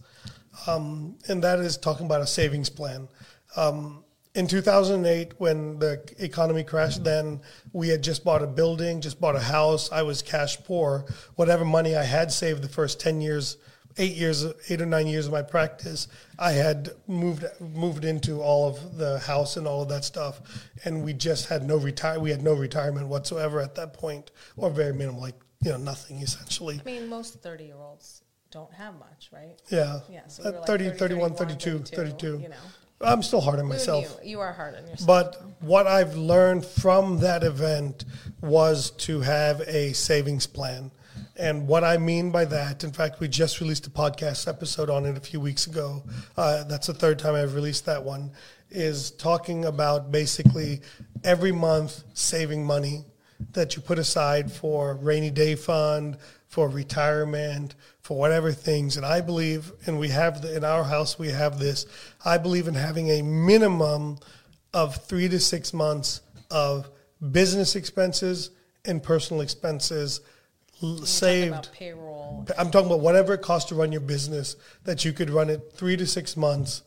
um, 0.66 1.16
and 1.28 1.42
that 1.42 1.58
is 1.58 1.76
talking 1.76 2.06
about 2.06 2.20
a 2.20 2.26
savings 2.26 2.70
plan. 2.70 3.08
Um, 3.56 4.04
in 4.34 4.46
2008, 4.46 5.32
when 5.38 5.78
the 5.78 6.02
economy 6.18 6.62
crashed, 6.62 7.02
then 7.02 7.40
we 7.72 7.88
had 7.88 8.02
just 8.02 8.22
bought 8.22 8.42
a 8.42 8.46
building, 8.46 9.00
just 9.00 9.18
bought 9.18 9.34
a 9.34 9.40
house. 9.40 9.90
I 9.90 10.02
was 10.02 10.20
cash 10.20 10.62
poor. 10.64 11.06
Whatever 11.36 11.64
money 11.64 11.96
I 11.96 12.04
had 12.04 12.30
saved 12.30 12.62
the 12.62 12.68
first 12.68 13.00
10 13.00 13.22
years, 13.22 13.56
eight 13.98 14.14
years, 14.14 14.44
eight 14.68 14.80
or 14.80 14.86
nine 14.86 15.06
years 15.06 15.26
of 15.26 15.32
my 15.32 15.42
practice, 15.42 16.08
I 16.38 16.52
had 16.52 16.90
moved 17.06 17.44
moved 17.60 18.04
into 18.04 18.40
all 18.42 18.68
of 18.68 18.98
the 18.98 19.18
house 19.20 19.56
and 19.56 19.66
all 19.66 19.82
of 19.82 19.88
that 19.88 20.04
stuff, 20.04 20.40
and 20.84 21.04
we 21.04 21.12
just 21.12 21.48
had 21.48 21.62
no 21.62 21.76
retire. 21.76 22.20
We 22.20 22.30
had 22.30 22.42
no 22.42 22.54
retirement 22.54 23.08
whatsoever 23.08 23.60
at 23.60 23.74
that 23.76 23.94
point, 23.94 24.30
or 24.56 24.70
very 24.70 24.92
minimal, 24.92 25.20
like 25.20 25.36
you 25.62 25.70
know 25.70 25.78
nothing 25.78 26.20
essentially. 26.20 26.80
I 26.80 26.84
mean, 26.84 27.08
most 27.08 27.42
30 27.42 27.64
year 27.64 27.76
olds 27.78 28.22
don't 28.50 28.72
have 28.72 28.94
much, 28.98 29.30
right? 29.32 29.60
Yeah. 29.70 30.00
Yeah, 30.08 30.26
so 30.28 30.44
Uh, 30.44 30.52
we 30.52 30.56
like 30.58 30.66
30, 30.66 30.84
30, 30.90 30.98
31, 30.98 31.34
31, 31.34 31.34
32, 31.34 31.78
32, 31.78 31.96
32. 31.96 32.42
you 32.42 32.48
know. 32.48 32.56
I'm 33.00 33.22
still 33.22 33.42
hard 33.42 33.58
on 33.58 33.66
myself. 33.66 34.18
You, 34.22 34.30
you 34.30 34.40
are 34.40 34.52
hard 34.54 34.74
on 34.74 34.88
yourself. 34.88 35.06
But 35.06 35.42
what 35.60 35.86
I've 35.86 36.16
learned 36.16 36.64
from 36.64 37.18
that 37.20 37.42
event 37.44 38.06
was 38.40 38.90
to 38.92 39.20
have 39.20 39.60
a 39.66 39.92
savings 39.92 40.46
plan. 40.46 40.90
And 41.38 41.68
what 41.68 41.84
I 41.84 41.98
mean 41.98 42.30
by 42.30 42.46
that, 42.46 42.82
in 42.82 42.92
fact, 42.92 43.20
we 43.20 43.28
just 43.28 43.60
released 43.60 43.86
a 43.86 43.90
podcast 43.90 44.48
episode 44.48 44.88
on 44.88 45.04
it 45.04 45.18
a 45.18 45.20
few 45.20 45.38
weeks 45.38 45.66
ago. 45.66 46.02
Uh, 46.36 46.64
that's 46.64 46.86
the 46.86 46.94
third 46.94 47.18
time 47.18 47.34
I've 47.34 47.54
released 47.54 47.84
that 47.86 48.02
one. 48.02 48.30
Is 48.70 49.10
talking 49.12 49.64
about 49.64 50.10
basically 50.10 50.80
every 51.24 51.52
month 51.52 52.02
saving 52.14 52.64
money 52.64 53.04
that 53.52 53.76
you 53.76 53.82
put 53.82 53.98
aside 53.98 54.50
for 54.50 54.94
rainy 54.94 55.30
day 55.30 55.54
fund, 55.54 56.16
for 56.48 56.68
retirement, 56.68 57.74
for 58.00 58.16
whatever 58.16 58.50
things. 58.50 58.96
And 58.96 59.04
I 59.04 59.20
believe, 59.20 59.72
and 59.86 59.98
we 59.98 60.08
have 60.08 60.40
the, 60.40 60.56
in 60.56 60.64
our 60.64 60.84
house, 60.84 61.18
we 61.18 61.28
have 61.28 61.58
this. 61.58 61.86
I 62.24 62.38
believe 62.38 62.66
in 62.66 62.74
having 62.74 63.10
a 63.10 63.22
minimum 63.22 64.18
of 64.72 64.96
three 65.04 65.28
to 65.28 65.38
six 65.38 65.74
months 65.74 66.22
of 66.50 66.88
business 67.30 67.76
expenses 67.76 68.50
and 68.84 69.02
personal 69.02 69.42
expenses 69.42 70.20
saved. 71.04 71.48
about 71.48 71.70
payroll. 71.72 72.46
I'm 72.58 72.70
talking 72.70 72.86
about 72.86 73.00
whatever 73.00 73.34
it 73.34 73.42
costs 73.42 73.68
to 73.70 73.74
run 73.74 73.92
your 73.92 74.00
business, 74.00 74.56
that 74.84 75.04
you 75.04 75.12
could 75.12 75.30
run 75.30 75.50
it 75.50 75.72
three 75.74 75.96
to 75.96 76.06
six 76.06 76.36
months 76.36 76.82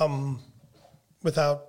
um, 0.00 0.40
without. 1.22 1.66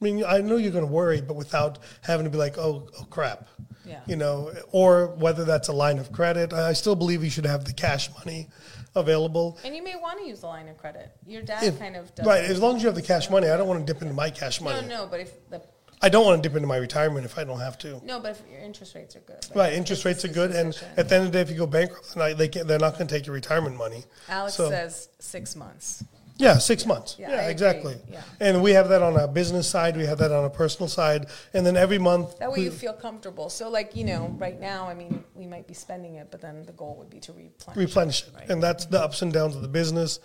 I 0.00 0.04
mean, 0.04 0.24
I 0.26 0.38
know 0.40 0.56
you're 0.56 0.72
going 0.72 0.86
to 0.86 0.90
worry, 0.90 1.20
but 1.20 1.36
without 1.36 1.78
having 2.00 2.24
to 2.24 2.30
be 2.30 2.38
like, 2.38 2.56
oh, 2.56 2.88
oh 2.98 3.04
crap. 3.10 3.48
Yeah. 3.84 4.00
You 4.06 4.16
know, 4.16 4.52
or 4.72 5.08
whether 5.08 5.44
that's 5.44 5.68
a 5.68 5.72
line 5.72 5.98
of 5.98 6.10
credit. 6.12 6.52
I 6.52 6.72
still 6.72 6.96
believe 6.96 7.22
you 7.22 7.28
should 7.30 7.44
have 7.44 7.64
the 7.66 7.72
cash 7.72 8.08
money 8.18 8.48
available. 8.94 9.58
And 9.64 9.74
you 9.74 9.82
may 9.82 9.96
want 9.96 10.18
to 10.20 10.26
use 10.26 10.40
the 10.40 10.46
line 10.46 10.68
of 10.68 10.78
credit. 10.78 11.10
Your 11.26 11.42
dad 11.42 11.62
If- 11.62 11.78
kind 11.78 11.96
of 11.96 12.14
does. 12.14 12.26
right, 12.26 12.44
as 12.44 12.60
long 12.60 12.76
as 12.76 12.82
you 12.82 12.88
have 12.88 12.94
the 12.94 13.02
cash 13.02 13.28
money, 13.30 13.48
I 13.48 13.56
don't 13.56 13.68
want 13.68 13.86
to 13.86 13.92
dip 13.92 14.00
into 14.02 14.14
my 14.14 14.30
cash 14.30 14.60
money. 14.60 14.86
No, 14.86 15.04
no, 15.04 15.06
but 15.06 15.20
if 15.20 15.50
the 15.50 15.60
I 16.02 16.08
don't 16.08 16.24
want 16.24 16.42
to 16.42 16.48
dip 16.48 16.56
into 16.56 16.66
my 16.66 16.76
retirement 16.76 17.26
if 17.26 17.36
I 17.38 17.44
don't 17.44 17.60
have 17.60 17.76
to. 17.78 18.00
no, 18.04 18.20
but 18.20 18.30
if 18.32 18.42
your 18.50 18.60
interest 18.60 18.94
rates 18.94 19.16
are 19.16 19.20
good. 19.20 19.44
like 19.50 19.56
Right, 19.56 19.72
interest 19.74 20.04
rates 20.04 20.24
are 20.24 20.28
good, 20.28 20.50
and 20.52 20.74
at 20.96 21.08
the 21.08 21.14
end 21.16 21.26
of 21.26 21.32
the 21.32 21.38
day, 21.38 21.42
if 21.42 21.50
you 21.50 21.56
go 21.56 21.66
bankrupt, 21.66 22.14
they 22.38 22.48
can, 22.48 22.66
they're 22.66 22.78
not 22.78 22.94
going 22.94 23.06
to 23.06 23.14
take 23.14 23.26
your 23.26 23.34
retirement 23.34 23.76
money. 23.76 24.04
Alex 24.28 24.54
So- 24.54 24.70
says 24.70 25.08
six 25.18 25.54
months. 25.54 26.02
Yeah, 26.40 26.58
six 26.58 26.86
months. 26.86 27.16
Yeah, 27.18 27.30
Yeah, 27.30 27.48
exactly. 27.48 27.96
Yeah. 28.10 28.22
And 28.40 28.62
we 28.62 28.70
have 28.72 28.88
that 28.88 29.02
on 29.02 29.16
our 29.20 29.28
business 29.28 29.68
side. 29.68 29.96
We 29.96 30.06
have 30.06 30.18
that 30.18 30.32
on 30.32 30.44
a 30.44 30.50
personal 30.50 30.88
side, 30.88 31.26
and 31.54 31.64
then 31.66 31.76
every 31.76 31.98
month. 31.98 32.38
That 32.38 32.50
way 32.50 32.60
you 32.60 32.70
feel 32.70 32.92
comfortable. 32.94 33.50
So, 33.50 33.68
like 33.68 33.94
you 33.94 34.04
know, 34.04 34.34
right 34.38 34.58
now, 34.58 34.88
I 34.88 34.94
mean, 34.94 35.22
we 35.34 35.46
might 35.46 35.66
be 35.66 35.74
spending 35.74 36.14
it, 36.16 36.28
but 36.30 36.40
then 36.40 36.62
the 36.64 36.72
goal 36.72 36.96
would 36.98 37.10
be 37.10 37.20
to 37.20 37.32
replenish. 37.32 37.76
replenish 37.76 38.22
it, 38.26 38.34
Right. 38.34 38.48
and 38.50 38.62
that's 38.62 38.86
the 38.86 39.00
ups 39.00 39.22
and 39.22 39.32
downs 39.32 39.54
of 39.56 39.62
the 39.62 39.68
business. 39.68 40.18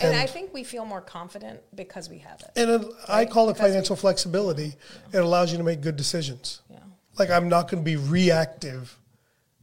And 0.00 0.14
And 0.14 0.20
I 0.22 0.26
think 0.26 0.54
we 0.54 0.64
feel 0.64 0.84
more 0.84 1.00
confident 1.02 1.60
because 1.74 2.08
we 2.08 2.18
have 2.18 2.40
it. 2.40 2.50
and 2.56 2.70
it, 2.82 2.88
I 3.08 3.24
call 3.26 3.48
it 3.50 3.54
because 3.54 3.64
we- 3.64 3.68
financial 3.70 3.96
flexibility. 3.96 4.74
It 5.12 5.18
allows 5.18 5.52
you 5.52 5.58
to 5.58 5.64
make 5.64 5.80
good 5.82 5.96
decisions. 5.96 6.62
Yeah. 6.70 6.78
Like 7.18 7.30
I'm 7.30 7.48
not 7.48 7.70
going 7.70 7.82
to 7.84 7.84
be 7.84 7.96
reactive 7.96 8.96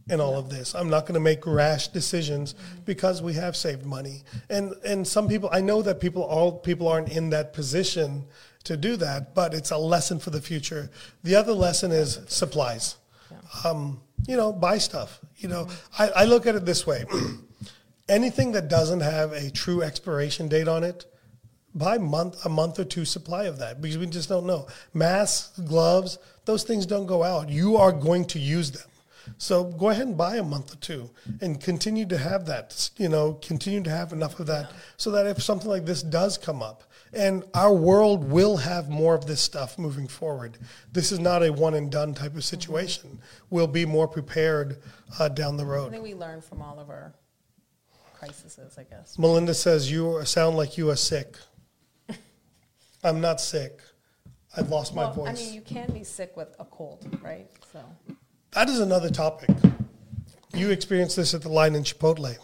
in 0.10 0.22
all 0.22 0.38
of 0.38 0.50
this. 0.50 0.76
I'm 0.76 0.90
not 0.90 1.02
going 1.02 1.16
to 1.16 1.20
make 1.20 1.46
rash 1.48 1.88
decisions 1.88 2.54
because 2.86 3.22
we 3.22 3.34
have 3.34 3.56
saved 3.56 3.86
money. 3.86 4.24
And 4.50 4.74
and 4.86 5.08
some 5.08 5.28
people 5.28 5.50
I 5.52 5.62
know 5.62 5.82
that 5.82 6.00
people 6.00 6.24
all 6.24 6.52
people 6.52 6.88
aren't 6.88 7.10
in 7.10 7.32
that 7.32 7.54
position 7.54 8.26
to 8.66 8.78
do 8.78 8.96
that, 8.98 9.34
but 9.34 9.54
it's 9.54 9.72
a 9.72 9.78
lesson 9.78 10.20
for 10.20 10.30
the 10.30 10.42
future. 10.42 10.90
The 11.24 11.36
other 11.36 11.54
lesson 11.54 11.92
is 11.92 12.20
supplies. 12.28 12.98
Um, 13.64 14.02
you 14.28 14.38
know, 14.38 14.52
buy 14.52 14.78
stuff. 14.80 15.20
You 15.38 15.50
know, 15.50 15.68
I, 15.98 16.10
I 16.10 16.26
look 16.26 16.48
at 16.48 16.56
it 16.56 16.66
this 16.66 16.86
way. 16.86 17.06
Anything 18.10 18.52
that 18.54 18.68
doesn't 18.68 19.02
have 19.02 19.32
a 19.32 19.50
true 19.50 19.82
expiration 19.82 20.48
date 20.48 20.68
on 20.68 20.84
it, 20.84 21.06
buy 21.74 21.98
month 21.98 22.46
a 22.46 22.50
month 22.50 22.80
or 22.80 22.86
two 22.86 23.06
supply 23.06 23.46
of 23.46 23.60
that 23.60 23.82
because 23.82 23.98
we 23.98 24.06
just 24.06 24.30
don't 24.30 24.46
know. 24.46 24.68
Masks, 24.94 25.60
gloves, 25.60 26.20
those 26.46 26.64
things 26.64 26.86
don't 26.86 27.08
go 27.08 27.24
out. 27.24 27.50
You 27.50 27.78
are 27.78 27.92
going 27.92 28.26
to 28.26 28.40
use 28.40 28.72
them. 28.72 28.88
So 29.38 29.64
go 29.64 29.90
ahead 29.90 30.08
and 30.08 30.18
buy 30.18 30.38
a 30.38 30.44
month 30.44 30.74
or 30.74 30.78
two 30.78 31.10
and 31.42 31.60
continue 31.60 32.06
to 32.08 32.18
have 32.18 32.46
that, 32.48 32.90
you 32.98 33.10
know, 33.10 33.34
continue 33.34 33.82
to 33.84 33.90
have 33.90 34.14
enough 34.14 34.40
of 34.40 34.48
that 34.48 34.72
so 34.98 35.12
that 35.12 35.26
if 35.28 35.42
something 35.42 35.70
like 35.70 35.86
this 35.86 36.02
does 36.04 36.38
come 36.38 36.62
up, 36.62 36.84
and 37.14 37.46
our 37.54 37.74
world 37.74 38.30
will 38.30 38.58
have 38.58 38.90
more 38.90 39.16
of 39.16 39.26
this 39.26 39.40
stuff 39.42 39.80
moving 39.80 40.08
forward. 40.08 40.58
This 40.92 41.12
is 41.14 41.20
not 41.20 41.44
a 41.44 41.52
one 41.52 41.74
and 41.74 41.90
done 41.90 42.14
type 42.14 42.36
of 42.36 42.44
situation. 42.44 43.20
We'll 43.50 43.68
be 43.68 43.86
more 43.86 44.08
prepared 44.08 44.78
uh, 45.18 45.30
down 45.30 45.56
the 45.56 45.64
I 45.64 45.68
road. 45.68 45.92
think 45.92 46.04
we 46.04 46.14
learn 46.14 46.42
from 46.42 46.62
all 46.62 46.78
of 46.78 46.90
our 46.90 47.14
crises, 48.14 48.60
I 48.78 48.84
guess. 48.84 49.18
Melinda 49.18 49.54
says, 49.54 49.90
You 49.90 50.26
sound 50.26 50.58
like 50.58 50.78
you 50.78 50.90
are 50.90 50.96
sick. 50.96 51.38
I'm 53.04 53.22
not 53.22 53.40
sick. 53.40 53.80
I've 54.58 54.70
lost 54.70 54.96
my 54.96 55.12
voice. 55.12 55.30
I 55.30 55.34
mean, 55.46 55.54
you 55.54 55.62
can 55.62 55.92
be 55.92 56.04
sick 56.04 56.36
with 56.38 56.56
a 56.60 56.66
cold, 56.66 57.06
right? 57.22 57.50
So 57.72 57.80
That 58.56 58.70
is 58.70 58.80
another 58.80 59.10
topic. 59.10 59.50
You 60.54 60.72
experienced 60.72 61.18
this 61.18 61.34
at 61.34 61.42
the 61.42 61.50
line 61.50 61.76
in 61.76 61.84
Chipotle. 61.84 62.38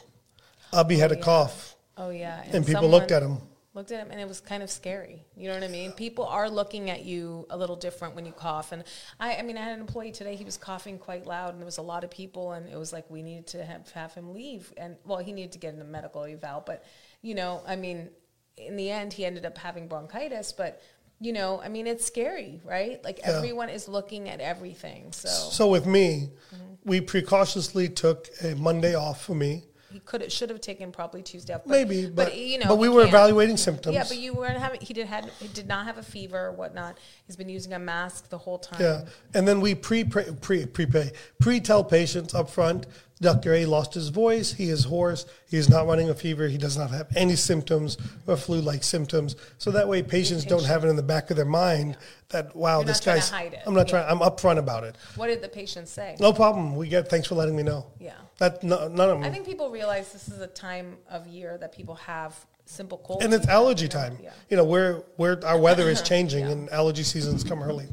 Abby 0.74 0.97
had 0.97 1.14
a 1.14 1.16
oh, 1.16 1.18
yeah. 1.18 1.24
cough, 1.24 1.76
Oh 1.95 2.09
yeah, 2.09 2.43
and 2.51 2.66
people 2.66 2.89
looked 2.89 3.12
at 3.12 3.24
him. 3.24 3.38
Looked 3.74 3.93
at 3.93 4.01
him, 4.01 4.12
and 4.12 4.20
it 4.20 4.28
was 4.28 4.41
kind 4.41 4.62
of 4.62 4.70
scary. 4.70 5.24
You 5.38 5.47
know 5.47 5.53
what 5.53 5.64
I 5.64 5.70
mean? 5.70 5.93
People 5.93 6.26
are 6.26 6.49
looking 6.49 6.89
at 6.89 7.05
you 7.05 7.47
a 7.49 7.57
little 7.57 7.78
different 7.78 8.16
when 8.16 8.26
you 8.26 8.34
cough. 8.34 8.74
And 8.74 8.84
I, 9.22 9.38
I 9.38 9.41
mean, 9.41 9.57
I 9.57 9.62
had 9.62 9.72
an 9.76 9.80
employee 9.80 10.12
today. 10.12 10.36
He 10.36 10.43
was 10.43 10.57
coughing 10.57 10.97
quite 10.97 11.26
loud, 11.26 11.51
and 11.51 11.59
there 11.59 11.66
was 11.66 11.78
a 11.78 11.82
lot 11.82 12.03
of 12.03 12.12
people, 12.12 12.51
and 12.51 12.68
it 12.68 12.78
was 12.78 12.91
like 12.91 13.09
we 13.09 13.22
needed 13.24 13.47
to 13.47 13.64
have, 13.64 13.89
have 13.91 14.14
him 14.14 14.34
leave. 14.34 14.74
And 14.76 14.97
well, 15.05 15.20
he 15.20 15.32
needed 15.32 15.53
to 15.53 15.59
get 15.59 15.74
in 15.74 15.80
a 15.80 15.86
medical 15.86 16.26
eval, 16.26 16.64
but 16.66 16.84
you 17.22 17.36
know, 17.36 17.64
I 17.66 17.78
mean, 17.78 18.09
in 18.57 18.76
the 18.76 18.91
end, 18.91 19.14
he 19.14 19.24
ended 19.24 19.45
up 19.45 19.57
having 19.57 19.88
bronchitis. 19.88 20.51
But 20.51 20.82
you 21.22 21.32
know, 21.34 21.61
I 21.61 21.69
mean, 21.69 21.86
it's 21.88 22.03
scary, 22.05 22.59
right? 22.65 23.01
Like 23.03 23.19
everyone 23.24 23.69
is 23.69 23.88
looking 23.88 24.28
at 24.28 24.39
everything. 24.41 25.11
So 25.13 25.30
So 25.30 25.67
with 25.69 25.86
me, 25.86 26.30
Mm-hmm. 26.53 26.74
we 26.89 26.99
precautiously 26.99 27.88
took 27.89 28.28
a 28.43 28.55
Monday 28.55 28.95
off 28.95 29.24
for 29.24 29.36
me. 29.36 29.63
he 29.91 29.99
could 29.99 30.32
should 30.32 30.49
have 30.49 30.61
taken 30.61 30.91
probably 30.91 31.22
Tuesday 31.22 31.53
off. 31.53 31.61
But, 31.65 31.72
Maybe, 31.72 32.09
but, 32.09 32.36
you 32.36 32.57
know, 32.59 32.67
but 32.67 32.78
we 32.78 32.89
were 32.89 33.03
evaluating 33.05 33.57
symptoms. 33.57 33.93
Yeah, 33.93 34.05
but 34.07 34.17
you 34.17 34.34
weren't 34.34 34.57
having. 34.57 34.82
He 34.82 34.93
did 34.93 35.05
had. 35.07 35.26
He 35.39 35.47
did 35.49 35.67
not 35.67 35.86
have 35.86 35.97
a 35.97 36.03
fever 36.03 36.39
or 36.47 36.53
whatnot. 36.53 36.97
He's 37.28 37.36
been 37.36 37.49
using 37.49 37.74
a 37.74 37.80
mask 37.80 38.30
the 38.30 38.38
whole 38.38 38.57
time. 38.59 38.82
Yeah, 38.82 39.01
and 39.36 39.47
then 39.47 39.61
we 39.61 39.76
pre 39.76 40.03
pre 40.05 40.24
pre 40.41 40.65
prepay 40.65 41.11
pre 41.39 41.59
tell 41.59 41.84
patients 41.84 42.34
up 42.34 42.49
front. 42.49 42.88
Dr. 43.22 43.53
A 43.53 43.65
lost 43.65 43.93
his 43.93 44.09
voice. 44.09 44.51
He 44.51 44.69
is 44.69 44.84
hoarse. 44.86 45.26
He 45.47 45.57
is 45.57 45.69
not 45.69 45.86
running 45.86 46.09
a 46.09 46.15
fever. 46.15 46.47
He 46.47 46.57
does 46.57 46.76
not 46.78 46.89
have 46.89 47.07
any 47.15 47.36
symptoms 47.36 47.97
or 48.26 48.36
flu-like 48.36 48.84
symptoms. 48.84 49.36
So 49.59 49.69
that 49.72 49.88
way, 49.88 50.01
patients 50.01 50.43
don't 50.43 50.65
have 50.65 50.84
it 50.84 50.88
in 50.88 50.95
the 50.95 51.03
back 51.03 51.30
of 51.30 51.38
their 51.38 51.45
mind 51.45 51.97
that 52.30 52.55
wow, 52.55 52.78
You're 52.80 52.86
this 52.86 52.97
not 52.97 53.03
trying 53.03 53.15
to 53.17 53.22
guy's. 53.22 53.30
hide 53.30 53.53
it. 53.53 53.59
I'm 53.65 53.74
not 53.76 53.88
Yeah. 53.88 54.03
trying. 54.03 54.09
I'm 54.09 54.19
upfront 54.19 54.57
about 54.57 54.84
it. 54.84 54.95
What 55.15 55.28
did 55.28 55.41
the 55.41 55.49
patient 55.49 55.88
say? 55.88 56.15
No 56.19 56.34
problem. 56.34 56.76
We 56.76 56.88
get. 56.89 57.09
Thanks 57.09 57.28
for 57.28 57.36
letting 57.36 57.55
me 57.55 57.63
know. 57.63 57.86
Yeah. 57.99 58.13
That 58.39 58.63
no, 58.63 58.88
none 58.88 59.09
of 59.09 59.19
them. 59.19 59.24
I 59.24 59.30
think 59.30 59.45
people 59.45 59.69
realize 59.69 60.11
this 60.11 60.28
is 60.28 60.39
a 60.39 60.47
time 60.47 60.97
of 61.09 61.28
year 61.28 61.57
that 61.59 61.72
people 61.72 61.95
have 61.95 62.34
simple 62.65 62.97
cold. 62.99 63.22
and 63.22 63.34
it's 63.34 63.47
allergy 63.47 63.88
time. 63.88 64.17
Yeah. 64.24 64.32
You 64.49 64.57
know, 64.57 64.63
where 64.63 65.03
where 65.17 65.45
our 65.45 65.59
weather 65.59 65.89
is 65.89 66.01
changing 66.11 66.45
and 66.45 66.69
allergy 66.72 67.01
is 67.01 67.11
changing 67.11 67.24
and 67.28 67.30
allergy 67.32 67.38
seasons 67.38 67.43
come 67.43 67.61
early. 67.61 67.88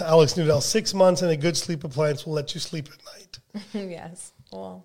Alex 0.00 0.34
Nudell, 0.34 0.62
six 0.62 0.94
months 0.94 1.22
and 1.22 1.30
a 1.30 1.36
good 1.36 1.56
sleep 1.56 1.84
appliance 1.84 2.26
will 2.26 2.34
let 2.34 2.54
you 2.54 2.60
sleep 2.60 2.88
at 2.92 3.00
night. 3.18 3.62
yes. 3.90 4.32
Well, 4.52 4.84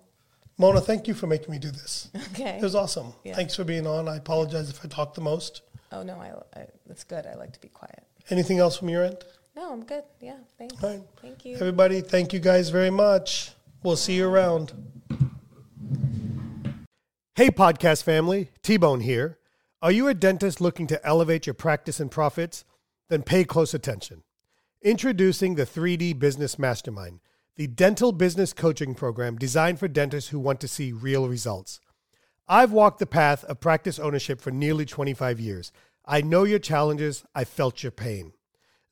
Mona, 0.58 0.80
thank 0.80 1.08
you 1.08 1.14
for 1.14 1.26
making 1.26 1.50
me 1.50 1.58
do 1.58 1.70
this. 1.70 2.10
okay. 2.32 2.56
It 2.56 2.62
was 2.62 2.74
awesome. 2.74 3.12
Yeah. 3.24 3.34
Thanks 3.34 3.54
for 3.56 3.64
being 3.64 3.86
on. 3.86 4.08
I 4.08 4.16
apologize 4.16 4.70
if 4.70 4.84
I 4.84 4.88
talked 4.88 5.14
the 5.14 5.20
most. 5.20 5.62
Oh 5.92 6.02
no, 6.02 6.14
I, 6.14 6.58
I 6.58 6.66
that's 6.86 7.04
good. 7.04 7.26
I 7.26 7.34
like 7.34 7.52
to 7.52 7.60
be 7.60 7.68
quiet. 7.68 8.02
Anything 8.30 8.58
else 8.58 8.76
from 8.76 8.88
your 8.88 9.04
end? 9.04 9.18
No, 9.56 9.72
I'm 9.72 9.84
good. 9.84 10.02
Yeah, 10.20 10.36
thanks. 10.58 10.82
All 10.82 10.90
right. 10.90 11.02
Thank 11.22 11.44
you. 11.44 11.54
Everybody, 11.54 12.00
thank 12.00 12.32
you 12.32 12.40
guys 12.40 12.70
very 12.70 12.90
much. 12.90 13.52
We'll 13.84 13.96
see 13.96 14.14
you 14.16 14.28
around. 14.28 14.72
Hey, 17.36 17.50
podcast 17.50 18.02
family, 18.02 18.50
T 18.62 18.76
Bone 18.76 19.00
here. 19.00 19.38
Are 19.82 19.92
you 19.92 20.08
a 20.08 20.14
dentist 20.14 20.60
looking 20.60 20.86
to 20.88 21.06
elevate 21.06 21.46
your 21.46 21.54
practice 21.54 22.00
and 22.00 22.10
profits? 22.10 22.64
Then 23.10 23.22
pay 23.22 23.44
close 23.44 23.74
attention. 23.74 24.23
Introducing 24.84 25.54
the 25.54 25.64
3D 25.64 26.18
Business 26.18 26.58
Mastermind, 26.58 27.20
the 27.56 27.66
dental 27.66 28.12
business 28.12 28.52
coaching 28.52 28.94
program 28.94 29.36
designed 29.36 29.78
for 29.78 29.88
dentists 29.88 30.28
who 30.28 30.38
want 30.38 30.60
to 30.60 30.68
see 30.68 30.92
real 30.92 31.26
results. 31.26 31.80
I've 32.46 32.70
walked 32.70 32.98
the 32.98 33.06
path 33.06 33.44
of 33.44 33.60
practice 33.60 33.98
ownership 33.98 34.42
for 34.42 34.50
nearly 34.50 34.84
25 34.84 35.40
years. 35.40 35.72
I 36.04 36.20
know 36.20 36.44
your 36.44 36.58
challenges, 36.58 37.24
I 37.34 37.44
felt 37.44 37.82
your 37.82 37.92
pain. 37.92 38.34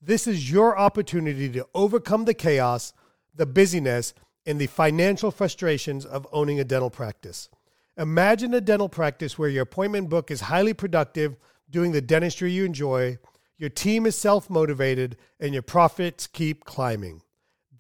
This 0.01 0.27
is 0.27 0.51
your 0.51 0.79
opportunity 0.79 1.51
to 1.51 1.67
overcome 1.75 2.25
the 2.25 2.33
chaos, 2.33 2.95
the 3.35 3.45
busyness, 3.45 4.15
and 4.47 4.59
the 4.59 4.69
financial 4.69 5.31
frustrations 5.31 6.07
of 6.07 6.27
owning 6.33 6.59
a 6.59 6.65
dental 6.65 6.89
practice. 6.89 7.51
Imagine 7.99 8.55
a 8.55 8.63
dental 8.63 8.89
practice 8.89 9.39
where 9.39 9.51
your 9.51 9.65
appointment 9.65 10.09
book 10.09 10.31
is 10.31 10.41
highly 10.41 10.73
productive, 10.73 11.37
doing 11.69 11.93
the 11.93 12.01
dentistry 12.01 12.51
you 12.51 12.65
enjoy, 12.65 13.19
your 13.63 13.71
team 13.71 14.07
is 14.07 14.19
self 14.19 14.51
motivated, 14.51 15.17
and 15.39 15.53
your 15.53 15.63
profits 15.63 16.27
keep 16.27 16.65
climbing. 16.65 17.23